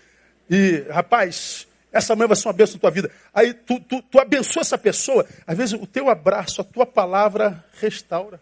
E, 0.49 0.85
rapaz, 0.91 1.67
essa 1.93 2.15
mãe 2.15 2.27
vai 2.27 2.37
ser 2.37 2.47
uma 2.49 2.55
bênção 2.55 2.75
na 2.75 2.81
tua 2.81 2.91
vida. 2.91 3.11
Aí 3.35 3.53
tu, 3.53 3.81
tu, 3.81 4.01
tu 4.03 4.19
abençoa 4.21 4.61
essa 4.61 4.79
pessoa. 4.79 5.27
Às 5.47 5.57
vezes 5.57 5.75
o 5.75 5.87
teu 5.87 6.09
abraço, 6.09 6.61
a 6.61 6.65
tua 6.65 6.87
palavra 6.87 7.65
restaura. 7.81 8.41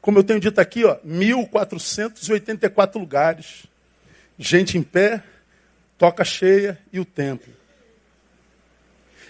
Como 0.00 0.18
eu 0.18 0.24
tenho 0.24 0.40
dito 0.40 0.60
aqui, 0.60 0.84
ó, 0.84 0.98
1484 1.04 3.00
lugares. 3.00 3.66
Gente 4.38 4.78
em 4.78 4.82
pé, 4.82 5.22
toca 5.98 6.24
cheia 6.24 6.78
e 6.92 6.98
o 6.98 7.04
templo. 7.04 7.52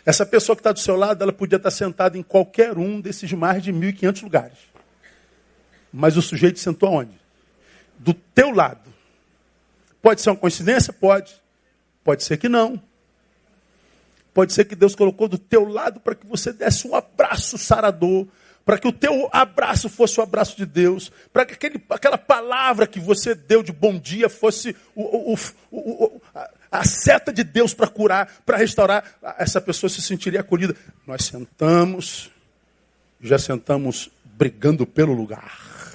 Essa 0.05 0.25
pessoa 0.25 0.57
que 0.57 0.61
está 0.61 0.73
do 0.73 0.79
seu 0.79 0.97
lado, 0.97 1.23
ela 1.23 1.33
podia 1.33 1.57
estar 1.57 1.71
sentada 1.71 2.17
em 2.17 2.23
qualquer 2.23 2.79
um 2.79 3.01
desses 3.01 3.33
mais 3.33 3.63
de 3.63 3.73
1.500 3.73 4.23
lugares. 4.23 4.59
Mas 5.93 6.17
o 6.17 6.23
sujeito 6.23 6.59
sentou 6.59 6.89
aonde? 6.89 7.21
Do 7.99 8.15
teu 8.15 8.51
lado. 8.51 8.90
Pode 10.03 10.21
ser 10.21 10.31
uma 10.31 10.37
coincidência? 10.37 10.93
Pode. 10.93 11.41
Pode 12.03 12.25
ser 12.25 12.37
que 12.37 12.49
não. 12.49 12.81
Pode 14.33 14.53
ser 14.53 14.65
que 14.65 14.77
Deus 14.77 14.95
colocou 14.95 15.29
do 15.29 15.39
teu 15.39 15.65
lado 15.69 16.01
para 16.01 16.15
que 16.15 16.27
você 16.27 16.53
desse 16.53 16.87
um 16.87 16.95
abraço 16.95 17.59
sarador, 17.59 18.27
para 18.65 18.79
que 18.79 18.87
o 18.87 18.93
teu 18.93 19.29
abraço 19.33 19.89
fosse 19.89 20.21
o 20.21 20.23
abraço 20.23 20.57
de 20.57 20.65
Deus, 20.65 21.11
para 21.33 21.45
que 21.45 21.55
aquele, 21.55 21.83
aquela 21.91 22.17
palavra 22.17 22.87
que 22.87 23.01
você 23.01 23.35
deu 23.35 23.63
de 23.63 23.73
bom 23.73 23.99
dia 23.99 24.29
fosse 24.29 24.77
o, 24.95 25.33
o, 25.33 25.37
o, 25.73 26.23
a 26.71 26.85
seta 26.85 27.33
de 27.33 27.43
Deus 27.43 27.75
para 27.75 27.89
curar, 27.89 28.43
para 28.47 28.57
restaurar, 28.57 29.05
essa 29.39 29.61
pessoa 29.61 29.91
se 29.91 30.01
sentiria 30.01 30.41
acolhida. 30.41 30.77
Nós 31.07 31.25
sentamos, 31.25 32.31
já 33.21 33.39
sentamos 33.39 34.11
brigando 34.25 34.87
pelo 34.87 35.13
lugar. 35.13 35.90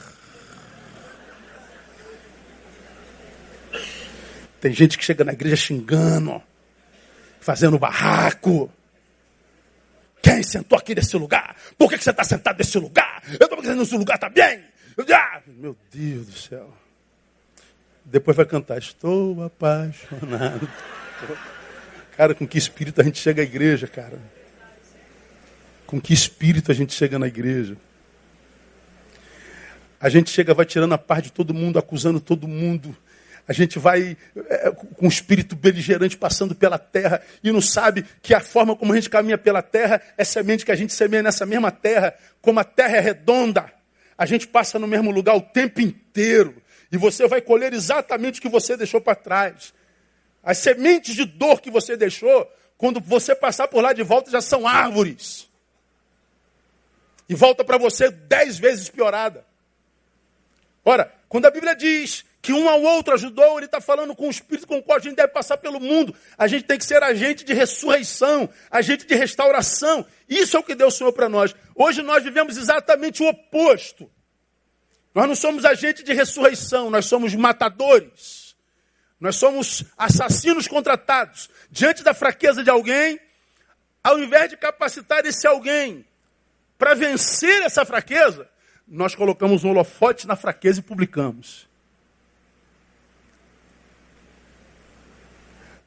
Tem 4.65 4.73
gente 4.73 4.97
que 4.97 5.06
chega 5.06 5.23
na 5.23 5.32
igreja 5.32 5.56
xingando, 5.56 6.41
fazendo 7.39 7.78
barraco. 7.78 8.67
Quem 10.19 10.41
sentou 10.41 10.75
aqui 10.75 10.95
nesse 10.95 11.15
lugar? 11.15 11.56
Por 11.78 11.88
que, 11.88 11.99
você 11.99 12.10
está 12.10 12.23
sentado 12.23 12.58
nesse 12.58 12.80
lugar? 12.80 13.21
Eu 13.39 13.45
estou 13.45 13.62
dizendo 13.62 13.82
nesse 13.82 13.95
lugar 13.95 14.17
também. 14.17 14.63
Ah, 15.13 15.41
meu 15.45 15.78
Deus 15.93 16.25
do 16.25 16.32
céu. 16.32 16.73
Depois 18.04 18.36
vai 18.36 18.47
cantar, 18.47 18.80
estou 18.80 19.43
apaixonado. 19.43 20.67
Cara, 22.17 22.34
com 22.34 22.47
que 22.47 22.58
espírito 22.58 22.99
a 22.99 23.04
gente 23.04 23.19
chega 23.19 23.43
à 23.43 23.45
igreja, 23.45 23.86
cara? 23.86 24.17
Com 25.86 26.01
que 26.01 26.12
espírito 26.12 26.71
a 26.71 26.73
gente 26.73 26.91
chega 26.91 27.19
na 27.19 27.28
igreja? 27.28 27.78
A 29.99 30.10
gente 30.10 30.32
chega, 30.32 30.56
vai 30.56 30.65
tirando 30.65 30.93
a 30.93 30.97
paz 30.97 31.21
de 31.21 31.32
todo 31.32 31.54
mundo, 31.54 31.78
acusando 31.78 32.19
todo 32.19 32.47
mundo, 32.47 32.97
a 33.47 33.53
gente 33.53 33.77
vai 33.77 34.17
é, 34.49 34.71
com 34.71 35.05
o 35.05 35.10
espírito 35.10 35.55
beligerante 35.55 36.17
passando 36.17 36.55
pela 36.55 36.79
terra 36.79 37.21
e 37.43 37.51
não 37.51 37.62
sabe 37.62 38.05
que 38.21 38.34
a 38.34 38.39
forma 38.39 38.75
como 38.75 38.91
a 38.91 38.95
gente 38.95 39.10
caminha 39.10 39.38
pela 39.38 39.62
terra 39.62 40.01
é 40.17 40.23
semente 40.23 40.65
que 40.65 40.71
a 40.71 40.75
gente 40.75 40.93
semeia 40.93 41.21
nessa 41.21 41.45
mesma 41.45 41.71
terra, 41.71 42.15
como 42.41 42.60
a 42.60 42.63
terra 42.63 42.97
é 42.97 42.99
redonda. 42.99 43.71
A 44.17 44.25
gente 44.25 44.47
passa 44.47 44.79
no 44.79 44.88
mesmo 44.88 45.12
lugar 45.12 45.36
o 45.36 45.41
tempo 45.41 45.79
inteiro 45.79 46.62
e 46.91 46.97
você 46.97 47.27
vai 47.27 47.41
colher 47.41 47.73
exatamente 47.73 48.39
o 48.39 48.41
que 48.41 48.49
você 48.49 48.75
deixou 48.75 48.99
para 48.99 49.15
trás. 49.15 49.73
As 50.43 50.58
sementes 50.58 51.15
de 51.15 51.25
dor 51.25 51.62
que 51.62 51.69
você 51.69 51.97
deixou, 51.97 52.49
quando 52.77 52.99
você 52.99 53.36
passar 53.36 53.67
por 53.67 53.81
lá 53.81 53.93
de 53.93 54.03
volta, 54.03 54.31
já 54.31 54.41
são 54.41 54.67
árvores. 54.67 55.49
E 57.27 57.36
volta 57.36 57.63
para 57.63 57.77
você 57.77 58.10
dez 58.10 58.58
vezes 58.58 58.89
piorada. 58.89 59.45
Ora, 60.84 61.12
quando 61.27 61.47
a 61.47 61.51
Bíblia 61.51 61.75
diz 61.75 62.23
que 62.45 62.53
um 62.53 62.69
ao 62.69 62.79
outro 62.79 63.15
ajudou, 63.15 63.58
ele 63.58 63.65
está 63.65 63.81
falando 63.81 64.15
com 64.15 64.27
o 64.27 64.29
Espírito 64.29 64.67
com 64.67 64.77
o 64.77 64.84
qual 64.84 64.99
a 64.99 65.01
gente 65.01 65.15
deve 65.15 65.29
passar 65.29 65.58
pelo 65.58 65.79
mundo. 65.79 66.15
A 66.38 66.45
gente 66.45 66.65
tem 66.65 66.77
que 66.77 66.86
ser 66.86 67.01
agente 67.01 67.43
de 67.43 67.55
ressurreição, 67.55 68.47
agente 68.69 69.08
de 69.08 69.15
restauração. 69.15 70.05
Isso 70.29 70.55
é 70.55 70.60
o 70.60 70.63
que 70.63 70.75
Deus 70.75 70.93
sonhou 70.93 71.12
para 71.12 71.27
nós. 71.27 71.55
Hoje 71.73 72.03
nós 72.03 72.23
vivemos 72.23 72.55
exatamente 72.55 73.23
o 73.23 73.27
oposto. 73.27 74.08
Nós 75.15 75.27
não 75.27 75.36
somos 75.36 75.65
agente 75.65 76.03
de 76.03 76.13
ressurreição, 76.13 76.91
nós 76.91 77.08
somos 77.08 77.34
matadores. 77.34 78.55
Nós 79.19 79.38
somos 79.38 79.84
assassinos 79.97 80.67
contratados. 80.67 81.49
Diante 81.71 82.03
da 82.03 82.13
fraqueza 82.13 82.63
de 82.63 82.69
alguém, 82.69 83.19
ao 84.03 84.19
invés 84.19 84.51
de 84.51 84.58
capacitar 84.58 85.25
esse 85.25 85.47
alguém 85.47 86.05
para 86.77 86.93
vencer 86.93 87.63
essa 87.63 87.84
fraqueza, 87.84 88.47
nós 88.88 89.15
colocamos 89.15 89.63
um 89.63 89.71
holofote 89.71 90.27
na 90.27 90.36
fraqueza 90.36 90.79
e 90.79 90.84
publicamos. 90.84 91.67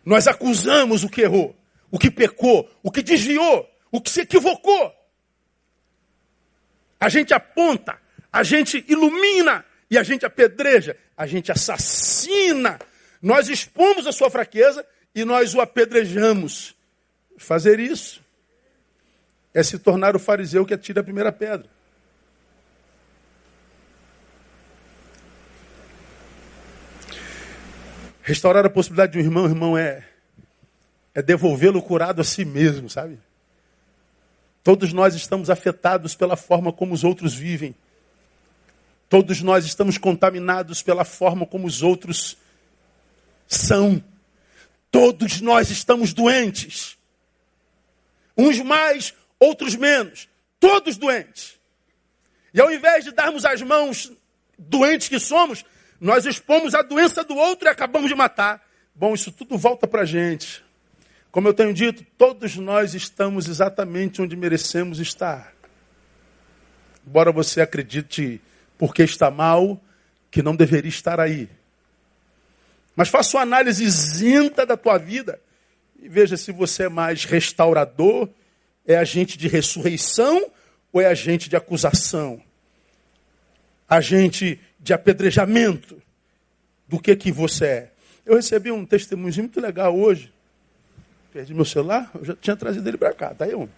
Nós 0.08 0.26
acusamos 0.26 1.04
o 1.04 1.08
que 1.10 1.20
errou, 1.20 1.54
o 1.90 1.98
que 1.98 2.10
pecou, 2.10 2.66
o 2.82 2.90
que 2.90 3.02
desviou, 3.02 3.68
o 3.92 4.00
que 4.00 4.08
se 4.08 4.22
equivocou. 4.22 4.90
A 6.98 7.10
gente 7.10 7.34
aponta, 7.34 8.00
a 8.32 8.42
gente 8.42 8.82
ilumina 8.88 9.66
e 9.90 9.98
a 9.98 10.02
gente 10.02 10.24
apedreja, 10.24 10.96
a 11.14 11.26
gente 11.26 11.52
assassina. 11.52 12.78
Nós 13.20 13.50
expomos 13.50 14.06
a 14.06 14.12
sua 14.12 14.30
fraqueza 14.30 14.82
e 15.14 15.26
nós 15.26 15.54
o 15.54 15.60
apedrejamos. 15.60 16.74
Fazer 17.36 17.78
isso 17.78 18.24
é 19.52 19.62
se 19.62 19.78
tornar 19.78 20.16
o 20.16 20.18
fariseu 20.18 20.64
que 20.64 20.72
atira 20.72 21.02
a 21.02 21.04
primeira 21.04 21.30
pedra. 21.30 21.68
Restaurar 28.28 28.66
a 28.66 28.68
possibilidade 28.68 29.12
de 29.12 29.18
um 29.18 29.22
irmão, 29.22 29.46
irmão, 29.46 29.78
é, 29.78 30.04
é 31.14 31.22
devolvê-lo 31.22 31.80
curado 31.80 32.20
a 32.20 32.24
si 32.24 32.44
mesmo, 32.44 32.90
sabe? 32.90 33.18
Todos 34.62 34.92
nós 34.92 35.14
estamos 35.14 35.48
afetados 35.48 36.14
pela 36.14 36.36
forma 36.36 36.70
como 36.70 36.92
os 36.92 37.04
outros 37.04 37.34
vivem. 37.34 37.74
Todos 39.08 39.40
nós 39.40 39.64
estamos 39.64 39.96
contaminados 39.96 40.82
pela 40.82 41.06
forma 41.06 41.46
como 41.46 41.66
os 41.66 41.82
outros 41.82 42.36
são. 43.46 44.04
Todos 44.90 45.40
nós 45.40 45.70
estamos 45.70 46.12
doentes. 46.12 46.98
Uns 48.36 48.60
mais, 48.60 49.14
outros 49.40 49.74
menos. 49.74 50.28
Todos 50.60 50.98
doentes. 50.98 51.58
E 52.52 52.60
ao 52.60 52.70
invés 52.70 53.04
de 53.04 53.10
darmos 53.10 53.46
as 53.46 53.62
mãos 53.62 54.12
doentes 54.58 55.08
que 55.08 55.18
somos, 55.18 55.64
nós 56.00 56.26
expomos 56.26 56.74
a 56.74 56.82
doença 56.82 57.24
do 57.24 57.34
outro 57.36 57.66
e 57.66 57.70
acabamos 57.70 58.08
de 58.08 58.14
matar. 58.14 58.62
Bom, 58.94 59.14
isso 59.14 59.32
tudo 59.32 59.58
volta 59.58 59.86
para 59.86 60.02
a 60.02 60.04
gente. 60.04 60.64
Como 61.30 61.48
eu 61.48 61.54
tenho 61.54 61.74
dito, 61.74 62.04
todos 62.16 62.56
nós 62.56 62.94
estamos 62.94 63.48
exatamente 63.48 64.22
onde 64.22 64.36
merecemos 64.36 64.98
estar. 64.98 65.52
Embora 67.06 67.32
você 67.32 67.60
acredite 67.60 68.40
porque 68.76 69.02
está 69.02 69.30
mal, 69.30 69.80
que 70.30 70.42
não 70.42 70.54
deveria 70.54 70.88
estar 70.88 71.18
aí. 71.18 71.48
Mas 72.94 73.08
faça 73.08 73.36
uma 73.36 73.42
análise 73.42 73.84
isenta 73.84 74.64
da 74.64 74.76
tua 74.76 74.98
vida 74.98 75.40
e 76.00 76.08
veja 76.08 76.36
se 76.36 76.52
você 76.52 76.84
é 76.84 76.88
mais 76.88 77.24
restaurador, 77.24 78.28
é 78.86 78.96
agente 78.96 79.36
de 79.36 79.48
ressurreição 79.48 80.50
ou 80.92 81.00
é 81.00 81.06
agente 81.06 81.48
de 81.48 81.56
acusação. 81.56 82.40
Agente 83.88 84.60
de 84.78 84.92
apedrejamento 84.92 86.00
do 86.86 87.00
que 87.00 87.14
que 87.16 87.32
você 87.32 87.64
é. 87.64 87.92
Eu 88.24 88.36
recebi 88.36 88.70
um 88.70 88.84
testemunho 88.84 89.34
muito 89.36 89.60
legal 89.60 89.96
hoje. 89.96 90.32
Perdi 91.32 91.54
meu 91.54 91.64
celular, 91.64 92.10
eu 92.14 92.24
já 92.24 92.36
tinha 92.36 92.56
trazido 92.56 92.88
ele 92.88 92.96
para 92.96 93.12
cá. 93.12 93.34
Tá 93.34 93.44
aí 93.44 93.54
um. 93.54 93.68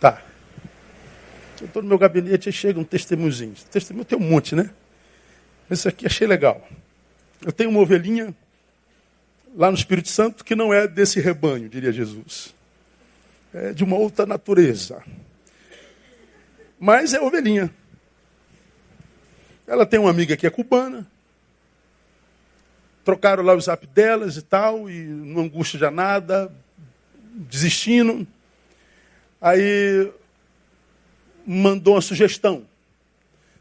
Tá. 0.00 0.22
Eu 1.60 1.66
estou 1.66 1.82
no 1.82 1.88
meu 1.88 1.98
gabinete 1.98 2.48
e 2.48 2.52
chega 2.52 2.78
um 2.78 2.84
testemunhozinho. 2.84 3.54
Testemunho 3.70 4.04
tem 4.04 4.16
um 4.16 4.22
monte, 4.22 4.54
né? 4.54 4.70
Esse 5.70 5.88
aqui 5.88 6.06
achei 6.06 6.26
legal. 6.26 6.66
Eu 7.44 7.52
tenho 7.52 7.70
uma 7.70 7.80
ovelhinha 7.80 8.34
lá 9.54 9.70
no 9.70 9.76
Espírito 9.76 10.08
Santo 10.08 10.44
que 10.44 10.54
não 10.54 10.72
é 10.72 10.86
desse 10.86 11.20
rebanho, 11.20 11.68
diria 11.68 11.92
Jesus. 11.92 12.54
É 13.52 13.72
de 13.72 13.82
uma 13.82 13.96
outra 13.96 14.24
natureza. 14.24 15.02
Mas 16.78 17.12
é 17.12 17.20
ovelhinha. 17.20 17.72
Ela 19.68 19.84
tem 19.84 20.00
uma 20.00 20.08
amiga 20.08 20.34
que 20.34 20.46
é 20.46 20.50
cubana. 20.50 21.06
Trocaram 23.04 23.42
lá 23.42 23.54
o 23.54 23.60
zap 23.60 23.86
delas 23.86 24.38
e 24.38 24.42
tal, 24.42 24.88
e 24.88 25.04
não 25.04 25.42
angústia 25.42 25.78
já 25.78 25.90
nada, 25.90 26.50
desistindo. 27.34 28.26
Aí 29.38 30.10
mandou 31.46 31.94
uma 31.94 32.00
sugestão. 32.00 32.64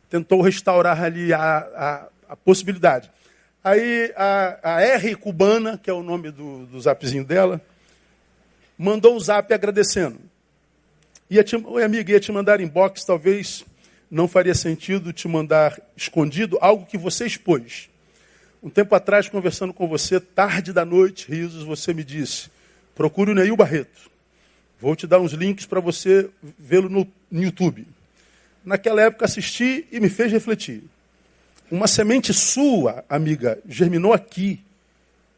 Tentou 0.09 0.41
restaurar 0.41 1.03
ali 1.03 1.33
a, 1.33 1.39
a, 1.39 2.07
a 2.29 2.35
possibilidade. 2.37 3.11
Aí 3.61 4.13
a, 4.15 4.59
a, 4.63 4.81
R 4.81 5.13
cubana, 5.15 5.77
que 5.77 5.89
é 5.89 5.93
o 5.93 6.01
nome 6.01 6.31
do, 6.31 6.65
do 6.67 6.79
zapzinho 6.79 7.25
dela, 7.25 7.59
mandou 8.77 9.13
um 9.13 9.19
zap 9.19 9.53
agradecendo. 9.53 10.19
Ia 11.29 11.43
te, 11.43 11.57
Oi, 11.57 11.83
amiga, 11.83 12.13
ia 12.13 12.19
te 12.19 12.31
mandar 12.31 12.61
inbox, 12.61 13.03
talvez 13.03 13.65
não 14.09 14.27
faria 14.27 14.55
sentido 14.55 15.11
te 15.11 15.27
mandar 15.27 15.79
escondido 15.95 16.57
algo 16.61 16.85
que 16.85 16.97
você 16.97 17.25
expôs. 17.25 17.89
Um 18.61 18.69
tempo 18.69 18.95
atrás, 18.95 19.29
conversando 19.29 19.73
com 19.73 19.87
você, 19.87 20.19
tarde 20.19 20.73
da 20.73 20.83
noite, 20.83 21.29
risos, 21.29 21.63
você 21.63 21.93
me 21.93 22.03
disse: 22.03 22.49
procure 22.95 23.31
o 23.31 23.35
Neil 23.35 23.55
Barreto. 23.55 24.09
Vou 24.79 24.95
te 24.95 25.07
dar 25.07 25.19
uns 25.19 25.33
links 25.33 25.65
para 25.65 25.79
você 25.79 26.29
vê-lo 26.57 26.89
no, 26.89 27.07
no 27.31 27.43
YouTube. 27.43 27.87
Naquela 28.63 29.01
época 29.01 29.25
assisti 29.25 29.87
e 29.91 29.99
me 29.99 30.09
fez 30.09 30.31
refletir. 30.31 30.83
Uma 31.69 31.87
semente 31.87 32.33
sua, 32.33 33.03
amiga, 33.09 33.59
germinou 33.67 34.13
aqui, 34.13 34.61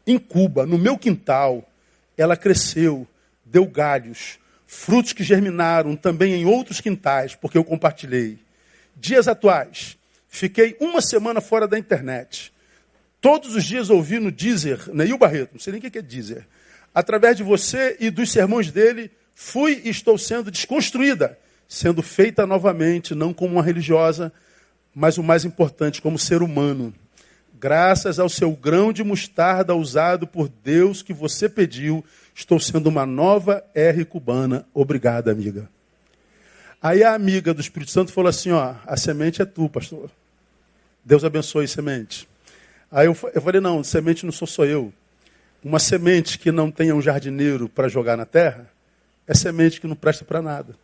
em 0.06 0.18
Cuba, 0.18 0.66
no 0.66 0.78
meu 0.78 0.96
quintal. 0.98 1.68
Ela 2.16 2.36
cresceu, 2.36 3.06
deu 3.44 3.66
galhos, 3.66 4.38
frutos 4.66 5.12
que 5.12 5.24
germinaram 5.24 5.96
também 5.96 6.34
em 6.34 6.44
outros 6.44 6.80
quintais, 6.80 7.34
porque 7.34 7.56
eu 7.56 7.64
compartilhei. 7.64 8.38
Dias 9.00 9.26
atuais, 9.26 9.96
fiquei 10.28 10.76
uma 10.78 11.00
semana 11.00 11.40
fora 11.40 11.66
da 11.66 11.78
internet. 11.78 12.52
Todos 13.18 13.54
os 13.54 13.64
dias 13.64 13.88
ouvi 13.88 14.18
no 14.18 14.30
Deezer, 14.30 14.90
Neil 14.92 15.16
Barreto, 15.16 15.52
não 15.54 15.60
sei 15.60 15.72
nem 15.72 15.80
o 15.80 15.90
que 15.90 15.98
é 15.98 16.02
Deezer. 16.02 16.46
Através 16.94 17.34
de 17.34 17.42
você 17.42 17.96
e 17.98 18.10
dos 18.10 18.30
sermões 18.30 18.70
dele, 18.70 19.10
fui 19.34 19.80
e 19.84 19.88
estou 19.88 20.18
sendo 20.18 20.50
desconstruída, 20.50 21.38
sendo 21.66 22.02
feita 22.02 22.46
novamente, 22.46 23.14
não 23.14 23.32
como 23.32 23.54
uma 23.54 23.62
religiosa, 23.62 24.30
mas 24.94 25.16
o 25.16 25.22
mais 25.22 25.46
importante, 25.46 26.02
como 26.02 26.18
ser 26.18 26.42
humano. 26.42 26.92
Graças 27.58 28.18
ao 28.18 28.28
seu 28.28 28.52
grão 28.52 28.92
de 28.92 29.02
mostarda 29.02 29.74
usado 29.74 30.26
por 30.26 30.46
Deus 30.62 31.00
que 31.00 31.14
você 31.14 31.48
pediu, 31.48 32.04
estou 32.34 32.60
sendo 32.60 32.88
uma 32.88 33.06
nova 33.06 33.64
R 33.74 34.04
cubana. 34.04 34.66
Obrigada, 34.74 35.32
amiga. 35.32 35.70
Aí 36.82 37.04
a 37.04 37.14
amiga 37.14 37.52
do 37.52 37.60
Espírito 37.60 37.90
Santo 37.90 38.12
falou 38.12 38.28
assim: 38.28 38.52
ó, 38.52 38.74
a 38.86 38.96
semente 38.96 39.42
é 39.42 39.44
tu, 39.44 39.68
pastor. 39.68 40.10
Deus 41.04 41.24
abençoe 41.24 41.64
a 41.64 41.68
semente. 41.68 42.28
Aí 42.90 43.06
eu, 43.06 43.16
eu 43.34 43.42
falei: 43.42 43.60
não, 43.60 43.84
semente 43.84 44.24
não 44.24 44.32
sou 44.32 44.48
só 44.48 44.64
eu. 44.64 44.92
Uma 45.62 45.78
semente 45.78 46.38
que 46.38 46.50
não 46.50 46.70
tenha 46.70 46.94
um 46.94 47.02
jardineiro 47.02 47.68
para 47.68 47.86
jogar 47.88 48.16
na 48.16 48.24
terra 48.24 48.70
é 49.26 49.34
semente 49.34 49.80
que 49.80 49.86
não 49.86 49.94
presta 49.94 50.24
para 50.24 50.40
nada. 50.40 50.74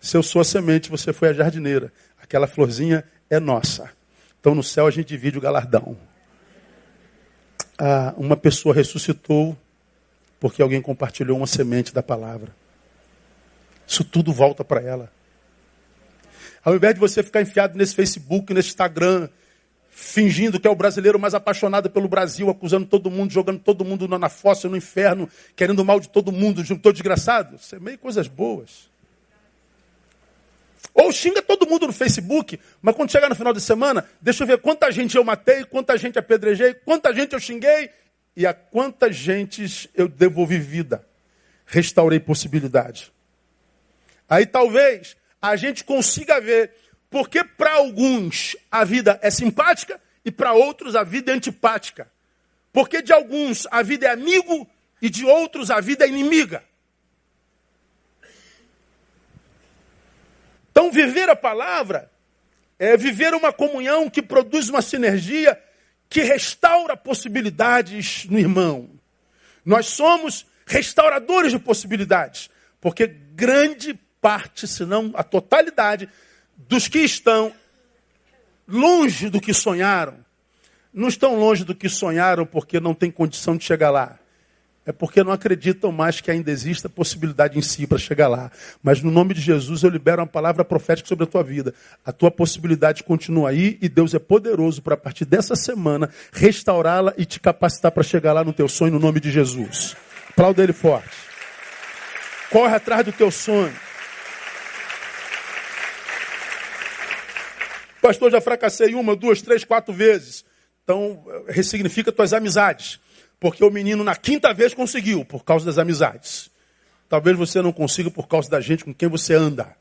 Se 0.00 0.16
eu 0.16 0.22
sou 0.22 0.40
a 0.40 0.44
semente, 0.44 0.90
você 0.90 1.12
foi 1.12 1.28
a 1.28 1.32
jardineira. 1.32 1.92
Aquela 2.20 2.46
florzinha 2.46 3.04
é 3.28 3.38
nossa. 3.38 3.90
Então 4.40 4.54
no 4.54 4.62
céu 4.62 4.86
a 4.86 4.90
gente 4.90 5.08
divide 5.08 5.36
o 5.36 5.40
galardão. 5.40 5.96
Ah, 7.78 8.14
uma 8.16 8.36
pessoa 8.36 8.74
ressuscitou 8.74 9.56
porque 10.40 10.62
alguém 10.62 10.80
compartilhou 10.80 11.36
uma 11.36 11.46
semente 11.46 11.92
da 11.92 12.02
palavra. 12.02 12.54
Isso 13.86 14.04
tudo 14.04 14.32
volta 14.32 14.64
para 14.64 14.80
ela. 14.80 15.10
Ao 16.64 16.74
invés 16.74 16.94
de 16.94 17.00
você 17.00 17.22
ficar 17.22 17.42
enfiado 17.42 17.76
nesse 17.76 17.94
Facebook, 17.94 18.54
nesse 18.54 18.70
Instagram, 18.70 19.28
fingindo 19.90 20.58
que 20.58 20.66
é 20.66 20.70
o 20.70 20.74
brasileiro 20.74 21.18
mais 21.18 21.34
apaixonado 21.34 21.90
pelo 21.90 22.08
Brasil, 22.08 22.48
acusando 22.48 22.86
todo 22.86 23.10
mundo, 23.10 23.32
jogando 23.32 23.60
todo 23.60 23.84
mundo 23.84 24.08
na 24.08 24.28
fossa, 24.28 24.68
no 24.68 24.76
inferno, 24.76 25.28
querendo 25.54 25.84
mal 25.84 26.00
de 26.00 26.08
todo 26.08 26.32
mundo, 26.32 26.64
todo 26.78 26.94
desgraçado. 26.94 27.56
Isso 27.56 27.76
é 27.76 27.78
meio 27.78 27.98
coisas 27.98 28.26
boas. 28.26 28.88
Ou 30.94 31.12
xinga 31.12 31.42
todo 31.42 31.66
mundo 31.66 31.86
no 31.86 31.92
Facebook, 31.92 32.58
mas 32.80 32.94
quando 32.94 33.10
chegar 33.10 33.28
no 33.28 33.34
final 33.34 33.52
de 33.52 33.60
semana, 33.60 34.08
deixa 34.20 34.44
eu 34.44 34.46
ver 34.46 34.58
quanta 34.58 34.90
gente 34.90 35.16
eu 35.16 35.24
matei, 35.24 35.64
quanta 35.64 35.98
gente 35.98 36.18
apedrejei, 36.18 36.72
quanta 36.72 37.12
gente 37.12 37.32
eu 37.32 37.40
xinguei 37.40 37.90
e 38.36 38.46
a 38.46 38.54
quantas 38.54 39.14
gentes 39.14 39.88
eu 39.94 40.08
devolvi 40.08 40.58
vida, 40.58 41.04
restaurei 41.66 42.20
possibilidade. 42.20 43.12
Aí 44.28 44.46
talvez 44.46 45.16
a 45.50 45.56
gente 45.56 45.84
consiga 45.84 46.40
ver 46.40 46.72
porque 47.10 47.44
para 47.44 47.74
alguns 47.74 48.56
a 48.70 48.82
vida 48.82 49.18
é 49.22 49.30
simpática 49.30 50.00
e 50.24 50.30
para 50.32 50.54
outros 50.54 50.96
a 50.96 51.04
vida 51.04 51.32
é 51.32 51.34
antipática. 51.34 52.10
Porque 52.72 53.02
de 53.02 53.12
alguns 53.12 53.66
a 53.70 53.82
vida 53.82 54.06
é 54.06 54.10
amigo 54.10 54.66
e 55.02 55.10
de 55.10 55.24
outros 55.26 55.70
a 55.70 55.80
vida 55.80 56.06
é 56.06 56.08
inimiga. 56.08 56.64
Então, 60.70 60.90
viver 60.90 61.28
a 61.28 61.36
palavra 61.36 62.10
é 62.78 62.96
viver 62.96 63.34
uma 63.34 63.52
comunhão 63.52 64.08
que 64.08 64.22
produz 64.22 64.70
uma 64.70 64.80
sinergia 64.82 65.62
que 66.08 66.22
restaura 66.22 66.96
possibilidades 66.96 68.24
no 68.24 68.38
irmão. 68.38 68.90
Nós 69.64 69.86
somos 69.86 70.46
restauradores 70.66 71.52
de 71.52 71.58
possibilidades, 71.58 72.50
porque 72.80 73.06
grande 73.06 73.98
parte, 74.24 74.66
se 74.66 74.86
não 74.86 75.12
a 75.12 75.22
totalidade, 75.22 76.08
dos 76.56 76.88
que 76.88 77.00
estão 77.00 77.52
longe 78.66 79.28
do 79.28 79.38
que 79.38 79.52
sonharam, 79.52 80.14
não 80.94 81.08
estão 81.08 81.38
longe 81.38 81.62
do 81.62 81.74
que 81.74 81.90
sonharam 81.90 82.46
porque 82.46 82.80
não 82.80 82.94
têm 82.94 83.10
condição 83.10 83.54
de 83.54 83.64
chegar 83.64 83.90
lá. 83.90 84.18
É 84.86 84.92
porque 84.92 85.22
não 85.22 85.30
acreditam 85.30 85.92
mais 85.92 86.22
que 86.22 86.30
ainda 86.30 86.50
exista 86.50 86.88
possibilidade 86.88 87.58
em 87.58 87.62
si 87.62 87.86
para 87.86 87.98
chegar 87.98 88.28
lá. 88.28 88.50
Mas 88.82 89.02
no 89.02 89.10
nome 89.10 89.34
de 89.34 89.42
Jesus 89.42 89.82
eu 89.82 89.90
libero 89.90 90.22
uma 90.22 90.26
palavra 90.26 90.64
profética 90.64 91.06
sobre 91.06 91.24
a 91.24 91.26
tua 91.26 91.42
vida. 91.42 91.74
A 92.02 92.10
tua 92.10 92.30
possibilidade 92.30 93.02
continua 93.02 93.50
aí 93.50 93.76
e 93.82 93.90
Deus 93.90 94.14
é 94.14 94.18
poderoso 94.18 94.80
para 94.80 94.94
a 94.94 94.98
partir 94.98 95.26
dessa 95.26 95.54
semana 95.54 96.08
restaurá-la 96.32 97.12
e 97.18 97.26
te 97.26 97.38
capacitar 97.40 97.92
para 97.92 98.02
chegar 98.02 98.32
lá 98.32 98.42
no 98.42 98.54
teu 98.54 98.68
sonho 98.70 98.92
no 98.92 98.98
nome 98.98 99.20
de 99.20 99.30
Jesus. 99.30 99.94
Aplauda 100.30 100.62
ele 100.62 100.72
forte. 100.72 101.10
Corre 102.50 102.74
atrás 102.74 103.04
do 103.04 103.12
teu 103.12 103.30
sonho. 103.30 103.84
Pastor, 108.04 108.30
já 108.30 108.38
fracassei 108.38 108.94
uma, 108.94 109.16
duas, 109.16 109.40
três, 109.40 109.64
quatro 109.64 109.90
vezes. 109.90 110.44
Então, 110.82 111.24
ressignifica 111.48 112.12
tuas 112.12 112.34
amizades. 112.34 113.00
Porque 113.40 113.64
o 113.64 113.70
menino 113.70 114.04
na 114.04 114.14
quinta 114.14 114.52
vez 114.52 114.74
conseguiu, 114.74 115.24
por 115.24 115.42
causa 115.42 115.64
das 115.64 115.78
amizades. 115.78 116.50
Talvez 117.08 117.34
você 117.34 117.62
não 117.62 117.72
consiga 117.72 118.10
por 118.10 118.28
causa 118.28 118.50
da 118.50 118.60
gente 118.60 118.84
com 118.84 118.92
quem 118.92 119.08
você 119.08 119.32
anda. 119.32 119.74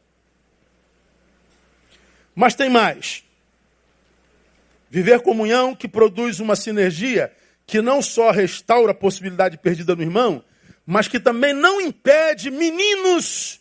Mas 2.33 2.55
tem 2.55 2.69
mais. 2.69 3.25
Viver 4.89 5.19
comunhão 5.19 5.75
que 5.75 5.89
produz 5.89 6.39
uma 6.39 6.55
sinergia 6.55 7.29
que 7.67 7.81
não 7.81 8.01
só 8.01 8.31
restaura 8.31 8.93
a 8.93 8.95
possibilidade 8.95 9.57
perdida 9.57 9.97
no 9.97 10.01
irmão, 10.01 10.41
mas 10.85 11.09
que 11.09 11.19
também 11.19 11.51
não 11.51 11.81
impede 11.81 12.49
meninos 12.49 13.59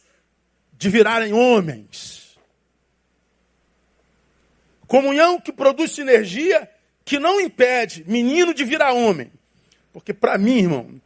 de 0.79 0.89
virarem 0.89 1.33
homens. 1.33 2.22
Comunhão 4.93 5.41
que 5.41 5.51
produz 5.51 5.93
sinergia, 5.93 6.71
que 7.03 7.19
não 7.19 7.41
impede 7.41 8.05
menino 8.07 8.53
de 8.53 8.63
virar 8.63 8.93
homem. 8.93 9.33
Porque 9.91 10.13
para 10.13 10.37
mim, 10.37 10.59
irmão, 10.59 11.01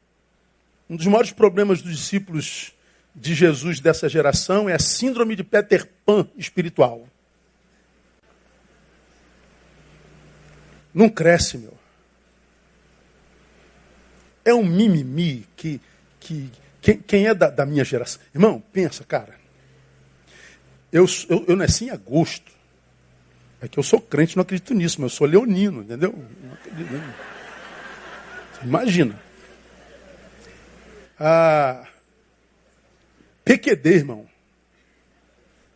um 0.90 0.96
dos 0.96 1.06
maiores 1.06 1.30
problemas 1.30 1.80
dos 1.82 1.96
discípulos 1.96 2.74
de 3.14 3.32
Jesus 3.32 3.78
dessa 3.78 4.08
geração 4.08 4.68
é 4.68 4.74
a 4.74 4.78
síndrome 4.80 5.36
de 5.36 5.44
Peter 5.44 5.88
Pan 6.04 6.28
espiritual. 6.36 7.08
Não 10.92 11.08
cresce, 11.08 11.56
meu. 11.56 11.74
É 14.44 14.52
um 14.52 14.64
mimimi 14.64 15.46
que, 15.56 15.80
que 16.18 16.50
quem, 16.82 16.98
quem 16.98 17.26
é 17.28 17.34
da, 17.34 17.50
da, 17.50 17.64
minha 17.64 17.84
geração. 17.84 18.20
Irmão, 18.34 18.60
pensa, 18.72 19.04
cara. 19.04 19.36
Eu, 20.90 21.06
eu, 21.28 21.44
eu 21.46 21.54
nasci 21.54 21.84
em 21.84 21.90
agosto. 21.90 22.55
É 23.66 23.68
que 23.68 23.80
eu 23.80 23.82
sou 23.82 24.00
crente, 24.00 24.36
não 24.36 24.42
acredito 24.42 24.72
nisso, 24.72 25.00
mas 25.00 25.10
eu 25.10 25.16
sou 25.16 25.26
leonino, 25.26 25.82
entendeu? 25.82 26.14
Imagina. 28.62 29.20
Ah, 31.18 31.84
PQD, 33.44 33.88
irmão. 33.88 34.24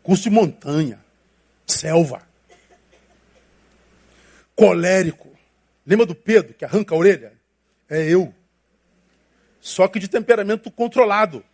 Curso 0.05 0.22
de 0.22 0.31
montanha. 0.31 1.05
Selva. 1.66 2.22
Colérico. 4.55 5.37
Lembra 5.85 6.07
do 6.07 6.14
Pedro, 6.14 6.55
que 6.55 6.64
arranca 6.64 6.94
a 6.94 6.98
orelha? 6.98 7.33
É 7.88 8.09
eu. 8.09 8.33
Só 9.61 9.88
que 9.88 9.98
de 9.98 10.07
temperamento 10.07 10.70
controlado. 10.70 11.44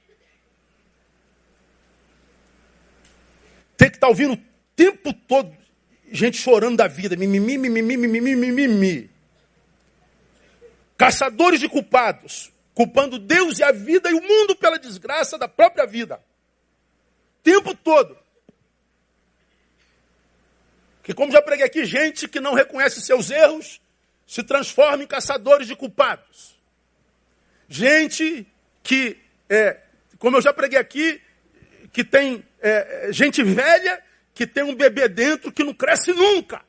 Tem 3.74 3.88
que 3.88 3.96
estar 3.96 4.08
tá 4.08 4.10
ouvindo 4.10 4.34
o 4.34 4.42
tempo 4.76 5.14
todo 5.14 5.64
gente 6.10 6.36
chorando 6.36 6.76
da 6.76 6.86
vida, 6.86 7.16
mimimi, 7.16 7.58
mimimi, 7.58 7.96
mimimi, 7.96 8.36
mimimi. 8.36 9.10
Caçadores 10.96 11.60
de 11.60 11.68
culpados, 11.68 12.52
culpando 12.74 13.18
Deus 13.18 13.58
e 13.58 13.64
a 13.64 13.72
vida 13.72 14.10
e 14.10 14.14
o 14.14 14.22
mundo 14.22 14.56
pela 14.56 14.78
desgraça 14.78 15.36
da 15.36 15.48
própria 15.48 15.86
vida. 15.86 16.20
Tempo 17.42 17.74
todo. 17.74 18.16
Que 21.02 21.14
como 21.14 21.30
já 21.30 21.40
preguei 21.40 21.64
aqui, 21.64 21.84
gente 21.84 22.26
que 22.26 22.40
não 22.40 22.54
reconhece 22.54 23.00
seus 23.00 23.30
erros 23.30 23.80
se 24.26 24.42
transforma 24.42 25.04
em 25.04 25.06
caçadores 25.06 25.68
de 25.68 25.76
culpados. 25.76 26.56
Gente 27.68 28.46
que, 28.82 29.16
é, 29.48 29.80
como 30.18 30.36
eu 30.36 30.42
já 30.42 30.52
preguei 30.52 30.78
aqui, 30.78 31.20
que 31.92 32.02
tem 32.02 32.44
é, 32.60 33.08
gente 33.12 33.42
velha 33.42 34.02
que 34.36 34.46
tem 34.46 34.62
um 34.62 34.74
bebê 34.74 35.08
dentro 35.08 35.50
que 35.50 35.64
não 35.64 35.72
cresce 35.72 36.12
nunca. 36.12 36.60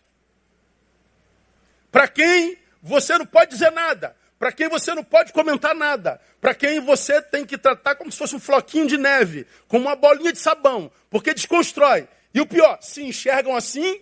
Para 1.91 2.08
quem 2.08 2.58
você 2.82 3.17
não 3.17 3.25
pode 3.25 3.51
dizer 3.51 3.71
nada. 3.73 4.15
Para 4.39 4.53
quem 4.53 4.69
você 4.69 4.95
não 4.95 5.03
pode 5.03 5.34
comentar 5.34 5.75
nada. 5.75 6.21
Para 6.39 6.56
quem 6.56 6.80
você 6.80 7.21
tem 7.21 7.45
que 7.45 7.58
tratar 7.58 7.95
como 7.95 8.10
se 8.10 8.17
fosse 8.17 8.34
um 8.34 8.39
floquinho 8.39 8.88
de 8.88 8.97
neve, 8.97 9.45
como 9.67 9.86
uma 9.86 9.97
bolinha 9.97 10.32
de 10.32 10.39
sabão, 10.39 10.89
porque 11.10 11.34
desconstrói. 11.34 12.08
E 12.34 12.39
o 12.39 12.45
pior, 12.45 12.77
se 12.82 13.03
enxergam 13.03 13.53
assim 13.53 13.99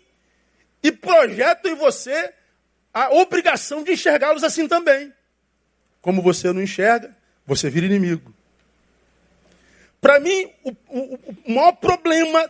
e 0.83 0.91
projetam 0.91 1.71
em 1.71 1.75
você 1.75 2.31
a 2.93 3.15
obrigação 3.15 3.83
de 3.83 3.93
enxergá-los 3.93 4.43
assim 4.43 4.67
também. 4.67 5.11
Como 6.01 6.21
você 6.21 6.53
não 6.53 6.61
enxerga, 6.61 7.17
você 7.47 7.67
vira 7.67 7.87
inimigo. 7.87 8.31
Para 9.99 10.19
mim, 10.19 10.51
o, 10.63 10.69
o, 10.87 11.19
o 11.45 11.51
maior 11.51 11.71
problema 11.71 12.47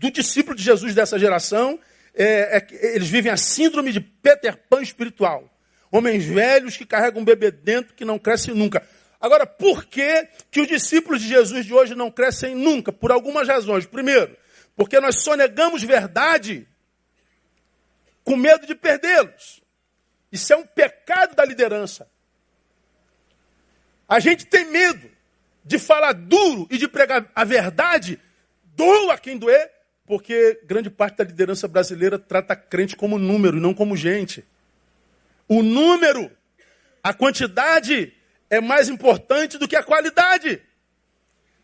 do 0.00 0.10
discípulo 0.10 0.56
de 0.56 0.62
Jesus 0.62 0.94
dessa 0.94 1.18
geração, 1.18 1.78
é, 2.14 2.56
é, 2.56 2.96
eles 2.96 3.10
vivem 3.10 3.30
a 3.30 3.36
síndrome 3.36 3.92
de 3.92 4.00
Peter 4.00 4.56
Pan 4.56 4.80
espiritual. 4.80 5.54
Homens 5.92 6.24
velhos 6.24 6.74
que 6.74 6.86
carregam 6.86 7.20
um 7.20 7.24
bebê 7.24 7.50
dentro 7.50 7.92
que 7.92 8.02
não 8.02 8.18
cresce 8.18 8.50
nunca. 8.50 8.82
Agora, 9.20 9.44
por 9.44 9.84
que, 9.84 10.26
que 10.50 10.62
os 10.62 10.66
discípulos 10.66 11.20
de 11.20 11.28
Jesus 11.28 11.66
de 11.66 11.74
hoje 11.74 11.94
não 11.94 12.10
crescem 12.10 12.54
nunca? 12.54 12.90
Por 12.90 13.12
algumas 13.12 13.46
razões. 13.46 13.84
Primeiro, 13.84 14.34
porque 14.74 14.98
nós 15.00 15.20
só 15.22 15.36
negamos 15.36 15.82
verdade 15.82 16.66
com 18.24 18.36
medo 18.36 18.66
de 18.66 18.74
perdê-los. 18.74 19.60
Isso 20.32 20.50
é 20.50 20.56
um 20.56 20.64
pecado 20.64 21.34
da 21.34 21.44
liderança. 21.44 22.10
A 24.08 24.18
gente 24.18 24.46
tem 24.46 24.64
medo 24.64 25.10
de 25.62 25.78
falar 25.78 26.14
duro 26.14 26.66
e 26.70 26.78
de 26.78 26.88
pregar 26.88 27.30
a 27.34 27.44
verdade, 27.44 28.18
doa 28.74 29.18
quem 29.18 29.36
doer, 29.36 29.70
porque 30.10 30.58
grande 30.64 30.90
parte 30.90 31.18
da 31.18 31.22
liderança 31.22 31.68
brasileira 31.68 32.18
trata 32.18 32.56
crente 32.56 32.96
como 32.96 33.16
número 33.16 33.58
e 33.58 33.60
não 33.60 33.72
como 33.72 33.96
gente. 33.96 34.44
O 35.46 35.62
número, 35.62 36.28
a 37.00 37.14
quantidade 37.14 38.12
é 38.50 38.60
mais 38.60 38.88
importante 38.88 39.56
do 39.56 39.68
que 39.68 39.76
a 39.76 39.84
qualidade. 39.84 40.60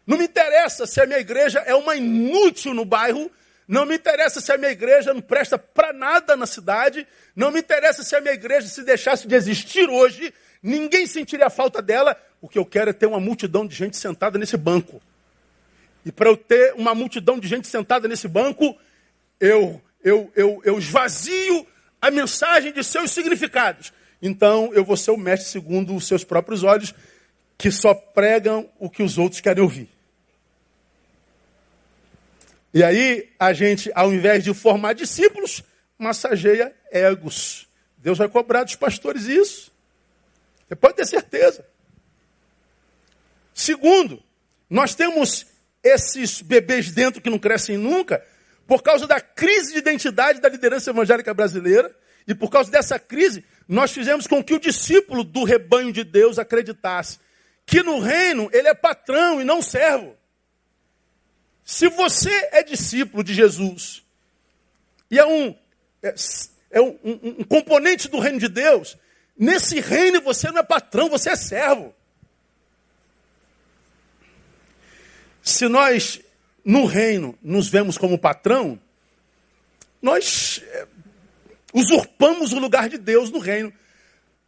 Não 0.07 0.17
me 0.17 0.27
interessa 0.27 0.87
se 0.87 1.01
a 1.01 1.07
minha 1.07 1.19
igreja 1.19 1.59
é 1.67 1.75
uma 1.75 1.97
inútil 1.97 2.73
no 2.73 2.85
bairro, 2.85 3.29
não 3.67 3.85
me 3.85 3.97
interessa 3.97 4.41
se 4.41 4.53
a 4.53 4.57
minha 4.57 4.71
igreja 4.71 5.13
não 5.13 5.21
presta 5.21 5.59
para 5.59 5.93
nada 5.93 6.37
na 6.37 6.47
cidade, 6.47 7.05
não 7.35 7.51
me 7.51 7.59
interessa 7.59 8.05
se 8.05 8.15
a 8.15 8.21
minha 8.21 8.35
igreja 8.35 8.69
se 8.69 8.85
deixasse 8.85 9.27
de 9.27 9.35
existir 9.35 9.91
hoje, 9.91 10.33
ninguém 10.63 11.05
sentiria 11.09 11.47
a 11.47 11.51
falta 11.51 11.83
dela. 11.83 12.17
O 12.41 12.49
que 12.49 12.61
eu 12.61 12.65
quero 12.65 12.91
é 12.91 12.93
ter 12.93 13.07
uma 13.07 13.19
multidão 13.19 13.67
de 13.67 13.75
gente 13.75 13.97
sentada 13.97 14.39
nesse 14.39 14.57
banco. 14.57 15.03
E 16.07 16.13
para 16.13 16.31
eu 16.31 16.37
ter 16.37 16.73
uma 16.75 16.95
multidão 16.95 17.37
de 17.37 17.49
gente 17.49 17.67
sentada 17.67 18.07
nesse 18.07 18.29
banco, 18.29 18.79
eu, 19.41 19.83
eu, 20.05 20.31
eu, 20.37 20.63
eu 20.65 20.79
esvazio 20.79 21.67
a 22.01 22.13
mensagem 22.13 22.73
de 22.73 22.85
seus 22.85 23.11
significados. 23.11 23.93
Então 24.23 24.73
eu 24.73 24.85
vou 24.85 24.97
ser 24.97 25.11
o 25.11 25.17
mestre 25.17 25.51
segundo 25.51 25.97
os 25.97 26.07
seus 26.07 26.23
próprios 26.23 26.63
olhos, 26.63 26.95
que 27.59 27.73
só 27.73 27.93
pregam 27.93 28.71
o 28.79 28.89
que 28.89 29.03
os 29.03 29.19
outros 29.19 29.41
querem 29.41 29.65
ouvir. 29.65 29.89
E 32.73 32.85
aí 32.85 33.29
a 33.37 33.53
gente, 33.53 33.91
ao 33.93 34.15
invés 34.15 34.45
de 34.45 34.55
formar 34.55 34.93
discípulos, 34.93 35.65
massageia 35.99 36.73
egos. 36.93 37.67
Deus 37.99 38.17
vai 38.17 38.29
cobrar 38.29 38.63
dos 38.63 38.77
pastores 38.77 39.25
isso. 39.25 39.73
Você 40.69 40.77
pode 40.77 40.95
ter 40.95 41.07
certeza. 41.07 41.67
Segundo, 43.53 44.23
nós 44.71 44.95
temos 44.95 45.56
esses 45.87 46.43
bebês 46.43 46.91
dentro 46.91 47.21
que 47.21 47.31
não 47.31 47.39
crescem 47.39 47.77
nunca, 47.77 48.25
por 48.67 48.83
causa 48.83 49.07
da 49.07 49.21
crise 49.21 49.73
de 49.73 49.79
identidade 49.79 50.41
da 50.41 50.49
liderança 50.49 50.91
evangélica 50.91 51.33
brasileira, 51.33 51.95
e 52.27 52.35
por 52.35 52.51
causa 52.51 52.71
dessa 52.71 52.99
crise, 52.99 53.45
nós 53.69 53.93
fizemos 53.93 54.27
com 54.27 54.43
que 54.43 54.55
o 54.55 54.61
discípulo 54.61 55.23
do 55.23 55.45
rebanho 55.45 55.93
de 55.93 56.03
Deus 56.03 56.39
acreditasse 56.39 57.19
que 57.67 57.83
no 57.83 57.99
reino 57.99 58.49
ele 58.53 58.69
é 58.69 58.75
patrão 58.75 59.41
e 59.41 59.45
não 59.45 59.61
servo. 59.61 60.17
Se 61.65 61.89
você 61.89 62.31
é 62.53 62.63
discípulo 62.63 63.25
de 63.25 63.35
Jesus 63.35 64.05
e 65.11 65.19
é 65.19 65.27
um, 65.27 65.53
é, 66.01 66.15
é 66.71 66.81
um, 66.81 66.99
um, 67.05 67.37
um 67.41 67.45
componente 67.45 68.09
do 68.09 68.21
reino 68.21 68.39
de 68.39 68.49
Deus, 68.49 68.97
nesse 69.37 69.81
reino 69.81 70.21
você 70.21 70.49
não 70.53 70.61
é 70.61 70.63
patrão, 70.63 71.09
você 71.09 71.31
é 71.31 71.37
servo. 71.37 71.93
Se 75.47 75.69
nós 75.69 76.21
no 76.65 76.87
reino 76.87 77.39
nos 77.41 77.69
vemos 77.69 77.97
como 77.97 78.19
patrão, 78.19 78.77
nós 80.03 80.61
é, 80.67 80.89
usurpamos 81.73 82.53
o 82.53 82.59
lugar 82.59 82.89
de 82.89 82.99
Deus 82.99 83.31
no 83.31 83.39
reino. 83.39 83.73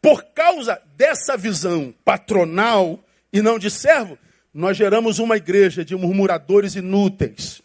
Por 0.02 0.24
causa 0.24 0.82
dessa 0.96 1.36
visão 1.36 1.94
patronal 2.04 2.98
e 3.32 3.40
não 3.40 3.60
de 3.60 3.70
servo, 3.70 4.18
nós 4.52 4.76
geramos 4.76 5.20
uma 5.20 5.36
igreja 5.36 5.84
de 5.84 5.94
murmuradores 5.94 6.74
inúteis. 6.74 7.62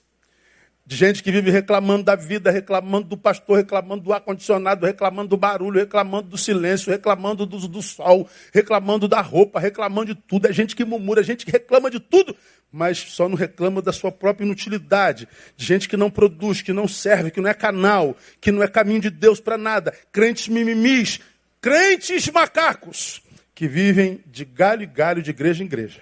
De 0.86 0.98
gente 0.98 1.24
que 1.24 1.32
vive 1.32 1.50
reclamando 1.50 2.04
da 2.04 2.14
vida, 2.14 2.52
reclamando 2.52 3.08
do 3.08 3.18
pastor, 3.18 3.56
reclamando 3.56 4.04
do 4.04 4.12
ar-condicionado, 4.12 4.86
reclamando 4.86 5.30
do 5.30 5.38
barulho, 5.38 5.80
reclamando 5.80 6.28
do 6.28 6.38
silêncio, 6.38 6.92
reclamando 6.92 7.46
do, 7.46 7.68
do, 7.70 7.82
sol, 7.82 8.28
reclamando 8.54 9.08
da 9.08 9.22
roupa, 9.22 9.62
reclamando 9.62 10.14
de 10.14 10.22
tudo. 10.28 10.46
É 10.46 10.52
gente 10.52 10.76
que 10.76 10.84
murmura, 10.84 11.22
é 11.22 11.24
gente 11.24 11.46
que 11.46 11.52
reclama 11.54 11.90
de 11.90 12.02
tudo, 12.02 12.36
mas 12.70 12.98
só 12.98 13.30
não 13.30 13.38
reclama 13.38 13.82
da 13.82 13.94
sua 13.94 14.12
própria 14.12 14.44
inutilidade. 14.44 15.26
De 15.56 15.66
gente 15.66 15.88
que 15.88 15.96
não 15.96 16.12
produz, 16.12 16.62
que 16.62 16.74
não 16.74 16.86
serve, 16.86 17.32
que 17.32 17.40
não 17.40 17.50
é 17.50 17.54
canal, 17.54 18.18
que 18.42 18.52
não 18.52 18.62
é 18.62 18.68
caminho 18.68 19.00
de 19.00 19.10
Deus 19.10 19.40
para 19.40 19.58
nada. 19.58 19.94
Crentes 20.12 20.50
mimimis, 20.50 21.22
crentes 21.62 22.28
macacos, 22.30 23.22
que 23.56 23.70
vivem 23.70 24.22
de 24.26 24.44
galho 24.44 24.84
em 24.84 24.92
galho, 24.92 25.22
de 25.22 25.30
igreja 25.30 25.64
em 25.64 25.66
igreja. 25.66 26.02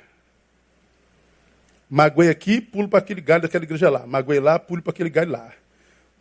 Magoei 1.93 2.29
aqui, 2.29 2.61
pulo 2.61 2.87
para 2.87 2.99
aquele 2.99 3.19
galho 3.19 3.41
daquela 3.41 3.65
igreja 3.65 3.89
lá. 3.89 4.07
Magoei 4.07 4.39
lá, 4.39 4.57
pulo 4.57 4.81
para 4.81 4.91
aquele 4.91 5.09
galho 5.09 5.31
lá. 5.31 5.51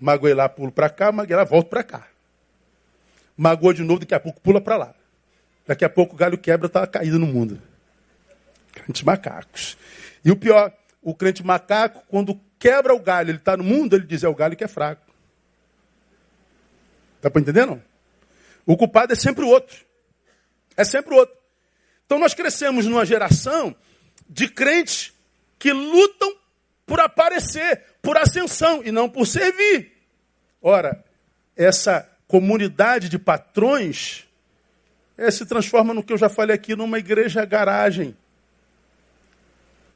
Magoei 0.00 0.34
lá, 0.34 0.48
pulo 0.48 0.72
para 0.72 0.90
cá, 0.90 1.12
magoei 1.12 1.36
lá, 1.36 1.44
volto 1.44 1.68
para 1.68 1.84
cá. 1.84 2.08
Magoou 3.36 3.72
de 3.72 3.84
novo, 3.84 4.00
daqui 4.00 4.12
a 4.12 4.18
pouco 4.18 4.40
pula 4.40 4.60
para 4.60 4.76
lá. 4.76 4.94
Daqui 5.68 5.84
a 5.84 5.88
pouco 5.88 6.16
o 6.16 6.18
galho 6.18 6.36
quebra, 6.36 6.66
está 6.66 6.84
caído 6.88 7.20
no 7.20 7.26
mundo. 7.26 7.62
Crentes 8.72 9.04
macacos. 9.04 9.78
E 10.24 10.32
o 10.32 10.36
pior, 10.36 10.72
o 11.00 11.14
crente 11.14 11.46
macaco, 11.46 12.02
quando 12.08 12.40
quebra 12.58 12.92
o 12.92 12.98
galho, 12.98 13.30
ele 13.30 13.38
está 13.38 13.56
no 13.56 13.62
mundo, 13.62 13.94
ele 13.94 14.04
diz, 14.04 14.24
é 14.24 14.28
o 14.28 14.34
galho 14.34 14.56
que 14.56 14.64
é 14.64 14.68
fraco. 14.68 15.06
Está 17.18 17.30
para 17.30 17.42
entender, 17.42 17.64
não? 17.64 17.80
O 18.66 18.76
culpado 18.76 19.12
é 19.12 19.16
sempre 19.16 19.44
o 19.44 19.48
outro. 19.48 19.76
É 20.76 20.82
sempre 20.82 21.14
o 21.14 21.16
outro. 21.16 21.36
Então 22.06 22.18
nós 22.18 22.34
crescemos 22.34 22.86
numa 22.86 23.06
geração 23.06 23.72
de 24.28 24.48
crentes 24.48 25.12
que 25.60 25.72
lutam 25.72 26.34
por 26.86 26.98
aparecer, 26.98 27.84
por 28.02 28.16
ascensão 28.16 28.82
e 28.82 28.90
não 28.90 29.08
por 29.08 29.26
servir. 29.26 29.92
Ora, 30.60 31.04
essa 31.54 32.10
comunidade 32.26 33.08
de 33.08 33.18
patrões 33.18 34.26
é, 35.18 35.30
se 35.30 35.44
transforma 35.44 35.92
no 35.92 36.02
que 36.02 36.12
eu 36.12 36.18
já 36.18 36.30
falei 36.30 36.56
aqui, 36.56 36.74
numa 36.74 36.98
igreja 36.98 37.44
garagem 37.44 38.16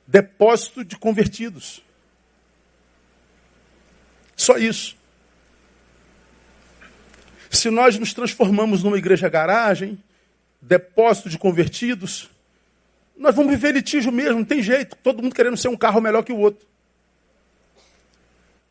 depósito 0.07 0.85
de 0.85 0.97
convertidos. 0.97 1.83
Só 4.37 4.59
isso. 4.59 4.97
Se 7.51 7.71
nós 7.71 7.99
nos 7.99 8.13
transformamos 8.13 8.83
numa 8.83 8.99
igreja 8.99 9.31
garagem, 9.31 9.99
depósito 10.61 11.31
de 11.31 11.39
convertidos, 11.39 12.29
nós 13.17 13.35
vamos 13.35 13.51
viver 13.53 13.73
litígio 13.73 14.11
mesmo, 14.11 14.39
não 14.39 14.45
tem 14.45 14.63
jeito. 14.63 14.97
Todo 15.03 15.23
mundo 15.23 15.35
querendo 15.35 15.57
ser 15.57 15.69
um 15.69 15.77
carro 15.77 16.01
melhor 16.01 16.23
que 16.23 16.33
o 16.33 16.39
outro. 16.39 16.67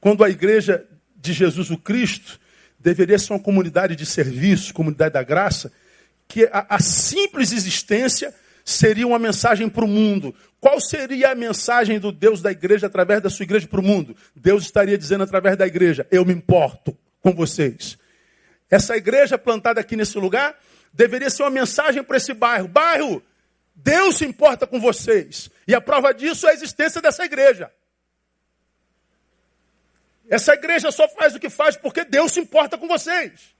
Quando 0.01 0.23
a 0.23 0.29
igreja 0.29 0.85
de 1.15 1.31
Jesus 1.31 1.71
o 1.71 1.77
Cristo 1.77 2.39
deveria 2.77 3.17
ser 3.17 3.33
uma 3.33 3.39
comunidade 3.39 3.95
de 3.95 4.05
serviço, 4.05 4.73
comunidade 4.73 5.13
da 5.13 5.23
graça, 5.23 5.71
que 6.27 6.43
a, 6.51 6.65
a 6.69 6.79
simples 6.79 7.53
existência 7.53 8.33
seria 8.65 9.07
uma 9.07 9.19
mensagem 9.19 9.69
para 9.69 9.85
o 9.85 9.87
mundo. 9.87 10.35
Qual 10.59 10.79
seria 10.79 11.31
a 11.31 11.35
mensagem 11.35 11.99
do 11.99 12.11
Deus 12.11 12.41
da 12.41 12.51
igreja 12.51 12.87
através 12.87 13.21
da 13.21 13.29
sua 13.29 13.43
igreja 13.43 13.67
para 13.67 13.79
o 13.79 13.83
mundo? 13.83 14.15
Deus 14.35 14.63
estaria 14.63 14.97
dizendo 14.97 15.23
através 15.23 15.57
da 15.57 15.67
igreja: 15.67 16.05
Eu 16.11 16.25
me 16.25 16.33
importo 16.33 16.97
com 17.21 17.33
vocês. 17.33 17.97
Essa 18.69 18.97
igreja 18.97 19.37
plantada 19.37 19.79
aqui 19.79 19.95
nesse 19.95 20.17
lugar 20.17 20.57
deveria 20.93 21.29
ser 21.29 21.43
uma 21.43 21.49
mensagem 21.49 22.03
para 22.03 22.17
esse 22.17 22.33
bairro: 22.33 22.67
Bairro, 22.67 23.23
Deus 23.76 24.17
se 24.17 24.26
importa 24.26 24.67
com 24.67 24.80
vocês. 24.80 25.49
E 25.67 25.74
a 25.74 25.82
prova 25.82 26.13
disso 26.13 26.47
é 26.47 26.51
a 26.51 26.53
existência 26.53 27.01
dessa 27.01 27.26
igreja. 27.26 27.71
Essa 30.30 30.53
igreja 30.53 30.91
só 30.91 31.07
faz 31.09 31.36
o 31.36 31.39
que 31.39 31.49
faz 31.49 31.76
porque 31.76 32.05
Deus 32.05 32.32
se 32.32 32.39
importa 32.39 32.78
com 32.78 32.88
vocês. 32.88 33.53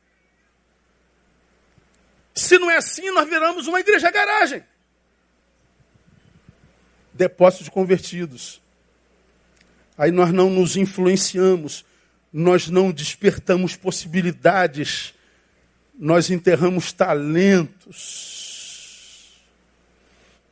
Se 2.34 2.57
não 2.57 2.70
é 2.70 2.78
assim, 2.78 3.11
nós 3.11 3.28
viramos 3.28 3.68
uma 3.68 3.80
igreja 3.80 4.09
garagem. 4.09 4.64
Depósito 7.14 7.66
de 7.66 7.72
convertidos. 7.72 8.61
Aí 9.97 10.11
nós 10.11 10.32
não 10.32 10.49
nos 10.49 10.76
influenciamos, 10.76 11.86
nós 12.32 12.68
não 12.68 12.91
despertamos 12.91 13.76
possibilidades, 13.76 15.14
nós 15.93 16.32
enterramos 16.32 16.91
talentos 16.91 18.32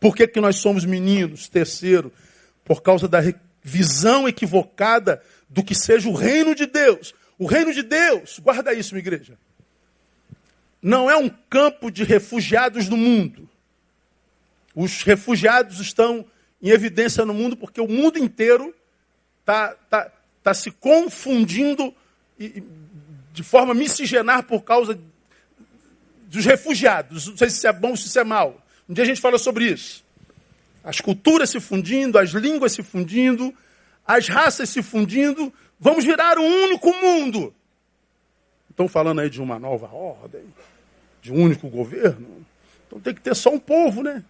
por 0.01 0.15
que, 0.15 0.27
que 0.27 0.41
nós 0.41 0.55
somos 0.55 0.83
meninos? 0.83 1.47
Terceiro, 1.47 2.11
por 2.65 2.81
causa 2.81 3.07
da 3.07 3.19
visão 3.61 4.27
equivocada 4.27 5.21
do 5.47 5.63
que 5.63 5.75
seja 5.75 6.09
o 6.09 6.15
reino 6.15 6.55
de 6.55 6.65
Deus. 6.65 7.13
O 7.37 7.45
reino 7.45 7.71
de 7.71 7.83
Deus, 7.83 8.39
guarda 8.39 8.73
isso, 8.73 8.95
minha 8.95 9.03
igreja, 9.03 9.37
não 10.81 11.07
é 11.09 11.15
um 11.15 11.29
campo 11.29 11.91
de 11.91 12.03
refugiados 12.03 12.89
no 12.89 12.97
mundo. 12.97 13.47
Os 14.75 15.03
refugiados 15.03 15.79
estão 15.79 16.25
em 16.59 16.69
evidência 16.69 17.23
no 17.23 17.33
mundo 17.33 17.55
porque 17.55 17.79
o 17.79 17.87
mundo 17.87 18.17
inteiro 18.17 18.73
está 19.41 19.75
tá, 19.87 20.11
tá 20.41 20.53
se 20.55 20.71
confundindo 20.71 21.93
de 23.31 23.43
forma 23.43 23.75
miscigenar 23.75 24.43
por 24.43 24.63
causa 24.63 24.99
dos 26.25 26.43
refugiados. 26.43 27.27
Não 27.27 27.37
sei 27.37 27.51
se 27.51 27.67
é 27.67 27.71
bom 27.73 27.91
ou 27.91 27.97
se 27.97 28.17
é 28.17 28.23
mal. 28.23 28.65
Um 28.91 28.93
dia 28.93 29.05
a 29.05 29.07
gente 29.07 29.21
fala 29.21 29.37
sobre 29.37 29.71
isso. 29.71 30.03
As 30.83 30.99
culturas 30.99 31.49
se 31.49 31.61
fundindo, 31.61 32.19
as 32.19 32.31
línguas 32.31 32.73
se 32.73 32.83
fundindo, 32.83 33.55
as 34.05 34.27
raças 34.27 34.67
se 34.67 34.83
fundindo, 34.83 35.53
vamos 35.79 36.03
virar 36.03 36.37
um 36.37 36.63
único 36.63 36.93
mundo. 36.95 37.55
Estão 38.69 38.89
falando 38.89 39.21
aí 39.21 39.29
de 39.29 39.41
uma 39.41 39.57
nova 39.57 39.87
ordem, 39.87 40.43
de 41.21 41.31
um 41.31 41.41
único 41.41 41.69
governo. 41.69 42.45
Então 42.85 42.99
tem 42.99 43.13
que 43.13 43.21
ter 43.21 43.33
só 43.33 43.49
um 43.53 43.59
povo, 43.59 44.03
né? 44.03 44.25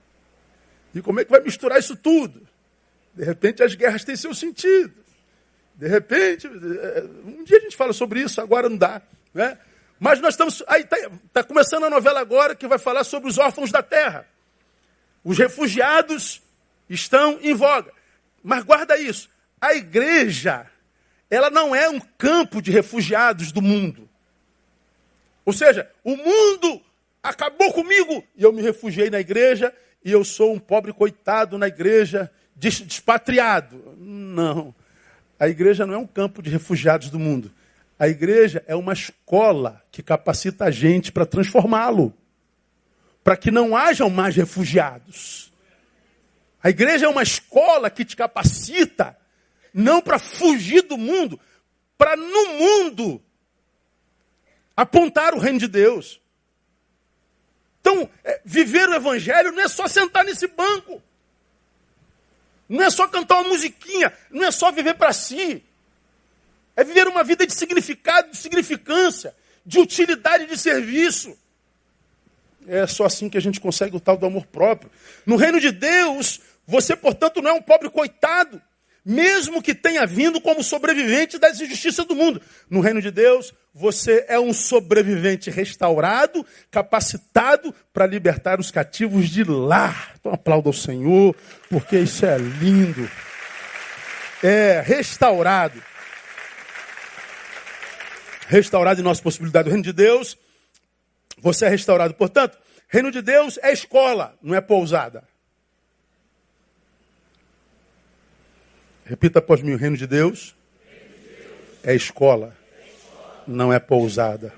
E 0.93 1.01
como 1.01 1.19
é 1.19 1.25
que 1.25 1.31
vai 1.31 1.41
misturar 1.41 1.79
isso 1.79 1.95
tudo? 1.95 2.47
De 3.15 3.23
repente 3.23 3.63
as 3.63 3.73
guerras 3.73 4.03
têm 4.03 4.15
seu 4.15 4.31
sentido. 4.31 4.93
De 5.73 5.87
repente, 5.87 6.45
é, 6.45 7.03
um 7.25 7.43
dia 7.43 7.57
a 7.57 7.61
gente 7.61 7.75
fala 7.75 7.93
sobre 7.93 8.21
isso, 8.21 8.39
agora 8.39 8.69
não 8.69 8.77
dá. 8.77 9.01
Né? 9.33 9.57
Mas 9.99 10.21
nós 10.21 10.35
estamos. 10.35 10.63
Aí 10.67 10.83
está 10.83 10.97
tá 11.33 11.43
começando 11.43 11.85
a 11.85 11.89
novela 11.89 12.19
agora 12.19 12.53
que 12.53 12.67
vai 12.67 12.77
falar 12.77 13.03
sobre 13.03 13.27
os 13.27 13.39
órfãos 13.39 13.71
da 13.71 13.81
terra. 13.81 14.29
Os 15.23 15.37
refugiados 15.37 16.41
estão 16.89 17.39
em 17.41 17.53
voga. 17.53 17.91
Mas 18.43 18.63
guarda 18.63 18.97
isso. 18.97 19.29
A 19.59 19.73
igreja, 19.73 20.65
ela 21.29 21.49
não 21.49 21.75
é 21.75 21.87
um 21.89 21.99
campo 21.99 22.61
de 22.61 22.71
refugiados 22.71 23.51
do 23.51 23.61
mundo. 23.61 24.09
Ou 25.45 25.53
seja, 25.53 25.89
o 26.03 26.15
mundo 26.15 26.81
acabou 27.21 27.71
comigo 27.71 28.23
e 28.35 28.43
eu 28.43 28.51
me 28.51 28.61
refugiei 28.61 29.09
na 29.09 29.19
igreja 29.19 29.73
e 30.03 30.11
eu 30.11 30.23
sou 30.23 30.53
um 30.53 30.59
pobre 30.59 30.91
coitado 30.91 31.57
na 31.57 31.67
igreja, 31.67 32.31
despatriado. 32.55 33.95
Não. 33.97 34.73
A 35.39 35.47
igreja 35.47 35.85
não 35.85 35.93
é 35.93 35.97
um 35.97 36.07
campo 36.07 36.41
de 36.41 36.49
refugiados 36.49 37.09
do 37.09 37.19
mundo. 37.19 37.51
A 37.97 38.07
igreja 38.07 38.63
é 38.65 38.75
uma 38.75 38.93
escola 38.93 39.81
que 39.91 40.01
capacita 40.01 40.65
a 40.65 40.71
gente 40.71 41.11
para 41.11 41.25
transformá-lo 41.25 42.13
para 43.23 43.37
que 43.37 43.51
não 43.51 43.75
hajam 43.75 44.09
mais 44.09 44.35
refugiados. 44.35 45.51
A 46.63 46.69
igreja 46.69 47.05
é 47.05 47.09
uma 47.09 47.23
escola 47.23 47.89
que 47.89 48.05
te 48.05 48.15
capacita, 48.15 49.17
não 49.73 50.01
para 50.01 50.19
fugir 50.19 50.83
do 50.83 50.97
mundo, 50.97 51.39
para 51.97 52.15
no 52.15 52.47
mundo 52.53 53.21
apontar 54.75 55.33
o 55.33 55.39
reino 55.39 55.59
de 55.59 55.67
Deus. 55.67 56.21
Então, 57.79 58.09
é, 58.23 58.41
viver 58.45 58.87
o 58.89 58.93
evangelho 58.93 59.51
não 59.51 59.63
é 59.63 59.67
só 59.67 59.87
sentar 59.87 60.23
nesse 60.23 60.47
banco. 60.47 61.01
Não 62.69 62.83
é 62.83 62.89
só 62.89 63.07
cantar 63.07 63.41
uma 63.41 63.49
musiquinha, 63.49 64.13
não 64.29 64.45
é 64.45 64.51
só 64.51 64.71
viver 64.71 64.93
para 64.93 65.11
si. 65.11 65.63
É 66.75 66.83
viver 66.83 67.07
uma 67.07 67.23
vida 67.23 67.45
de 67.45 67.53
significado, 67.53 68.31
de 68.31 68.37
significância, 68.37 69.35
de 69.65 69.79
utilidade 69.79 70.45
de 70.45 70.57
serviço. 70.57 71.37
É 72.73 72.87
só 72.87 73.03
assim 73.03 73.27
que 73.27 73.37
a 73.37 73.41
gente 73.41 73.59
consegue 73.59 73.97
o 73.97 73.99
tal 73.99 74.15
do 74.15 74.25
amor 74.25 74.45
próprio. 74.45 74.89
No 75.25 75.35
reino 75.35 75.59
de 75.59 75.73
Deus, 75.73 76.39
você, 76.65 76.95
portanto, 76.95 77.41
não 77.41 77.49
é 77.49 77.53
um 77.53 77.61
pobre 77.61 77.89
coitado, 77.89 78.61
mesmo 79.03 79.61
que 79.61 79.75
tenha 79.75 80.05
vindo 80.05 80.39
como 80.39 80.63
sobrevivente 80.63 81.37
das 81.37 81.59
injustiças 81.59 82.05
do 82.05 82.15
mundo. 82.15 82.41
No 82.69 82.79
reino 82.79 83.01
de 83.01 83.11
Deus, 83.11 83.53
você 83.73 84.23
é 84.29 84.39
um 84.39 84.53
sobrevivente 84.53 85.49
restaurado, 85.49 86.45
capacitado 86.71 87.75
para 87.91 88.07
libertar 88.07 88.57
os 88.57 88.71
cativos 88.71 89.27
de 89.27 89.43
lá. 89.43 90.13
Então 90.17 90.31
aplauda 90.31 90.69
ao 90.69 90.73
Senhor, 90.73 91.35
porque 91.69 91.99
isso 91.99 92.25
é 92.25 92.37
lindo. 92.37 93.11
É 94.41 94.79
restaurado. 94.79 95.83
Restaurado 98.47 99.01
em 99.01 99.03
nossa 99.03 99.21
possibilidade. 99.21 99.67
O 99.67 99.71
reino 99.71 99.83
de 99.83 99.91
Deus, 99.91 100.37
você 101.41 101.65
é 101.65 101.69
restaurado. 101.69 102.13
Portanto, 102.13 102.57
reino 102.87 103.11
de 103.11 103.21
Deus 103.21 103.59
é 103.61 103.73
escola, 103.73 104.37
não 104.41 104.55
é 104.55 104.61
pousada. 104.61 105.27
Repita 109.03 109.39
após 109.39 109.61
mim: 109.61 109.73
o 109.73 109.77
reino 109.77 109.97
de 109.97 110.07
Deus 110.07 110.55
é 111.83 111.93
escola 111.93 112.55
não 113.47 113.71
é 113.71 113.79
pousada. 113.79 114.53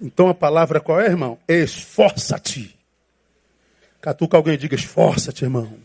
Então 0.00 0.28
a 0.28 0.34
palavra 0.34 0.80
qual 0.80 1.00
é, 1.00 1.06
irmão? 1.06 1.38
Esforça-te. 1.48 2.78
Catuca 4.00 4.36
alguém 4.36 4.58
diga, 4.58 4.74
esforça-te, 4.74 5.44
irmão. 5.44 5.78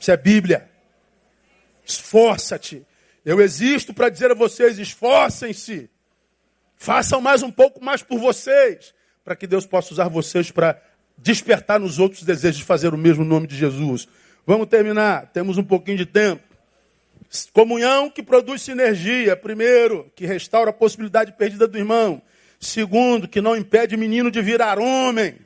Isso 0.00 0.10
é 0.10 0.16
Bíblia. 0.16 0.68
Esforça-te. 1.84 2.84
Eu 3.24 3.40
existo 3.40 3.94
para 3.94 4.08
dizer 4.08 4.30
a 4.30 4.34
vocês, 4.34 4.78
esforcem-se. 4.78 5.88
Façam 6.78 7.20
mais 7.20 7.42
um 7.42 7.50
pouco 7.50 7.84
mais 7.84 8.02
por 8.02 8.20
vocês, 8.20 8.94
para 9.24 9.34
que 9.34 9.48
Deus 9.48 9.66
possa 9.66 9.92
usar 9.92 10.08
vocês 10.08 10.52
para 10.52 10.80
despertar 11.18 11.80
nos 11.80 11.98
outros 11.98 12.22
desejos 12.22 12.58
de 12.58 12.64
fazer 12.64 12.94
o 12.94 12.96
mesmo 12.96 13.24
nome 13.24 13.48
de 13.48 13.56
Jesus. 13.56 14.06
Vamos 14.46 14.68
terminar, 14.68 15.26
temos 15.32 15.58
um 15.58 15.64
pouquinho 15.64 15.98
de 15.98 16.06
tempo. 16.06 16.42
Comunhão 17.52 18.08
que 18.08 18.22
produz 18.22 18.62
sinergia. 18.62 19.36
Primeiro, 19.36 20.10
que 20.14 20.24
restaura 20.24 20.70
a 20.70 20.72
possibilidade 20.72 21.32
perdida 21.32 21.66
do 21.66 21.76
irmão. 21.76 22.22
Segundo, 22.60 23.28
que 23.28 23.40
não 23.40 23.56
impede 23.56 23.96
o 23.96 23.98
menino 23.98 24.30
de 24.30 24.40
virar 24.40 24.78
homem. 24.78 25.36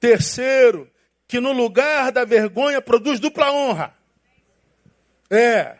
Terceiro, 0.00 0.90
que 1.28 1.38
no 1.38 1.52
lugar 1.52 2.10
da 2.10 2.24
vergonha 2.24 2.80
produz 2.80 3.20
dupla 3.20 3.52
honra. 3.52 3.94
É, 5.30 5.76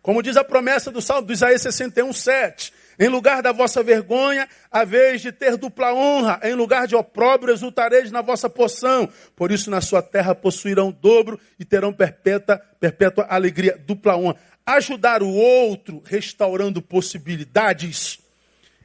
como 0.00 0.22
diz 0.22 0.36
a 0.36 0.44
promessa 0.44 0.90
do 0.90 1.02
Salmo 1.02 1.26
do 1.26 1.32
Isaías 1.32 1.60
61, 1.60 2.12
7. 2.12 2.72
Em 2.98 3.08
lugar 3.08 3.42
da 3.42 3.52
vossa 3.52 3.80
vergonha, 3.80 4.48
a 4.72 4.84
vez 4.84 5.20
de 5.20 5.30
ter 5.30 5.56
dupla 5.56 5.94
honra, 5.94 6.40
em 6.42 6.54
lugar 6.54 6.88
de 6.88 6.96
opróbrio, 6.96 7.54
exultareis 7.54 8.10
na 8.10 8.22
vossa 8.22 8.50
poção. 8.50 9.08
Por 9.36 9.52
isso, 9.52 9.70
na 9.70 9.80
sua 9.80 10.02
terra 10.02 10.34
possuirão 10.34 10.90
dobro 10.90 11.38
e 11.60 11.64
terão 11.64 11.92
perpétua, 11.92 12.58
perpétua 12.80 13.26
alegria, 13.30 13.80
dupla 13.86 14.16
honra. 14.16 14.36
Ajudar 14.66 15.22
o 15.22 15.32
outro, 15.32 16.02
restaurando 16.04 16.82
possibilidades, 16.82 18.18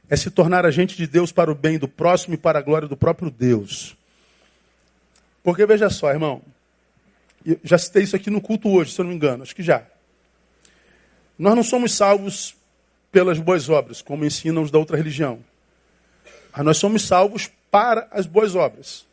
é 0.08 0.16
se 0.16 0.30
tornar 0.30 0.64
agente 0.64 0.96
de 0.96 1.08
Deus 1.08 1.32
para 1.32 1.50
o 1.50 1.54
bem 1.54 1.76
do 1.76 1.88
próximo 1.88 2.34
e 2.34 2.38
para 2.38 2.60
a 2.60 2.62
glória 2.62 2.86
do 2.86 2.96
próprio 2.96 3.30
Deus. 3.30 3.96
Porque 5.42 5.66
veja 5.66 5.90
só, 5.90 6.10
irmão, 6.10 6.40
eu 7.44 7.58
já 7.64 7.76
citei 7.76 8.04
isso 8.04 8.14
aqui 8.14 8.30
no 8.30 8.40
culto 8.40 8.70
hoje, 8.70 8.92
se 8.92 9.00
eu 9.00 9.04
não 9.04 9.10
me 9.10 9.16
engano, 9.16 9.42
acho 9.42 9.54
que 9.54 9.62
já. 9.62 9.84
Nós 11.36 11.56
não 11.56 11.64
somos 11.64 11.92
salvos 11.92 12.54
pelas 13.14 13.38
boas 13.38 13.68
obras, 13.68 14.02
como 14.02 14.24
ensinam 14.24 14.60
os 14.60 14.72
da 14.72 14.78
outra 14.78 14.96
religião. 14.96 15.38
Mas 16.52 16.64
nós 16.64 16.78
somos 16.78 17.06
salvos 17.06 17.48
para 17.70 18.08
as 18.10 18.26
boas 18.26 18.56
obras. 18.56 19.06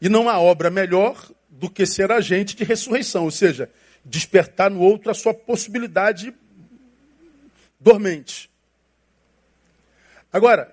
E 0.00 0.08
não 0.08 0.28
há 0.28 0.38
obra 0.38 0.70
melhor 0.70 1.28
do 1.48 1.68
que 1.68 1.84
ser 1.84 2.12
agente 2.12 2.54
de 2.54 2.62
ressurreição, 2.62 3.24
ou 3.24 3.32
seja, 3.32 3.68
despertar 4.04 4.70
no 4.70 4.78
outro 4.80 5.10
a 5.10 5.14
sua 5.14 5.34
possibilidade 5.34 6.32
dormente. 7.80 8.48
Agora, 10.32 10.72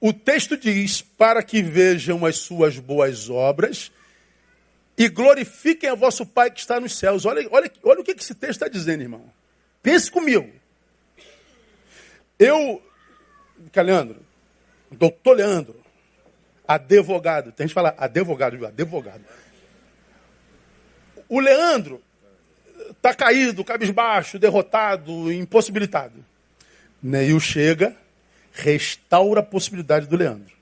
o 0.00 0.14
texto 0.14 0.56
diz: 0.56 1.02
para 1.02 1.42
que 1.42 1.62
vejam 1.62 2.24
as 2.24 2.38
suas 2.38 2.78
boas 2.78 3.28
obras 3.28 3.92
e 4.96 5.10
glorifiquem 5.10 5.90
a 5.90 5.94
vosso 5.94 6.24
Pai 6.24 6.50
que 6.50 6.60
está 6.60 6.80
nos 6.80 6.96
céus. 6.96 7.26
Olha, 7.26 7.46
olha, 7.50 7.70
olha 7.82 8.00
o 8.00 8.04
que 8.04 8.12
esse 8.12 8.34
texto 8.34 8.62
está 8.62 8.68
dizendo, 8.68 9.02
irmão. 9.02 9.30
Pense 9.82 10.10
comigo. 10.10 10.50
Eu, 12.38 12.82
Leandro, 13.74 14.16
doutor 14.90 15.36
Leandro, 15.36 15.76
advogado, 16.66 17.52
tem 17.52 17.64
gente 17.64 17.70
que 17.70 17.74
fala 17.74 17.94
advogado, 17.96 18.66
advogado. 18.66 19.24
O 21.28 21.40
Leandro 21.40 22.02
está 22.90 23.14
caído, 23.14 23.64
cabisbaixo, 23.64 24.38
derrotado, 24.38 25.32
impossibilitado. 25.32 26.24
Neil 27.02 27.38
chega, 27.40 27.96
restaura 28.52 29.40
a 29.40 29.42
possibilidade 29.42 30.06
do 30.06 30.16
Leandro. 30.16 30.54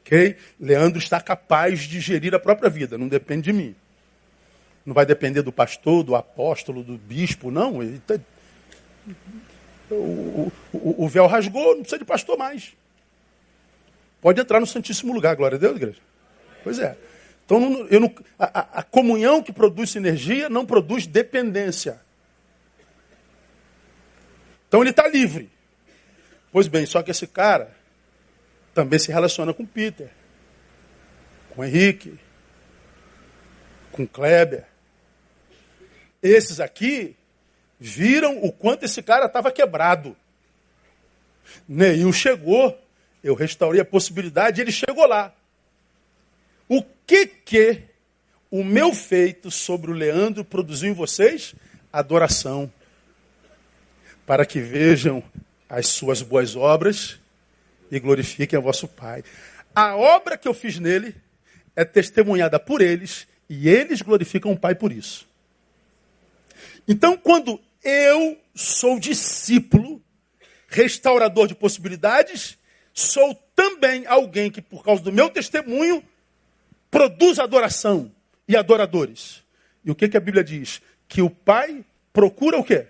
Ok? 0.00 0.36
Leandro 0.58 0.98
está 0.98 1.20
capaz 1.20 1.80
de 1.80 2.00
gerir 2.00 2.34
a 2.34 2.38
própria 2.38 2.70
vida, 2.70 2.96
não 2.98 3.08
depende 3.08 3.42
de 3.42 3.52
mim. 3.52 3.74
Não 4.84 4.94
vai 4.94 5.04
depender 5.04 5.42
do 5.42 5.52
pastor, 5.52 6.02
do 6.02 6.16
apóstolo, 6.16 6.82
do 6.82 6.96
bispo, 6.96 7.50
não. 7.50 7.82
Ele 7.82 7.98
tá... 8.00 8.18
o, 9.90 10.52
o, 10.72 11.04
o 11.04 11.08
véu 11.08 11.26
rasgou, 11.26 11.74
não 11.74 11.80
precisa 11.80 11.98
de 11.98 12.04
pastor 12.04 12.36
mais. 12.36 12.76
Pode 14.20 14.40
entrar 14.40 14.60
no 14.60 14.66
Santíssimo 14.66 15.12
Lugar, 15.12 15.36
glória 15.36 15.56
a 15.56 15.58
Deus, 15.58 15.76
igreja. 15.76 16.00
Pois 16.64 16.78
é. 16.78 16.96
Então, 17.44 17.60
não, 17.60 18.14
a, 18.38 18.80
a 18.80 18.82
comunhão 18.82 19.42
que 19.42 19.52
produz 19.52 19.90
sinergia 19.90 20.50
não 20.50 20.66
produz 20.66 21.06
dependência. 21.06 22.00
Então 24.68 24.82
ele 24.82 24.90
está 24.90 25.08
livre. 25.08 25.50
Pois 26.52 26.68
bem, 26.68 26.84
só 26.84 27.02
que 27.02 27.10
esse 27.10 27.26
cara 27.26 27.74
também 28.74 28.98
se 28.98 29.10
relaciona 29.10 29.54
com 29.54 29.64
Peter, 29.64 30.10
com 31.50 31.64
Henrique, 31.64 32.18
com 33.92 34.06
Kleber. 34.06 34.66
Esses 36.22 36.60
aqui 36.60 37.16
viram 37.78 38.42
o 38.42 38.52
quanto 38.52 38.84
esse 38.84 39.02
cara 39.02 39.26
estava 39.26 39.52
quebrado. 39.52 40.16
Neil 41.68 42.12
chegou, 42.12 42.78
eu 43.22 43.34
restaurei 43.34 43.80
a 43.80 43.84
possibilidade, 43.84 44.60
ele 44.60 44.72
chegou 44.72 45.06
lá. 45.06 45.34
O 46.68 46.82
que 47.06 47.26
que 47.26 47.82
o 48.50 48.64
meu 48.64 48.92
feito 48.92 49.50
sobre 49.50 49.90
o 49.90 49.94
Leandro 49.94 50.44
produziu 50.44 50.90
em 50.90 50.94
vocês? 50.94 51.54
Adoração. 51.92 52.70
Para 54.26 54.44
que 54.44 54.60
vejam 54.60 55.22
as 55.68 55.86
suas 55.86 56.22
boas 56.22 56.56
obras 56.56 57.18
e 57.90 57.98
glorifiquem 57.98 58.58
a 58.58 58.62
vosso 58.62 58.86
Pai. 58.86 59.24
A 59.74 59.96
obra 59.96 60.36
que 60.36 60.48
eu 60.48 60.54
fiz 60.54 60.78
nele 60.78 61.14
é 61.74 61.84
testemunhada 61.84 62.58
por 62.58 62.80
eles 62.80 63.26
e 63.48 63.68
eles 63.68 64.02
glorificam 64.02 64.52
o 64.52 64.58
Pai 64.58 64.74
por 64.74 64.92
isso. 64.92 65.26
Então, 66.86 67.16
quando 67.16 67.60
eu 67.88 68.38
sou 68.54 69.00
discípulo, 69.00 70.02
restaurador 70.68 71.48
de 71.48 71.54
possibilidades, 71.54 72.58
sou 72.92 73.34
também 73.56 74.06
alguém 74.06 74.50
que, 74.50 74.60
por 74.60 74.84
causa 74.84 75.02
do 75.02 75.10
meu 75.12 75.30
testemunho, 75.30 76.04
produz 76.90 77.38
adoração 77.38 78.12
e 78.46 78.56
adoradores. 78.56 79.42
E 79.82 79.90
o 79.90 79.94
que, 79.94 80.08
que 80.08 80.16
a 80.16 80.20
Bíblia 80.20 80.44
diz? 80.44 80.82
Que 81.08 81.22
o 81.22 81.30
Pai 81.30 81.82
procura 82.12 82.58
o 82.58 82.64
quê? 82.64 82.86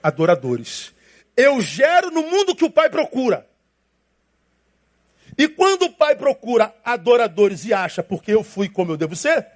Adoradores. 0.00 0.94
Eu 1.36 1.60
gero 1.60 2.10
no 2.10 2.22
mundo 2.22 2.54
que 2.54 2.64
o 2.64 2.70
Pai 2.70 2.88
procura. 2.88 3.44
E 5.36 5.48
quando 5.48 5.82
o 5.82 5.92
Pai 5.92 6.14
procura 6.14 6.72
adoradores 6.84 7.64
e 7.64 7.74
acha 7.74 8.02
porque 8.02 8.32
eu 8.32 8.44
fui 8.44 8.68
como 8.68 8.92
eu 8.92 8.96
devo 8.96 9.16
ser, 9.16 9.46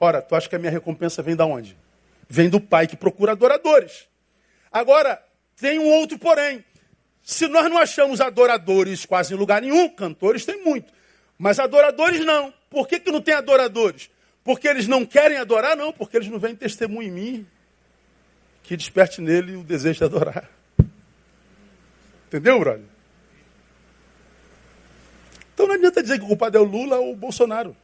ora, 0.00 0.22
tu 0.22 0.34
acha 0.34 0.48
que 0.48 0.56
a 0.56 0.58
minha 0.58 0.72
recompensa 0.72 1.22
vem 1.22 1.36
da 1.36 1.44
onde? 1.44 1.76
Vem 2.28 2.48
do 2.48 2.60
Pai 2.60 2.86
que 2.86 2.96
procura 2.96 3.32
adoradores. 3.32 4.11
Agora, 4.72 5.22
tem 5.56 5.78
um 5.78 5.86
outro 5.86 6.18
porém. 6.18 6.64
Se 7.22 7.46
nós 7.46 7.70
não 7.70 7.78
achamos 7.78 8.20
adoradores 8.20 9.06
quase 9.06 9.34
em 9.34 9.36
lugar 9.36 9.62
nenhum, 9.62 9.88
cantores 9.88 10.44
tem 10.44 10.62
muito. 10.64 10.92
Mas 11.38 11.58
adoradores 11.58 12.24
não. 12.24 12.52
Por 12.70 12.88
que, 12.88 12.98
que 12.98 13.12
não 13.12 13.20
tem 13.20 13.34
adoradores? 13.34 14.10
Porque 14.42 14.66
eles 14.66 14.88
não 14.88 15.04
querem 15.04 15.38
adorar? 15.38 15.76
Não, 15.76 15.92
porque 15.92 16.16
eles 16.16 16.28
não 16.28 16.38
veem 16.38 16.56
testemunho 16.56 17.08
em 17.08 17.12
mim 17.12 17.46
que 18.62 18.76
desperte 18.76 19.20
nele 19.20 19.56
o 19.56 19.62
desejo 19.62 19.98
de 19.98 20.04
adorar. 20.04 20.48
Entendeu, 22.28 22.58
brother? 22.58 22.86
Então 25.52 25.66
não 25.66 25.74
adianta 25.74 26.02
dizer 26.02 26.18
que 26.18 26.24
o 26.24 26.28
culpado 26.28 26.56
é 26.56 26.60
o 26.60 26.64
Lula 26.64 26.96
ou 26.96 27.12
o 27.12 27.16
Bolsonaro. 27.16 27.76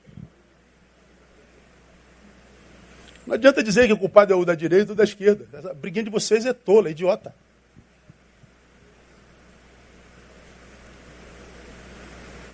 Não 3.29 3.35
adianta 3.35 3.63
dizer 3.63 3.87
que 3.87 3.93
o 3.93 3.99
culpado 3.99 4.33
é 4.33 4.37
o 4.37 4.43
da 4.43 4.55
direita 4.55 4.93
ou 4.93 4.97
da 4.97 5.05
esquerda. 5.05 5.47
Essa 5.53 5.75
briguinha 5.75 6.05
de 6.05 6.11
vocês 6.11 6.47
é 6.47 6.55
tola, 6.55 6.89
é 6.89 6.93
idiota. 6.93 7.35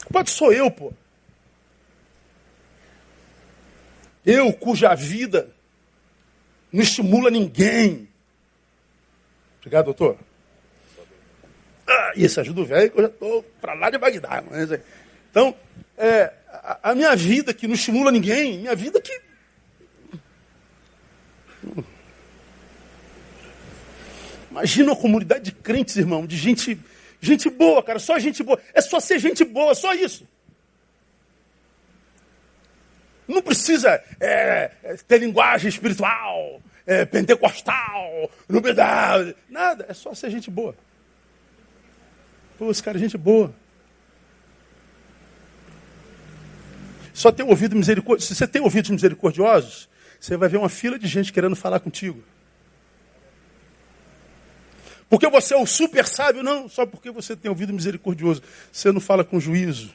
O 0.00 0.06
culpado 0.06 0.30
sou 0.30 0.52
eu, 0.52 0.68
pô. 0.72 0.92
Eu, 4.26 4.52
cuja 4.52 4.92
vida 4.96 5.48
não 6.72 6.82
estimula 6.82 7.30
ninguém. 7.30 8.08
Obrigado, 9.60 9.84
doutor. 9.84 10.18
Ah, 11.86 12.12
isso 12.16 12.40
ajuda 12.40 12.62
o 12.62 12.66
velho 12.66 12.90
que 12.90 12.98
eu 12.98 13.02
já 13.02 13.08
estou 13.10 13.44
para 13.60 13.74
lá 13.74 13.90
de 13.90 13.98
Bagdá. 13.98 14.42
Mas, 14.50 14.72
é. 14.72 14.82
então, 15.30 15.54
é, 15.96 16.32
a, 16.48 16.90
a, 16.90 16.94
minha 16.96 17.14
vida 17.14 17.54
que 17.54 17.68
não 17.68 17.76
estimula 17.76 18.10
ninguém, 18.10 18.58
minha 18.58 18.74
vida 18.74 19.00
que. 19.00 19.33
Imagina 24.54 24.92
uma 24.92 24.96
comunidade 24.96 25.46
de 25.46 25.50
crentes, 25.50 25.96
irmão, 25.96 26.24
de 26.24 26.36
gente, 26.36 26.78
gente 27.20 27.50
boa, 27.50 27.82
cara, 27.82 27.98
só 27.98 28.16
gente 28.20 28.40
boa. 28.40 28.56
É 28.72 28.80
só 28.80 29.00
ser 29.00 29.18
gente 29.18 29.44
boa, 29.44 29.74
só 29.74 29.92
isso. 29.94 30.24
Não 33.26 33.42
precisa 33.42 34.00
é, 34.20 34.70
é 34.84 34.96
ter 35.08 35.18
linguagem 35.18 35.68
espiritual, 35.68 36.62
é, 36.86 37.04
pentecostal, 37.04 38.30
não 38.48 38.62
nada. 39.50 39.86
É 39.88 39.92
só 39.92 40.14
ser 40.14 40.30
gente 40.30 40.48
boa. 40.52 40.76
Pô, 42.56 42.70
esse 42.70 42.80
cara 42.80 42.96
é 42.96 43.00
gente 43.00 43.18
boa. 43.18 43.52
Só 47.12 47.32
tem 47.32 47.44
ouvido 47.44 47.74
misericordioso. 47.74 48.28
Se 48.28 48.36
você 48.36 48.46
tem 48.46 48.62
ouvidos 48.62 48.90
misericordiosos, 48.92 49.88
você 50.20 50.36
vai 50.36 50.48
ver 50.48 50.58
uma 50.58 50.68
fila 50.68 50.96
de 50.96 51.08
gente 51.08 51.32
querendo 51.32 51.56
falar 51.56 51.80
contigo. 51.80 52.22
Porque 55.08 55.28
você 55.28 55.54
é 55.54 55.56
o 55.56 55.66
super 55.66 56.06
sábio, 56.06 56.42
não, 56.42 56.68
só 56.68 56.86
porque 56.86 57.10
você 57.10 57.36
tem 57.36 57.48
ouvido 57.48 57.72
misericordioso. 57.72 58.42
Você 58.72 58.90
não 58.90 59.00
fala 59.00 59.24
com 59.24 59.38
juízo. 59.38 59.94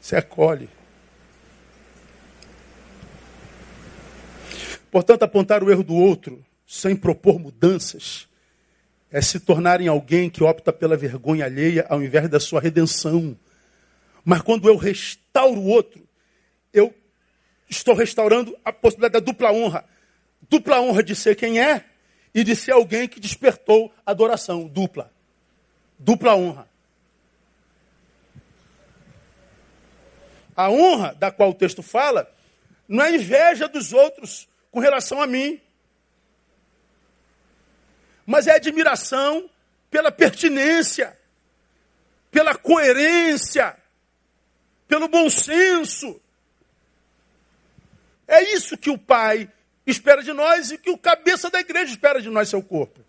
Você 0.00 0.16
acolhe. 0.16 0.68
Portanto, 4.90 5.22
apontar 5.22 5.62
o 5.62 5.70
erro 5.70 5.82
do 5.82 5.94
outro 5.94 6.44
sem 6.66 6.94
propor 6.94 7.38
mudanças 7.38 8.28
é 9.10 9.20
se 9.20 9.40
tornar 9.40 9.80
em 9.80 9.88
alguém 9.88 10.28
que 10.28 10.44
opta 10.44 10.72
pela 10.72 10.96
vergonha 10.96 11.46
alheia 11.46 11.86
ao 11.88 12.02
invés 12.02 12.28
da 12.28 12.38
sua 12.38 12.60
redenção. 12.60 13.36
Mas 14.24 14.42
quando 14.42 14.68
eu 14.68 14.76
restauro 14.76 15.58
o 15.58 15.66
outro, 15.66 16.06
eu 16.72 16.94
estou 17.68 17.94
restaurando 17.94 18.56
a 18.64 18.72
possibilidade 18.72 19.24
da 19.24 19.32
dupla 19.32 19.52
honra. 19.52 19.84
Dupla 20.48 20.80
honra 20.80 21.02
de 21.02 21.14
ser 21.16 21.34
quem 21.34 21.60
é 21.60 21.84
e 22.38 22.44
de 22.44 22.54
ser 22.54 22.72
alguém 22.72 23.08
que 23.08 23.18
despertou 23.18 23.92
adoração. 24.06 24.66
Dupla. 24.66 25.12
Dupla 25.98 26.36
honra. 26.36 26.68
A 30.56 30.70
honra 30.70 31.14
da 31.14 31.30
qual 31.30 31.50
o 31.50 31.54
texto 31.54 31.82
fala 31.82 32.32
não 32.86 33.04
é 33.04 33.14
inveja 33.14 33.68
dos 33.68 33.92
outros 33.92 34.48
com 34.70 34.80
relação 34.80 35.20
a 35.20 35.26
mim 35.26 35.60
mas 38.28 38.46
é 38.46 38.50
admiração 38.56 39.48
pela 39.90 40.12
pertinência, 40.12 41.18
pela 42.30 42.54
coerência, 42.54 43.74
pelo 44.86 45.08
bom 45.08 45.30
senso. 45.30 46.20
É 48.26 48.42
isso 48.52 48.76
que 48.76 48.90
o 48.90 48.98
Pai 48.98 49.50
espera 49.90 50.22
de 50.22 50.32
nós 50.32 50.70
e 50.70 50.78
que 50.78 50.90
o 50.90 50.98
cabeça 50.98 51.50
da 51.50 51.60
igreja 51.60 51.92
espera 51.92 52.20
de 52.20 52.28
nós, 52.28 52.48
seu 52.48 52.62
corpo. 52.62 53.00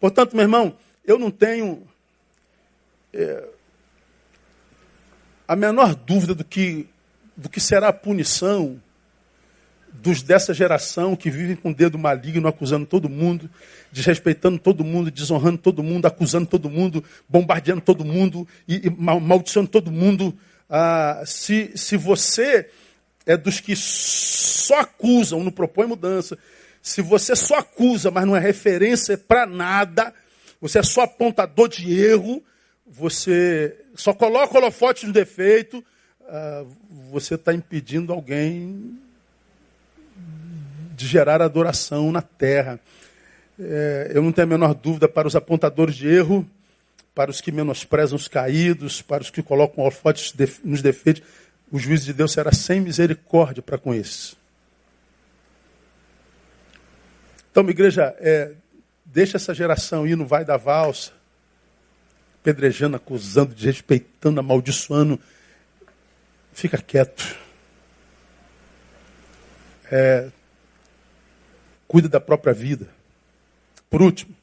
Portanto, 0.00 0.34
meu 0.34 0.42
irmão, 0.42 0.76
eu 1.04 1.18
não 1.18 1.30
tenho 1.30 1.86
é, 3.12 3.48
a 5.46 5.54
menor 5.54 5.94
dúvida 5.94 6.34
do 6.34 6.44
que, 6.44 6.86
do 7.36 7.48
que 7.48 7.60
será 7.60 7.88
a 7.88 7.92
punição 7.92 8.80
dos 9.92 10.22
dessa 10.22 10.52
geração 10.52 11.14
que 11.14 11.30
vivem 11.30 11.54
com 11.54 11.70
o 11.70 11.74
dedo 11.74 11.96
maligno, 11.96 12.48
acusando 12.48 12.84
todo 12.84 13.08
mundo, 13.08 13.48
desrespeitando 13.92 14.58
todo 14.58 14.84
mundo, 14.84 15.10
desonrando 15.10 15.58
todo 15.58 15.82
mundo, 15.82 16.06
acusando 16.06 16.46
todo 16.46 16.68
mundo, 16.68 17.02
bombardeando 17.28 17.80
todo 17.80 18.04
mundo 18.04 18.46
e, 18.66 18.88
e 18.88 19.66
todo 19.68 19.92
mundo. 19.92 20.36
Ah, 20.68 21.22
se, 21.24 21.72
se 21.76 21.96
você 21.96 22.68
é 23.26 23.36
dos 23.36 23.60
que 23.60 23.74
só 23.76 24.80
acusam, 24.80 25.42
não 25.42 25.50
propõe 25.50 25.86
mudança, 25.86 26.38
se 26.82 27.00
você 27.00 27.34
só 27.34 27.56
acusa, 27.56 28.10
mas 28.10 28.26
não 28.26 28.36
é 28.36 28.40
referência 28.40 29.16
para 29.16 29.46
nada, 29.46 30.12
você 30.60 30.78
é 30.78 30.82
só 30.82 31.02
apontador 31.02 31.68
de 31.68 31.98
erro, 31.98 32.42
você 32.86 33.74
só 33.94 34.12
coloca 34.12 34.58
holofote 34.58 35.06
no 35.06 35.12
defeito, 35.12 35.82
ah, 36.28 36.64
você 37.10 37.36
está 37.36 37.54
impedindo 37.54 38.12
alguém 38.12 38.98
de 40.94 41.06
gerar 41.06 41.42
adoração 41.42 42.12
na 42.12 42.22
terra. 42.22 42.78
É, 43.58 44.12
eu 44.14 44.22
não 44.22 44.32
tenho 44.32 44.46
a 44.46 44.50
menor 44.50 44.74
dúvida 44.74 45.08
para 45.08 45.26
os 45.28 45.36
apontadores 45.36 45.94
de 45.94 46.08
erro, 46.08 46.46
para 47.14 47.30
os 47.30 47.40
que 47.40 47.52
menosprezam 47.52 48.16
os 48.16 48.28
caídos, 48.28 49.00
para 49.00 49.22
os 49.22 49.30
que 49.30 49.42
colocam 49.42 49.82
holofotes 49.82 50.34
nos 50.64 50.82
defeitos, 50.82 51.22
o 51.70 51.78
juízo 51.78 52.04
de 52.04 52.12
Deus 52.12 52.32
será 52.32 52.52
sem 52.52 52.80
misericórdia 52.80 53.62
para 53.62 53.78
com 53.78 53.92
esses. 53.94 54.36
Então, 57.50 57.68
igreja, 57.68 58.14
é, 58.18 58.52
deixa 59.04 59.36
essa 59.36 59.54
geração 59.54 60.06
ir, 60.06 60.16
não 60.16 60.26
vai 60.26 60.44
da 60.44 60.56
valsa, 60.56 61.12
pedrejando, 62.42 62.96
acusando, 62.96 63.54
desrespeitando, 63.54 64.40
amaldiçoando. 64.40 65.20
Fica 66.52 66.78
quieto. 66.78 67.36
É, 69.90 70.30
cuida 71.86 72.08
da 72.08 72.20
própria 72.20 72.52
vida. 72.52 72.88
Por 73.88 74.02
último, 74.02 74.34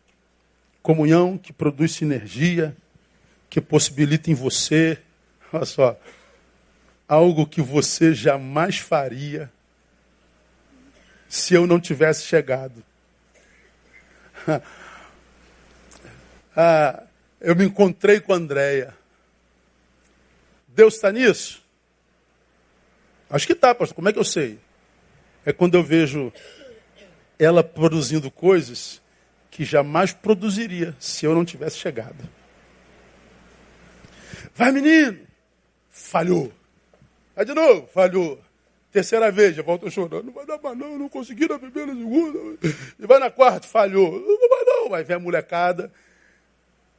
comunhão 0.82 1.38
que 1.38 1.52
produz 1.52 1.92
sinergia, 1.92 2.76
que 3.50 3.60
possibilita 3.60 4.32
em 4.32 4.34
você, 4.34 4.98
olha 5.52 5.66
só, 5.66 6.00
algo 7.12 7.46
que 7.46 7.62
você 7.62 8.14
jamais 8.14 8.78
faria 8.78 9.52
se 11.28 11.54
eu 11.54 11.68
não 11.68 11.78
tivesse 11.78 12.24
chegado. 12.24 12.82
ah, 16.56 17.04
eu 17.42 17.54
me 17.54 17.66
encontrei 17.66 18.22
com 18.22 18.32
a 18.32 18.38
Andréia. 18.38 18.96
Deus 20.70 20.96
está 20.96 21.12
nisso? 21.12 21.62
Acho 23.30 23.46
que 23.46 23.52
está, 23.52 23.76
pastor. 23.76 23.94
Como 23.94 24.08
é 24.08 24.14
que 24.14 24.20
eu 24.20 24.24
sei? 24.24 24.58
É 25.46 25.52
quando 25.52 25.76
eu 25.76 25.84
vejo 25.84 26.32
ela 27.38 27.62
produzindo 27.62 28.32
coisas 28.32 29.02
que 29.50 29.66
jamais 29.66 30.14
produziria 30.14 30.96
se 30.98 31.26
eu 31.26 31.36
não 31.36 31.44
tivesse 31.44 31.78
chegado. 31.78 32.30
Vai, 34.56 34.72
menino! 34.72 35.28
Falhou. 35.90 36.61
Vai 37.36 37.46
de 37.46 37.54
novo, 37.54 37.88
falhou. 37.94 38.42
Terceira 38.92 39.32
vez, 39.32 39.56
já 39.56 39.64
voltou 39.64 39.90
chorando. 39.90 40.26
Não 40.26 40.34
vai 40.34 40.46
dar 40.46 40.60
mais 40.62 40.78
não, 40.78 40.98
não 40.98 41.08
consegui 41.08 41.48
na 41.48 41.58
primeira, 41.58 41.94
segunda. 41.94 42.40
E 43.00 43.08
vai 43.08 43.20
na 43.20 43.32
quarta, 43.32 43.66
falhou. 43.68 44.12
Não 44.12 44.50
vai 44.50 44.64
não. 44.66 44.90
Vai 44.90 45.04
ver 45.04 45.14
a 45.14 45.20
molecada. 45.20 45.92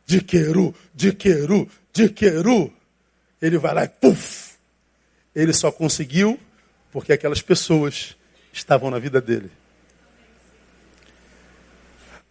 De 0.06 0.22
queru, 0.22 0.74
de 0.94 1.12
queru, 1.12 1.68
de 1.92 2.08
queru. 2.08 2.72
Ele 3.40 3.58
vai 3.58 3.74
lá 3.74 3.84
e 3.84 3.88
puf! 3.88 4.52
Ele 5.34 5.52
só 5.52 5.70
conseguiu 5.70 6.38
porque 6.90 7.12
aquelas 7.12 7.42
pessoas 7.42 8.16
estavam 8.52 8.90
na 8.90 8.98
vida 8.98 9.20
dele. 9.20 9.50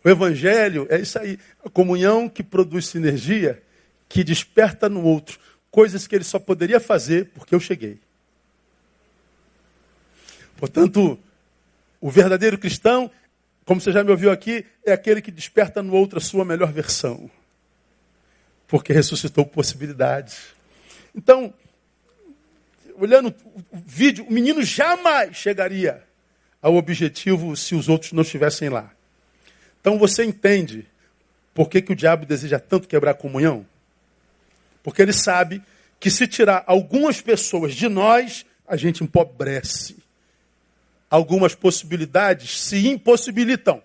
O 0.03 0.09
Evangelho 0.09 0.87
é 0.89 0.99
isso 0.99 1.19
aí. 1.19 1.37
A 1.63 1.69
comunhão 1.69 2.27
que 2.27 2.41
produz 2.41 2.87
sinergia, 2.87 3.61
que 4.09 4.23
desperta 4.23 4.89
no 4.89 5.03
outro 5.03 5.39
coisas 5.71 6.05
que 6.05 6.13
ele 6.13 6.23
só 6.23 6.37
poderia 6.37 6.79
fazer 6.79 7.31
porque 7.33 7.55
eu 7.55 7.59
cheguei. 7.59 7.99
Portanto, 10.57 11.17
o 11.99 12.11
verdadeiro 12.11 12.57
cristão, 12.57 13.09
como 13.65 13.81
você 13.81 13.91
já 13.91 14.03
me 14.03 14.11
ouviu 14.11 14.29
aqui, 14.29 14.65
é 14.85 14.91
aquele 14.91 15.21
que 15.21 15.31
desperta 15.31 15.81
no 15.81 15.93
outro 15.93 16.19
a 16.19 16.21
sua 16.21 16.45
melhor 16.45 16.71
versão. 16.71 17.31
Porque 18.67 18.93
ressuscitou 18.93 19.45
possibilidades. 19.45 20.53
Então, 21.15 21.53
olhando 22.95 23.33
o 23.71 23.77
vídeo, 23.77 24.25
o 24.25 24.31
menino 24.31 24.61
jamais 24.63 25.35
chegaria 25.35 26.03
ao 26.61 26.75
objetivo 26.75 27.55
se 27.55 27.73
os 27.73 27.89
outros 27.89 28.11
não 28.11 28.21
estivessem 28.21 28.69
lá. 28.69 28.91
Então 29.79 29.97
você 29.97 30.23
entende 30.23 30.87
por 31.53 31.69
que, 31.69 31.81
que 31.81 31.91
o 31.91 31.95
diabo 31.95 32.25
deseja 32.25 32.59
tanto 32.59 32.87
quebrar 32.87 33.11
a 33.11 33.15
comunhão? 33.15 33.65
Porque 34.83 35.01
ele 35.01 35.13
sabe 35.13 35.61
que 35.99 36.09
se 36.09 36.27
tirar 36.27 36.63
algumas 36.65 37.21
pessoas 37.21 37.75
de 37.75 37.87
nós, 37.87 38.45
a 38.67 38.75
gente 38.75 39.03
empobrece. 39.03 39.97
Algumas 41.09 41.53
possibilidades 41.53 42.59
se 42.61 42.87
impossibilitam. 42.87 43.83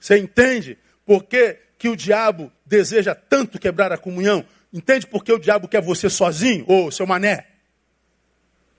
Você 0.00 0.16
entende 0.18 0.78
por 1.04 1.24
que, 1.24 1.58
que 1.76 1.88
o 1.88 1.96
diabo 1.96 2.52
deseja 2.64 3.14
tanto 3.14 3.58
quebrar 3.58 3.92
a 3.92 3.98
comunhão? 3.98 4.46
Entende 4.72 5.06
por 5.06 5.24
que 5.24 5.32
o 5.32 5.38
diabo 5.38 5.66
quer 5.66 5.82
você 5.82 6.08
sozinho, 6.08 6.64
ô 6.68 6.90
seu 6.90 7.06
mané? 7.06 7.46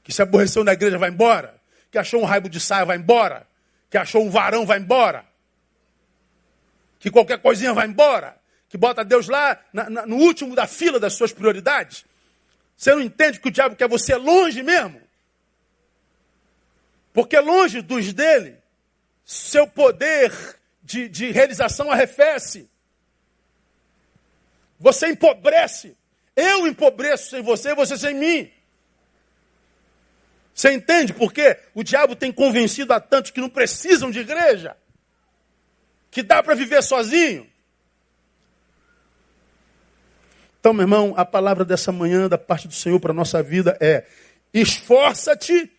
Que 0.03 0.13
se 0.13 0.21
aborreceu 0.21 0.63
na 0.63 0.73
igreja 0.73 0.97
vai 0.97 1.09
embora? 1.09 1.59
Que 1.91 1.97
achou 1.97 2.21
um 2.21 2.25
raibo 2.25 2.47
de 2.47 2.59
saia 2.59 2.85
vai 2.85 2.97
embora? 2.97 3.45
Que 3.89 3.97
achou 3.97 4.23
um 4.23 4.29
varão 4.29 4.65
vai 4.65 4.79
embora? 4.79 5.25
Que 6.99 7.11
qualquer 7.11 7.39
coisinha 7.39 7.73
vai 7.73 7.87
embora? 7.87 8.36
Que 8.69 8.77
bota 8.77 9.03
Deus 9.03 9.27
lá 9.27 9.59
na, 9.71 9.89
na, 9.89 10.05
no 10.05 10.17
último 10.17 10.55
da 10.55 10.67
fila 10.67 10.99
das 10.99 11.13
suas 11.13 11.31
prioridades? 11.31 12.05
Você 12.75 12.93
não 12.93 13.01
entende 13.01 13.39
que 13.39 13.47
o 13.47 13.51
diabo 13.51 13.75
quer 13.75 13.87
você 13.87 14.15
longe 14.15 14.61
mesmo? 14.61 15.01
Porque 17.13 17.39
longe 17.39 17.81
dos 17.81 18.13
dele, 18.13 18.57
seu 19.25 19.65
poder 19.67 20.31
de, 20.83 21.09
de 21.09 21.31
realização 21.31 21.91
arrefece. 21.91 22.69
Você 24.79 25.07
empobrece. 25.07 25.97
Eu 26.35 26.67
empobreço 26.67 27.31
sem 27.31 27.41
você, 27.41 27.73
você 27.73 27.97
sem 27.97 28.13
mim. 28.13 28.51
Você 30.53 30.71
entende 30.71 31.13
por 31.13 31.33
quê? 31.33 31.59
O 31.73 31.83
diabo 31.83 32.15
tem 32.15 32.31
convencido 32.31 32.93
a 32.93 32.99
tantos 32.99 33.31
que 33.31 33.41
não 33.41 33.49
precisam 33.49 34.11
de 34.11 34.19
igreja, 34.19 34.77
que 36.09 36.23
dá 36.23 36.41
para 36.41 36.55
viver 36.55 36.81
sozinho. 36.83 37.49
Então, 40.67 40.73
meu 40.75 40.83
irmão, 40.83 41.13
a 41.15 41.23
palavra 41.23 41.63
dessa 41.63 41.93
manhã 41.93 42.27
da 42.27 42.37
parte 42.37 42.67
do 42.67 42.73
Senhor 42.73 42.99
para 42.99 43.11
a 43.11 43.15
nossa 43.15 43.41
vida 43.41 43.77
é: 43.79 44.05
esforça-te 44.53 45.71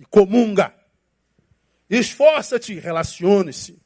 e 0.00 0.04
comunga. 0.06 0.74
Esforça-te 1.88 2.72
e 2.72 2.80
relacione-se. 2.80 3.80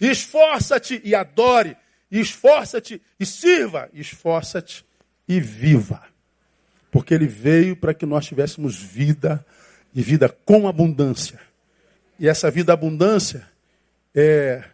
Esforça-te 0.00 0.98
e 1.04 1.14
adore. 1.14 1.76
Esforça-te 2.10 3.02
e 3.20 3.26
sirva. 3.26 3.90
Esforça-te 3.92 4.82
e 5.28 5.42
viva. 5.42 6.02
Porque 6.90 7.12
ele 7.12 7.26
veio 7.26 7.76
para 7.76 7.92
que 7.92 8.06
nós 8.06 8.24
tivéssemos 8.24 8.78
vida 8.78 9.44
e 9.94 10.00
vida 10.00 10.26
com 10.26 10.66
abundância. 10.66 11.38
E 12.18 12.26
essa 12.26 12.50
vida 12.50 12.72
abundância 12.72 13.46
é, 14.14 14.64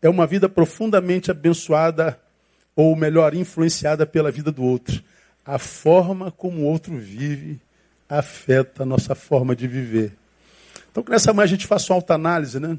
é 0.00 0.08
uma 0.08 0.26
vida 0.26 0.48
profundamente 0.48 1.30
abençoada 1.30 2.18
ou 2.78 2.94
melhor, 2.94 3.34
influenciada 3.34 4.06
pela 4.06 4.30
vida 4.30 4.52
do 4.52 4.62
outro. 4.62 5.02
A 5.44 5.58
forma 5.58 6.30
como 6.30 6.60
o 6.60 6.64
outro 6.64 6.96
vive 6.96 7.58
afeta 8.08 8.84
a 8.84 8.86
nossa 8.86 9.16
forma 9.16 9.56
de 9.56 9.66
viver. 9.66 10.12
Então, 10.88 11.02
que 11.02 11.10
nessa 11.10 11.32
manhã 11.32 11.42
a 11.42 11.48
gente 11.48 11.66
faça 11.66 11.92
uma 11.92 11.96
autoanálise, 11.96 12.60
né? 12.60 12.78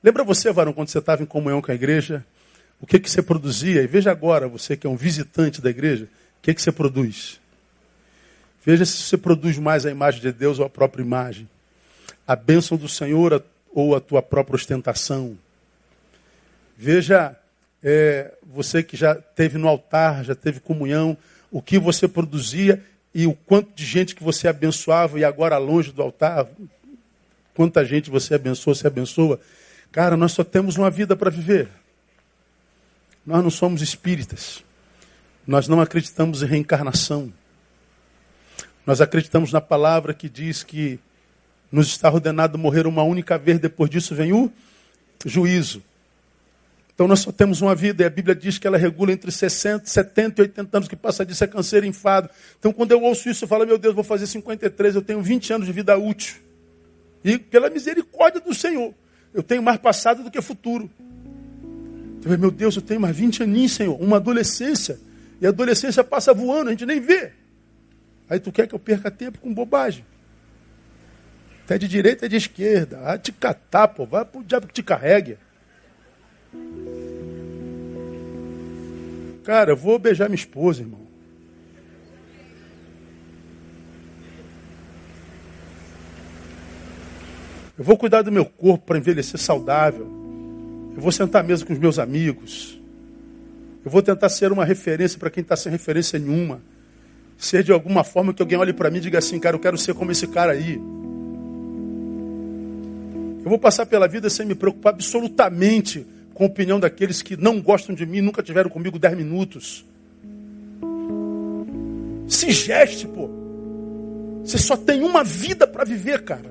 Lembra 0.00 0.22
você, 0.22 0.52
varão, 0.52 0.72
quando 0.72 0.90
você 0.90 0.98
estava 0.98 1.24
em 1.24 1.26
comunhão 1.26 1.60
com 1.60 1.72
a 1.72 1.74
igreja, 1.74 2.24
o 2.80 2.86
que, 2.86 3.00
que 3.00 3.10
você 3.10 3.20
produzia? 3.20 3.82
E 3.82 3.86
veja 3.88 4.12
agora, 4.12 4.46
você 4.46 4.76
que 4.76 4.86
é 4.86 4.90
um 4.90 4.96
visitante 4.96 5.60
da 5.60 5.70
igreja, 5.70 6.04
o 6.04 6.42
que, 6.42 6.54
que 6.54 6.62
você 6.62 6.70
produz? 6.70 7.40
Veja 8.64 8.84
se 8.84 8.96
você 8.96 9.16
produz 9.16 9.58
mais 9.58 9.84
a 9.84 9.90
imagem 9.90 10.20
de 10.20 10.30
Deus 10.30 10.60
ou 10.60 10.66
a 10.66 10.70
própria 10.70 11.02
imagem. 11.02 11.48
A 12.28 12.36
bênção 12.36 12.78
do 12.78 12.88
Senhor 12.88 13.44
ou 13.72 13.96
a 13.96 14.00
tua 14.00 14.22
própria 14.22 14.54
ostentação. 14.54 15.36
Veja 16.78 17.36
é, 17.82 18.32
você 18.42 18.82
que 18.82 18.96
já 18.96 19.14
teve 19.14 19.58
no 19.58 19.68
altar, 19.68 20.24
já 20.24 20.34
teve 20.34 20.60
comunhão, 20.60 21.16
o 21.50 21.60
que 21.62 21.78
você 21.78 22.06
produzia 22.06 22.82
e 23.14 23.26
o 23.26 23.34
quanto 23.34 23.74
de 23.74 23.84
gente 23.84 24.14
que 24.14 24.22
você 24.22 24.46
abençoava 24.46 25.18
e 25.18 25.24
agora 25.24 25.58
longe 25.58 25.90
do 25.90 26.02
altar, 26.02 26.46
quanta 27.54 27.84
gente 27.84 28.10
você 28.10 28.34
abençoa, 28.34 28.74
se 28.74 28.86
abençoa. 28.86 29.40
Cara, 29.90 30.16
nós 30.16 30.32
só 30.32 30.44
temos 30.44 30.76
uma 30.76 30.90
vida 30.90 31.16
para 31.16 31.30
viver. 31.30 31.68
Nós 33.26 33.42
não 33.42 33.50
somos 33.50 33.82
espíritas. 33.82 34.62
Nós 35.46 35.66
não 35.66 35.80
acreditamos 35.80 36.42
em 36.42 36.46
reencarnação. 36.46 37.32
Nós 38.86 39.00
acreditamos 39.00 39.52
na 39.52 39.60
palavra 39.60 40.14
que 40.14 40.28
diz 40.28 40.62
que 40.62 40.98
nos 41.70 41.88
está 41.88 42.10
ordenado 42.10 42.56
morrer 42.56 42.86
uma 42.86 43.02
única 43.02 43.36
vez, 43.36 43.58
depois 43.58 43.90
disso 43.90 44.14
vem 44.14 44.32
o 44.32 44.50
juízo. 45.24 45.82
Então 47.00 47.08
nós 47.08 47.20
só 47.20 47.32
temos 47.32 47.62
uma 47.62 47.74
vida, 47.74 48.02
e 48.02 48.06
a 48.06 48.10
Bíblia 48.10 48.34
diz 48.34 48.58
que 48.58 48.66
ela 48.66 48.76
regula 48.76 49.10
entre 49.10 49.32
60, 49.32 49.86
70 49.86 50.38
e 50.38 50.42
80 50.42 50.76
anos, 50.76 50.86
que 50.86 50.94
passa 50.94 51.24
disso 51.24 51.42
é 51.42 51.46
canseiro 51.46 51.86
e 51.86 51.88
enfado. 51.88 52.28
Então 52.58 52.74
quando 52.74 52.92
eu 52.92 53.00
ouço 53.00 53.30
isso, 53.30 53.44
eu 53.44 53.48
falo, 53.48 53.66
meu 53.66 53.78
Deus, 53.78 53.94
vou 53.94 54.04
fazer 54.04 54.26
53, 54.26 54.96
eu 54.96 55.00
tenho 55.00 55.22
20 55.22 55.50
anos 55.54 55.66
de 55.66 55.72
vida 55.72 55.96
útil. 55.96 56.36
E 57.24 57.38
pela 57.38 57.70
misericórdia 57.70 58.38
do 58.38 58.52
Senhor, 58.52 58.92
eu 59.32 59.42
tenho 59.42 59.62
mais 59.62 59.78
passado 59.78 60.22
do 60.22 60.30
que 60.30 60.42
futuro. 60.42 60.90
Então, 62.18 62.36
meu 62.36 62.50
Deus, 62.50 62.76
eu 62.76 62.82
tenho 62.82 63.00
mais 63.00 63.16
20 63.16 63.44
aninhos, 63.44 63.72
Senhor, 63.72 63.98
uma 63.98 64.18
adolescência. 64.18 65.00
E 65.40 65.46
a 65.46 65.48
adolescência 65.48 66.04
passa 66.04 66.34
voando, 66.34 66.68
a 66.68 66.72
gente 66.72 66.84
nem 66.84 67.00
vê. 67.00 67.32
Aí 68.28 68.38
tu 68.38 68.52
quer 68.52 68.66
que 68.66 68.74
eu 68.74 68.78
perca 68.78 69.10
tempo 69.10 69.38
com 69.38 69.54
bobagem. 69.54 70.04
Até 71.64 71.78
de 71.78 71.88
direita 71.88 72.26
e 72.26 72.28
de 72.28 72.36
esquerda. 72.36 73.00
Ah, 73.04 73.16
te 73.16 73.32
catar, 73.32 73.88
pô, 73.88 74.04
vai 74.04 74.22
pro 74.22 74.44
diabo 74.44 74.66
que 74.66 74.74
te 74.74 74.82
carregue. 74.82 75.38
Cara, 79.44 79.72
eu 79.72 79.76
vou 79.76 79.98
beijar 79.98 80.28
minha 80.28 80.36
esposa, 80.36 80.82
irmão. 80.82 81.00
Eu 87.78 87.84
vou 87.84 87.96
cuidar 87.96 88.20
do 88.20 88.30
meu 88.30 88.44
corpo 88.44 88.84
para 88.84 88.98
envelhecer 88.98 89.40
saudável. 89.40 90.06
Eu 90.94 91.00
vou 91.00 91.10
sentar 91.10 91.42
à 91.42 91.46
mesa 91.46 91.64
com 91.64 91.72
os 91.72 91.78
meus 91.78 91.98
amigos. 91.98 92.78
Eu 93.82 93.90
vou 93.90 94.02
tentar 94.02 94.28
ser 94.28 94.52
uma 94.52 94.66
referência 94.66 95.18
para 95.18 95.30
quem 95.30 95.40
está 95.40 95.56
sem 95.56 95.72
referência 95.72 96.18
nenhuma. 96.18 96.60
Ser 97.38 97.62
de 97.62 97.72
alguma 97.72 98.04
forma 98.04 98.34
que 98.34 98.42
alguém 98.42 98.58
olhe 98.58 98.74
para 98.74 98.90
mim 98.90 98.98
e 98.98 99.00
diga 99.00 99.18
assim, 99.18 99.38
cara, 99.38 99.56
eu 99.56 99.60
quero 99.60 99.78
ser 99.78 99.94
como 99.94 100.12
esse 100.12 100.26
cara 100.26 100.52
aí. 100.52 100.74
Eu 103.42 103.48
vou 103.48 103.58
passar 103.58 103.86
pela 103.86 104.06
vida 104.06 104.28
sem 104.28 104.44
me 104.44 104.54
preocupar 104.54 104.92
absolutamente 104.92 106.06
com 106.40 106.44
a 106.44 106.46
opinião 106.46 106.80
daqueles 106.80 107.20
que 107.20 107.36
não 107.36 107.60
gostam 107.60 107.94
de 107.94 108.06
mim, 108.06 108.22
nunca 108.22 108.42
tiveram 108.42 108.70
comigo 108.70 108.98
dez 108.98 109.14
minutos. 109.14 109.84
Se 112.26 112.50
geste, 112.50 113.06
pô. 113.06 113.28
Você 114.42 114.56
só 114.56 114.74
tem 114.74 115.02
uma 115.02 115.22
vida 115.22 115.66
para 115.66 115.84
viver, 115.84 116.24
cara. 116.24 116.50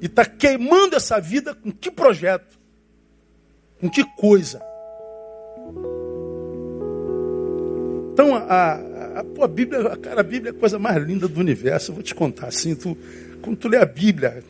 E 0.00 0.06
está 0.06 0.24
queimando 0.24 0.96
essa 0.96 1.20
vida 1.20 1.54
com 1.54 1.70
que 1.70 1.90
projeto? 1.90 2.58
Com 3.78 3.90
que 3.90 4.02
coisa? 4.16 4.62
Então, 8.14 8.34
a, 8.34 8.40
a, 8.40 8.74
a, 9.20 9.44
a 9.44 9.46
Bíblia, 9.46 9.94
cara, 9.98 10.22
a 10.22 10.24
Bíblia 10.24 10.52
é 10.52 10.56
a 10.56 10.58
coisa 10.58 10.78
mais 10.78 11.04
linda 11.04 11.28
do 11.28 11.38
universo. 11.38 11.90
Eu 11.90 11.96
vou 11.96 12.02
te 12.02 12.14
contar 12.14 12.46
assim, 12.46 12.74
tu, 12.74 12.96
quando 13.42 13.58
tu 13.58 13.68
lê 13.68 13.76
a 13.76 13.84
Bíblia 13.84 14.42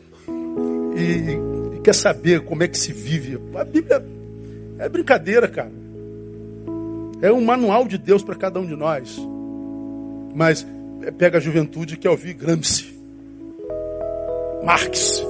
e, 0.95 1.75
e 1.75 1.81
quer 1.81 1.93
saber 1.93 2.45
como 2.45 2.63
é 2.63 2.69
que 2.69 2.77
se 2.77 2.93
vive, 2.93 3.37
a 3.55 3.65
Bíblia 3.65 4.20
é 4.81 4.89
brincadeira, 4.89 5.47
cara. 5.47 5.71
É 7.21 7.31
um 7.31 7.41
manual 7.41 7.87
de 7.87 7.99
Deus 7.99 8.23
para 8.23 8.35
cada 8.35 8.59
um 8.59 8.65
de 8.65 8.75
nós. 8.75 9.15
Mas 10.33 10.65
pega 11.19 11.37
a 11.37 11.41
juventude 11.41 11.95
que 11.95 12.01
quer 12.01 12.09
ouvir 12.09 12.33
Gramsci, 12.33 12.91
Marx. 14.63 15.23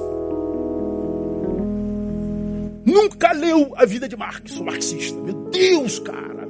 Nunca 2.84 3.32
leu 3.32 3.74
a 3.76 3.84
vida 3.84 4.08
de 4.08 4.16
Marx, 4.16 4.56
o 4.58 4.64
marxista. 4.64 5.20
Meu 5.20 5.34
Deus, 5.50 5.98
cara. 5.98 6.48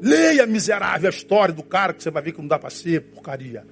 Leia, 0.00 0.46
miserável, 0.46 1.08
a 1.08 1.10
história 1.10 1.52
do 1.52 1.62
cara 1.62 1.92
que 1.92 2.02
você 2.02 2.10
vai 2.10 2.22
ver 2.22 2.32
que 2.32 2.40
não 2.40 2.48
dá 2.48 2.58
para 2.58 2.70
ser 2.70 3.02
porcaria. 3.02 3.64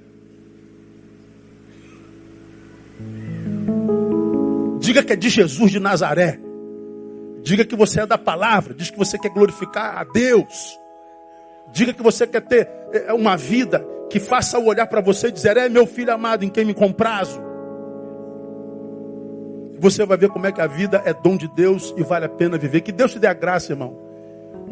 Diga 4.81 5.03
que 5.05 5.13
é 5.13 5.17
de 5.17 5.29
Jesus 5.29 5.71
de 5.71 5.79
Nazaré. 5.79 6.44
Diga 7.45 7.63
que 7.63 7.77
você 7.77 8.01
é 8.01 8.07
da 8.07 8.17
palavra. 8.17 8.73
Diz 8.73 8.91
que 8.91 8.97
você 8.97 9.19
quer 9.19 9.29
glorificar 9.29 9.99
a 9.99 10.05
Deus. 10.05 10.81
Diga 11.71 11.93
que 11.93 12.03
você 12.03 12.27
quer 12.27 12.41
ter 12.41 12.69
é, 12.91 13.13
uma 13.13 13.37
vida 13.37 13.87
que 14.11 14.19
faça 14.19 14.59
o 14.59 14.65
olhar 14.65 14.87
para 14.87 15.03
você 15.03 15.29
e 15.29 15.33
dizer: 15.33 15.59
É 15.59 15.69
meu 15.69 15.87
filho 15.87 16.13
amado 16.13 16.43
em 16.43 16.49
quem 16.49 16.65
me 16.65 16.73
comprazo. 16.73 17.39
Você 19.79 20.07
vai 20.07 20.17
ver 20.17 20.31
como 20.31 20.47
é 20.47 20.53
que 20.53 20.61
a 20.63 20.67
vida 20.67 21.03
é 21.05 21.13
dom 21.13 21.37
de 21.37 21.47
Deus 21.49 21.93
e 21.99 22.03
vale 22.03 22.25
a 22.25 22.31
pena 22.31 22.57
viver. 22.57 22.81
Que 22.81 22.93
Deus 22.93 23.13
te 23.13 23.19
dê 23.19 23.27
a 23.27 23.35
graça, 23.35 23.73
irmão, 23.73 23.95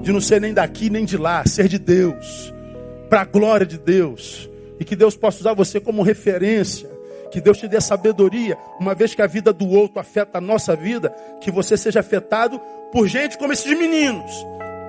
de 0.00 0.10
não 0.10 0.20
ser 0.20 0.40
nem 0.40 0.54
daqui 0.54 0.88
nem 0.88 1.04
de 1.04 1.18
lá, 1.18 1.44
ser 1.44 1.68
de 1.68 1.78
Deus, 1.78 2.54
para 3.10 3.20
a 3.20 3.24
glória 3.26 3.66
de 3.66 3.76
Deus. 3.76 4.48
E 4.80 4.84
que 4.84 4.96
Deus 4.96 5.14
possa 5.14 5.40
usar 5.40 5.52
você 5.52 5.78
como 5.78 6.02
referência 6.02 6.91
que 7.32 7.40
Deus 7.40 7.56
te 7.56 7.66
dê 7.66 7.80
sabedoria, 7.80 8.58
uma 8.78 8.94
vez 8.94 9.14
que 9.14 9.22
a 9.22 9.26
vida 9.26 9.54
do 9.54 9.66
outro 9.66 9.98
afeta 9.98 10.36
a 10.36 10.40
nossa 10.40 10.76
vida, 10.76 11.08
que 11.40 11.50
você 11.50 11.78
seja 11.78 12.00
afetado 12.00 12.60
por 12.92 13.08
gente 13.08 13.38
como 13.38 13.54
esses 13.54 13.76
meninos, 13.76 14.30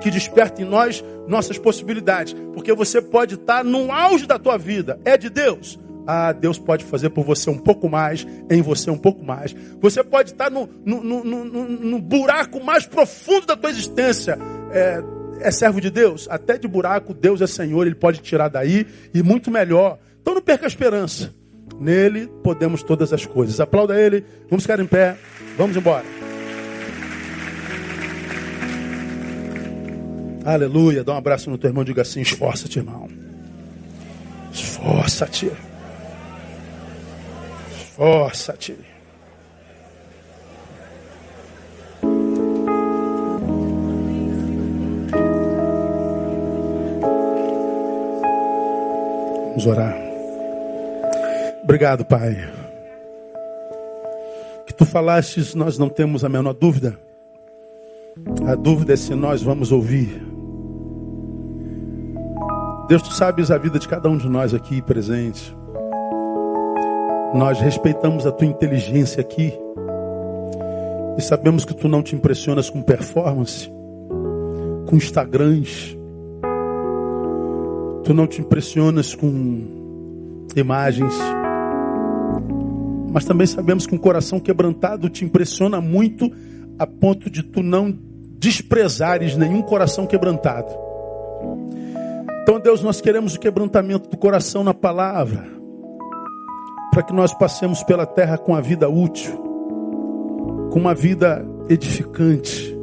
que 0.02 0.12
desperta 0.12 0.62
em 0.62 0.66
nós 0.66 1.02
nossas 1.26 1.58
possibilidades. 1.58 2.36
Porque 2.54 2.74
você 2.74 3.02
pode 3.02 3.36
estar 3.36 3.64
no 3.64 3.90
auge 3.94 4.28
da 4.28 4.38
tua 4.38 4.58
vida, 4.58 5.00
é 5.06 5.18
de 5.18 5.30
Deus. 5.30 5.80
Ah, 6.06 6.34
Deus 6.34 6.60
pode 6.60 6.84
fazer 6.84 7.12
por 7.12 7.24
você 7.24 7.50
um 7.50 7.58
pouco 7.58 7.88
mais, 7.88 8.28
em 8.50 8.62
você 8.62 8.92
um 8.92 8.98
pouco 8.98 9.24
mais. 9.24 9.56
Você 9.80 10.04
pode 10.04 10.32
estar 10.32 10.52
no, 10.52 10.70
no, 10.86 11.02
no, 11.02 11.24
no, 11.24 11.70
no 11.70 12.00
buraco 12.00 12.62
mais 12.62 12.86
profundo 12.86 13.48
da 13.48 13.56
tua 13.56 13.70
existência. 13.70 14.38
É, 14.74 15.02
é 15.40 15.50
servo 15.50 15.80
de 15.80 15.90
Deus? 15.90 16.28
Até 16.30 16.58
de 16.58 16.68
buraco, 16.68 17.14
Deus 17.14 17.42
é 17.42 17.48
Senhor, 17.48 17.86
Ele 17.86 17.96
pode 17.96 18.20
tirar 18.20 18.50
daí 18.50 18.86
e 19.14 19.24
muito 19.24 19.50
melhor. 19.50 19.98
Então 20.22 20.36
não 20.36 20.42
perca 20.42 20.66
a 20.66 20.68
esperança. 20.68 21.34
Nele 21.84 22.28
podemos 22.42 22.82
todas 22.82 23.12
as 23.12 23.26
coisas. 23.26 23.60
Aplauda 23.60 24.00
Ele, 24.00 24.24
vamos 24.50 24.64
ficar 24.64 24.80
em 24.80 24.86
pé, 24.86 25.18
vamos 25.58 25.76
embora. 25.76 26.06
Aleluia. 30.46 31.04
Dá 31.04 31.14
um 31.14 31.18
abraço 31.18 31.50
no 31.50 31.58
teu 31.58 31.70
irmão. 31.70 31.84
Diga 31.84 32.02
assim: 32.02 32.22
esforça-te, 32.22 32.80
irmão. 32.80 33.10
Esforça-te. 34.52 35.52
Esforça-te. 37.72 38.78
Vamos 49.50 49.68
orar. 49.68 50.03
Obrigado, 51.64 52.04
Pai. 52.04 52.38
Que 54.66 54.74
tu 54.74 54.86
falastes, 54.86 55.56
nós 55.56 55.78
não 55.78 55.88
temos 55.88 56.24
a 56.24 56.30
menor 56.30 56.54
dúvida. 56.54 57.00
A 58.46 58.56
dúvida 58.56 58.94
é 58.94 58.96
se 58.96 59.16
nós 59.16 59.42
vamos 59.42 59.72
ouvir. 59.72 60.22
Deus, 62.88 63.02
tu 63.02 63.14
sabes 63.14 63.50
a 63.50 63.58
vida 63.58 63.80
de 63.80 63.88
cada 63.88 64.10
um 64.10 64.18
de 64.18 64.28
nós 64.28 64.54
aqui 64.54 64.82
presente. 64.82 65.56
Nós 67.34 67.60
respeitamos 67.60 68.28
a 68.28 68.32
tua 68.32 68.46
inteligência 68.46 69.22
aqui. 69.22 69.54
E 71.18 71.22
sabemos 71.22 71.64
que 71.64 71.74
tu 71.74 71.88
não 71.88 72.04
te 72.04 72.16
impressionas 72.16 72.70
com 72.70 72.82
performance, 72.82 73.72
com 74.86 74.96
Instagrams. 74.96 75.98
Tu 78.04 78.14
não 78.14 78.28
te 78.28 78.42
impressionas 78.42 79.16
com 79.16 79.62
imagens. 80.56 81.14
Mas 83.14 83.26
também 83.26 83.46
sabemos 83.46 83.86
que 83.86 83.94
um 83.94 84.00
coração 84.00 84.40
quebrantado 84.40 85.08
te 85.08 85.24
impressiona 85.24 85.80
muito 85.80 86.32
a 86.80 86.88
ponto 86.88 87.30
de 87.30 87.44
tu 87.44 87.62
não 87.62 87.96
desprezares 88.40 89.38
nenhum 89.38 89.62
coração 89.62 90.08
quebrantado. 90.08 90.74
Então, 92.42 92.60
Deus, 92.60 92.82
nós 92.82 93.00
queremos 93.00 93.36
o 93.36 93.40
quebrantamento 93.40 94.10
do 94.10 94.18
coração 94.18 94.64
na 94.64 94.74
palavra, 94.74 95.48
para 96.92 97.04
que 97.04 97.14
nós 97.14 97.34
passemos 97.36 97.84
pela 97.84 98.08
terra 98.08 98.36
com 98.36 98.56
a 98.56 98.60
vida 98.60 98.90
útil, 98.90 99.38
com 100.72 100.80
uma 100.80 100.96
vida 100.96 101.46
edificante, 101.70 102.76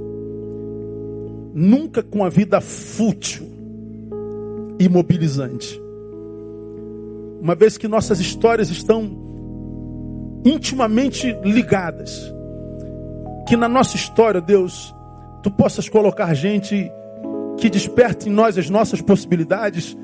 nunca 1.53 2.05
com 2.05 2.25
a 2.25 2.29
vida 2.29 2.61
fútil, 2.61 3.51
imobilizante. 4.79 5.83
Uma 7.43 7.57
vez 7.57 7.77
que 7.77 7.89
nossas 7.89 8.21
histórias 8.21 8.71
estão 8.71 9.30
intimamente 10.45 11.37
ligadas, 11.45 12.33
que 13.47 13.57
na 13.57 13.69
nossa 13.69 13.97
história, 13.97 14.41
Deus, 14.41 14.95
tu 15.43 15.51
possas 15.51 15.89
colocar 15.89 16.33
gente 16.35 16.91
que 17.59 17.69
desperte 17.69 18.29
em 18.29 18.33
nós 18.33 18.57
as 18.57 18.71
nossas 18.71 19.01
possibilidades 19.01 19.97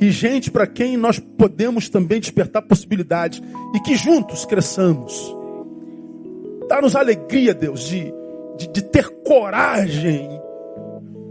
e 0.00 0.10
gente 0.10 0.50
para 0.50 0.66
quem 0.66 0.96
nós 0.96 1.18
podemos 1.18 1.88
também 1.88 2.20
despertar 2.20 2.62
possibilidades 2.62 3.42
e 3.74 3.80
que 3.80 3.96
juntos 3.96 4.44
cresçamos. 4.44 5.34
Dá-nos 6.68 6.96
alegria, 6.96 7.54
Deus, 7.54 7.80
de, 7.80 8.12
de, 8.58 8.68
de, 8.68 8.82
ter 8.82 9.08
coragem, 9.24 10.28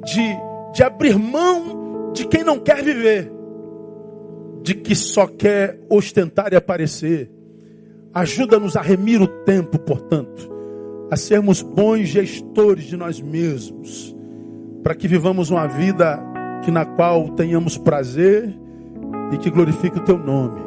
de, 0.05 0.73
de 0.73 0.83
abrir 0.83 1.17
mão 1.17 2.11
de 2.13 2.25
quem 2.25 2.43
não 2.43 2.59
quer 2.59 2.81
viver, 2.81 3.31
de 4.61 4.73
que 4.73 4.95
só 4.95 5.27
quer 5.27 5.79
ostentar 5.89 6.53
e 6.53 6.55
aparecer. 6.55 7.29
Ajuda-nos 8.15 8.77
a 8.77 8.81
remir 8.81 9.21
o 9.21 9.27
tempo, 9.27 9.77
portanto, 9.77 10.49
a 11.11 11.17
sermos 11.17 11.61
bons 11.61 12.07
gestores 12.07 12.85
de 12.85 12.95
nós 12.95 13.19
mesmos 13.19 14.15
para 14.81 14.95
que 14.95 15.05
vivamos 15.05 15.49
uma 15.49 15.67
vida 15.67 16.17
que 16.63 16.71
na 16.71 16.85
qual 16.85 17.27
tenhamos 17.31 17.77
prazer 17.77 18.57
e 19.33 19.37
que 19.37 19.49
glorifique 19.49 19.97
o 19.97 20.03
teu 20.03 20.17
nome. 20.17 20.61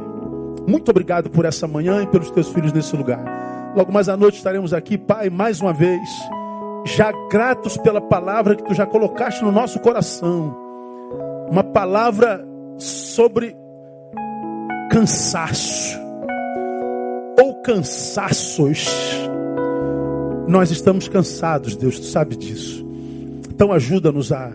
Muito 0.69 0.91
obrigado 0.91 1.31
por 1.31 1.47
essa 1.47 1.67
manhã 1.67 2.03
e 2.03 2.07
pelos 2.07 2.31
teus 2.31 2.51
filhos 2.51 2.71
nesse 2.71 2.95
lugar. 2.95 3.25
Logo 3.75 3.91
mais 3.91 4.11
à 4.11 4.17
noite 4.17 4.37
estaremos 4.37 4.75
aqui, 4.75 4.99
Pai, 4.99 5.31
mais 5.31 5.59
uma 5.59 5.73
vez, 5.73 6.07
já 6.85 7.11
gratos 7.31 7.79
pela 7.79 8.01
palavra 8.01 8.57
que 8.57 8.65
tu 8.65 8.75
já 8.75 8.85
colocaste 8.85 9.43
no 9.43 9.51
nosso 9.51 9.81
coração. 9.81 10.55
Uma 11.51 11.65
palavra 11.65 12.47
sobre 12.77 13.57
cansaço 14.91 16.08
ou 17.41 17.55
cansaços. 17.63 18.89
Nós 20.49 20.71
estamos 20.71 21.09
cansados, 21.09 21.77
Deus, 21.77 21.99
tu 21.99 22.07
sabe 22.07 22.37
disso. 22.37 22.87
Então 23.51 23.73
ajuda-nos 23.73 24.33
a, 24.33 24.51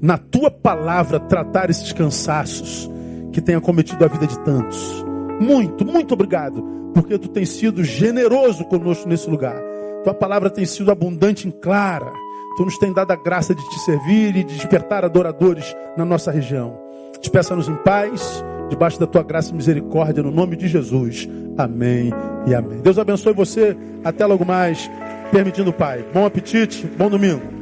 na 0.00 0.18
tua 0.18 0.50
palavra, 0.50 1.18
tratar 1.18 1.70
esses 1.70 1.92
cansaços 1.92 2.88
que 3.32 3.40
têm 3.40 3.54
acometido 3.54 4.04
a 4.04 4.08
vida 4.08 4.26
de 4.26 4.38
tantos. 4.40 5.04
Muito, 5.40 5.84
muito 5.84 6.14
obrigado, 6.14 6.62
porque 6.94 7.18
tu 7.18 7.28
tens 7.28 7.50
sido 7.50 7.84
generoso 7.84 8.64
conosco 8.64 9.08
nesse 9.08 9.28
lugar. 9.28 9.56
Tua 10.04 10.14
palavra 10.14 10.48
tem 10.48 10.64
sido 10.64 10.90
abundante 10.90 11.48
e 11.48 11.52
clara. 11.52 12.12
Tu 12.56 12.64
nos 12.64 12.78
tem 12.78 12.92
dado 12.92 13.10
a 13.10 13.16
graça 13.16 13.54
de 13.54 13.68
te 13.68 13.78
servir 13.80 14.36
e 14.36 14.44
de 14.44 14.54
despertar 14.54 15.04
adoradores 15.04 15.74
na 15.96 16.04
nossa 16.04 16.30
região. 16.30 16.78
Despeça-nos 17.20 17.68
em 17.68 17.74
paz, 17.76 18.42
debaixo 18.68 18.98
da 18.98 19.06
tua 19.06 19.22
graça 19.22 19.52
e 19.52 19.54
misericórdia, 19.54 20.22
no 20.22 20.30
nome 20.30 20.56
de 20.56 20.68
Jesus. 20.68 21.28
Amém 21.56 22.10
e 22.46 22.54
amém. 22.54 22.80
Deus 22.80 22.98
abençoe 22.98 23.32
você. 23.32 23.76
Até 24.04 24.26
logo 24.26 24.44
mais, 24.44 24.90
permitindo, 25.30 25.72
Pai. 25.72 26.04
Bom 26.12 26.24
apetite, 26.26 26.86
bom 26.98 27.08
domingo. 27.08 27.55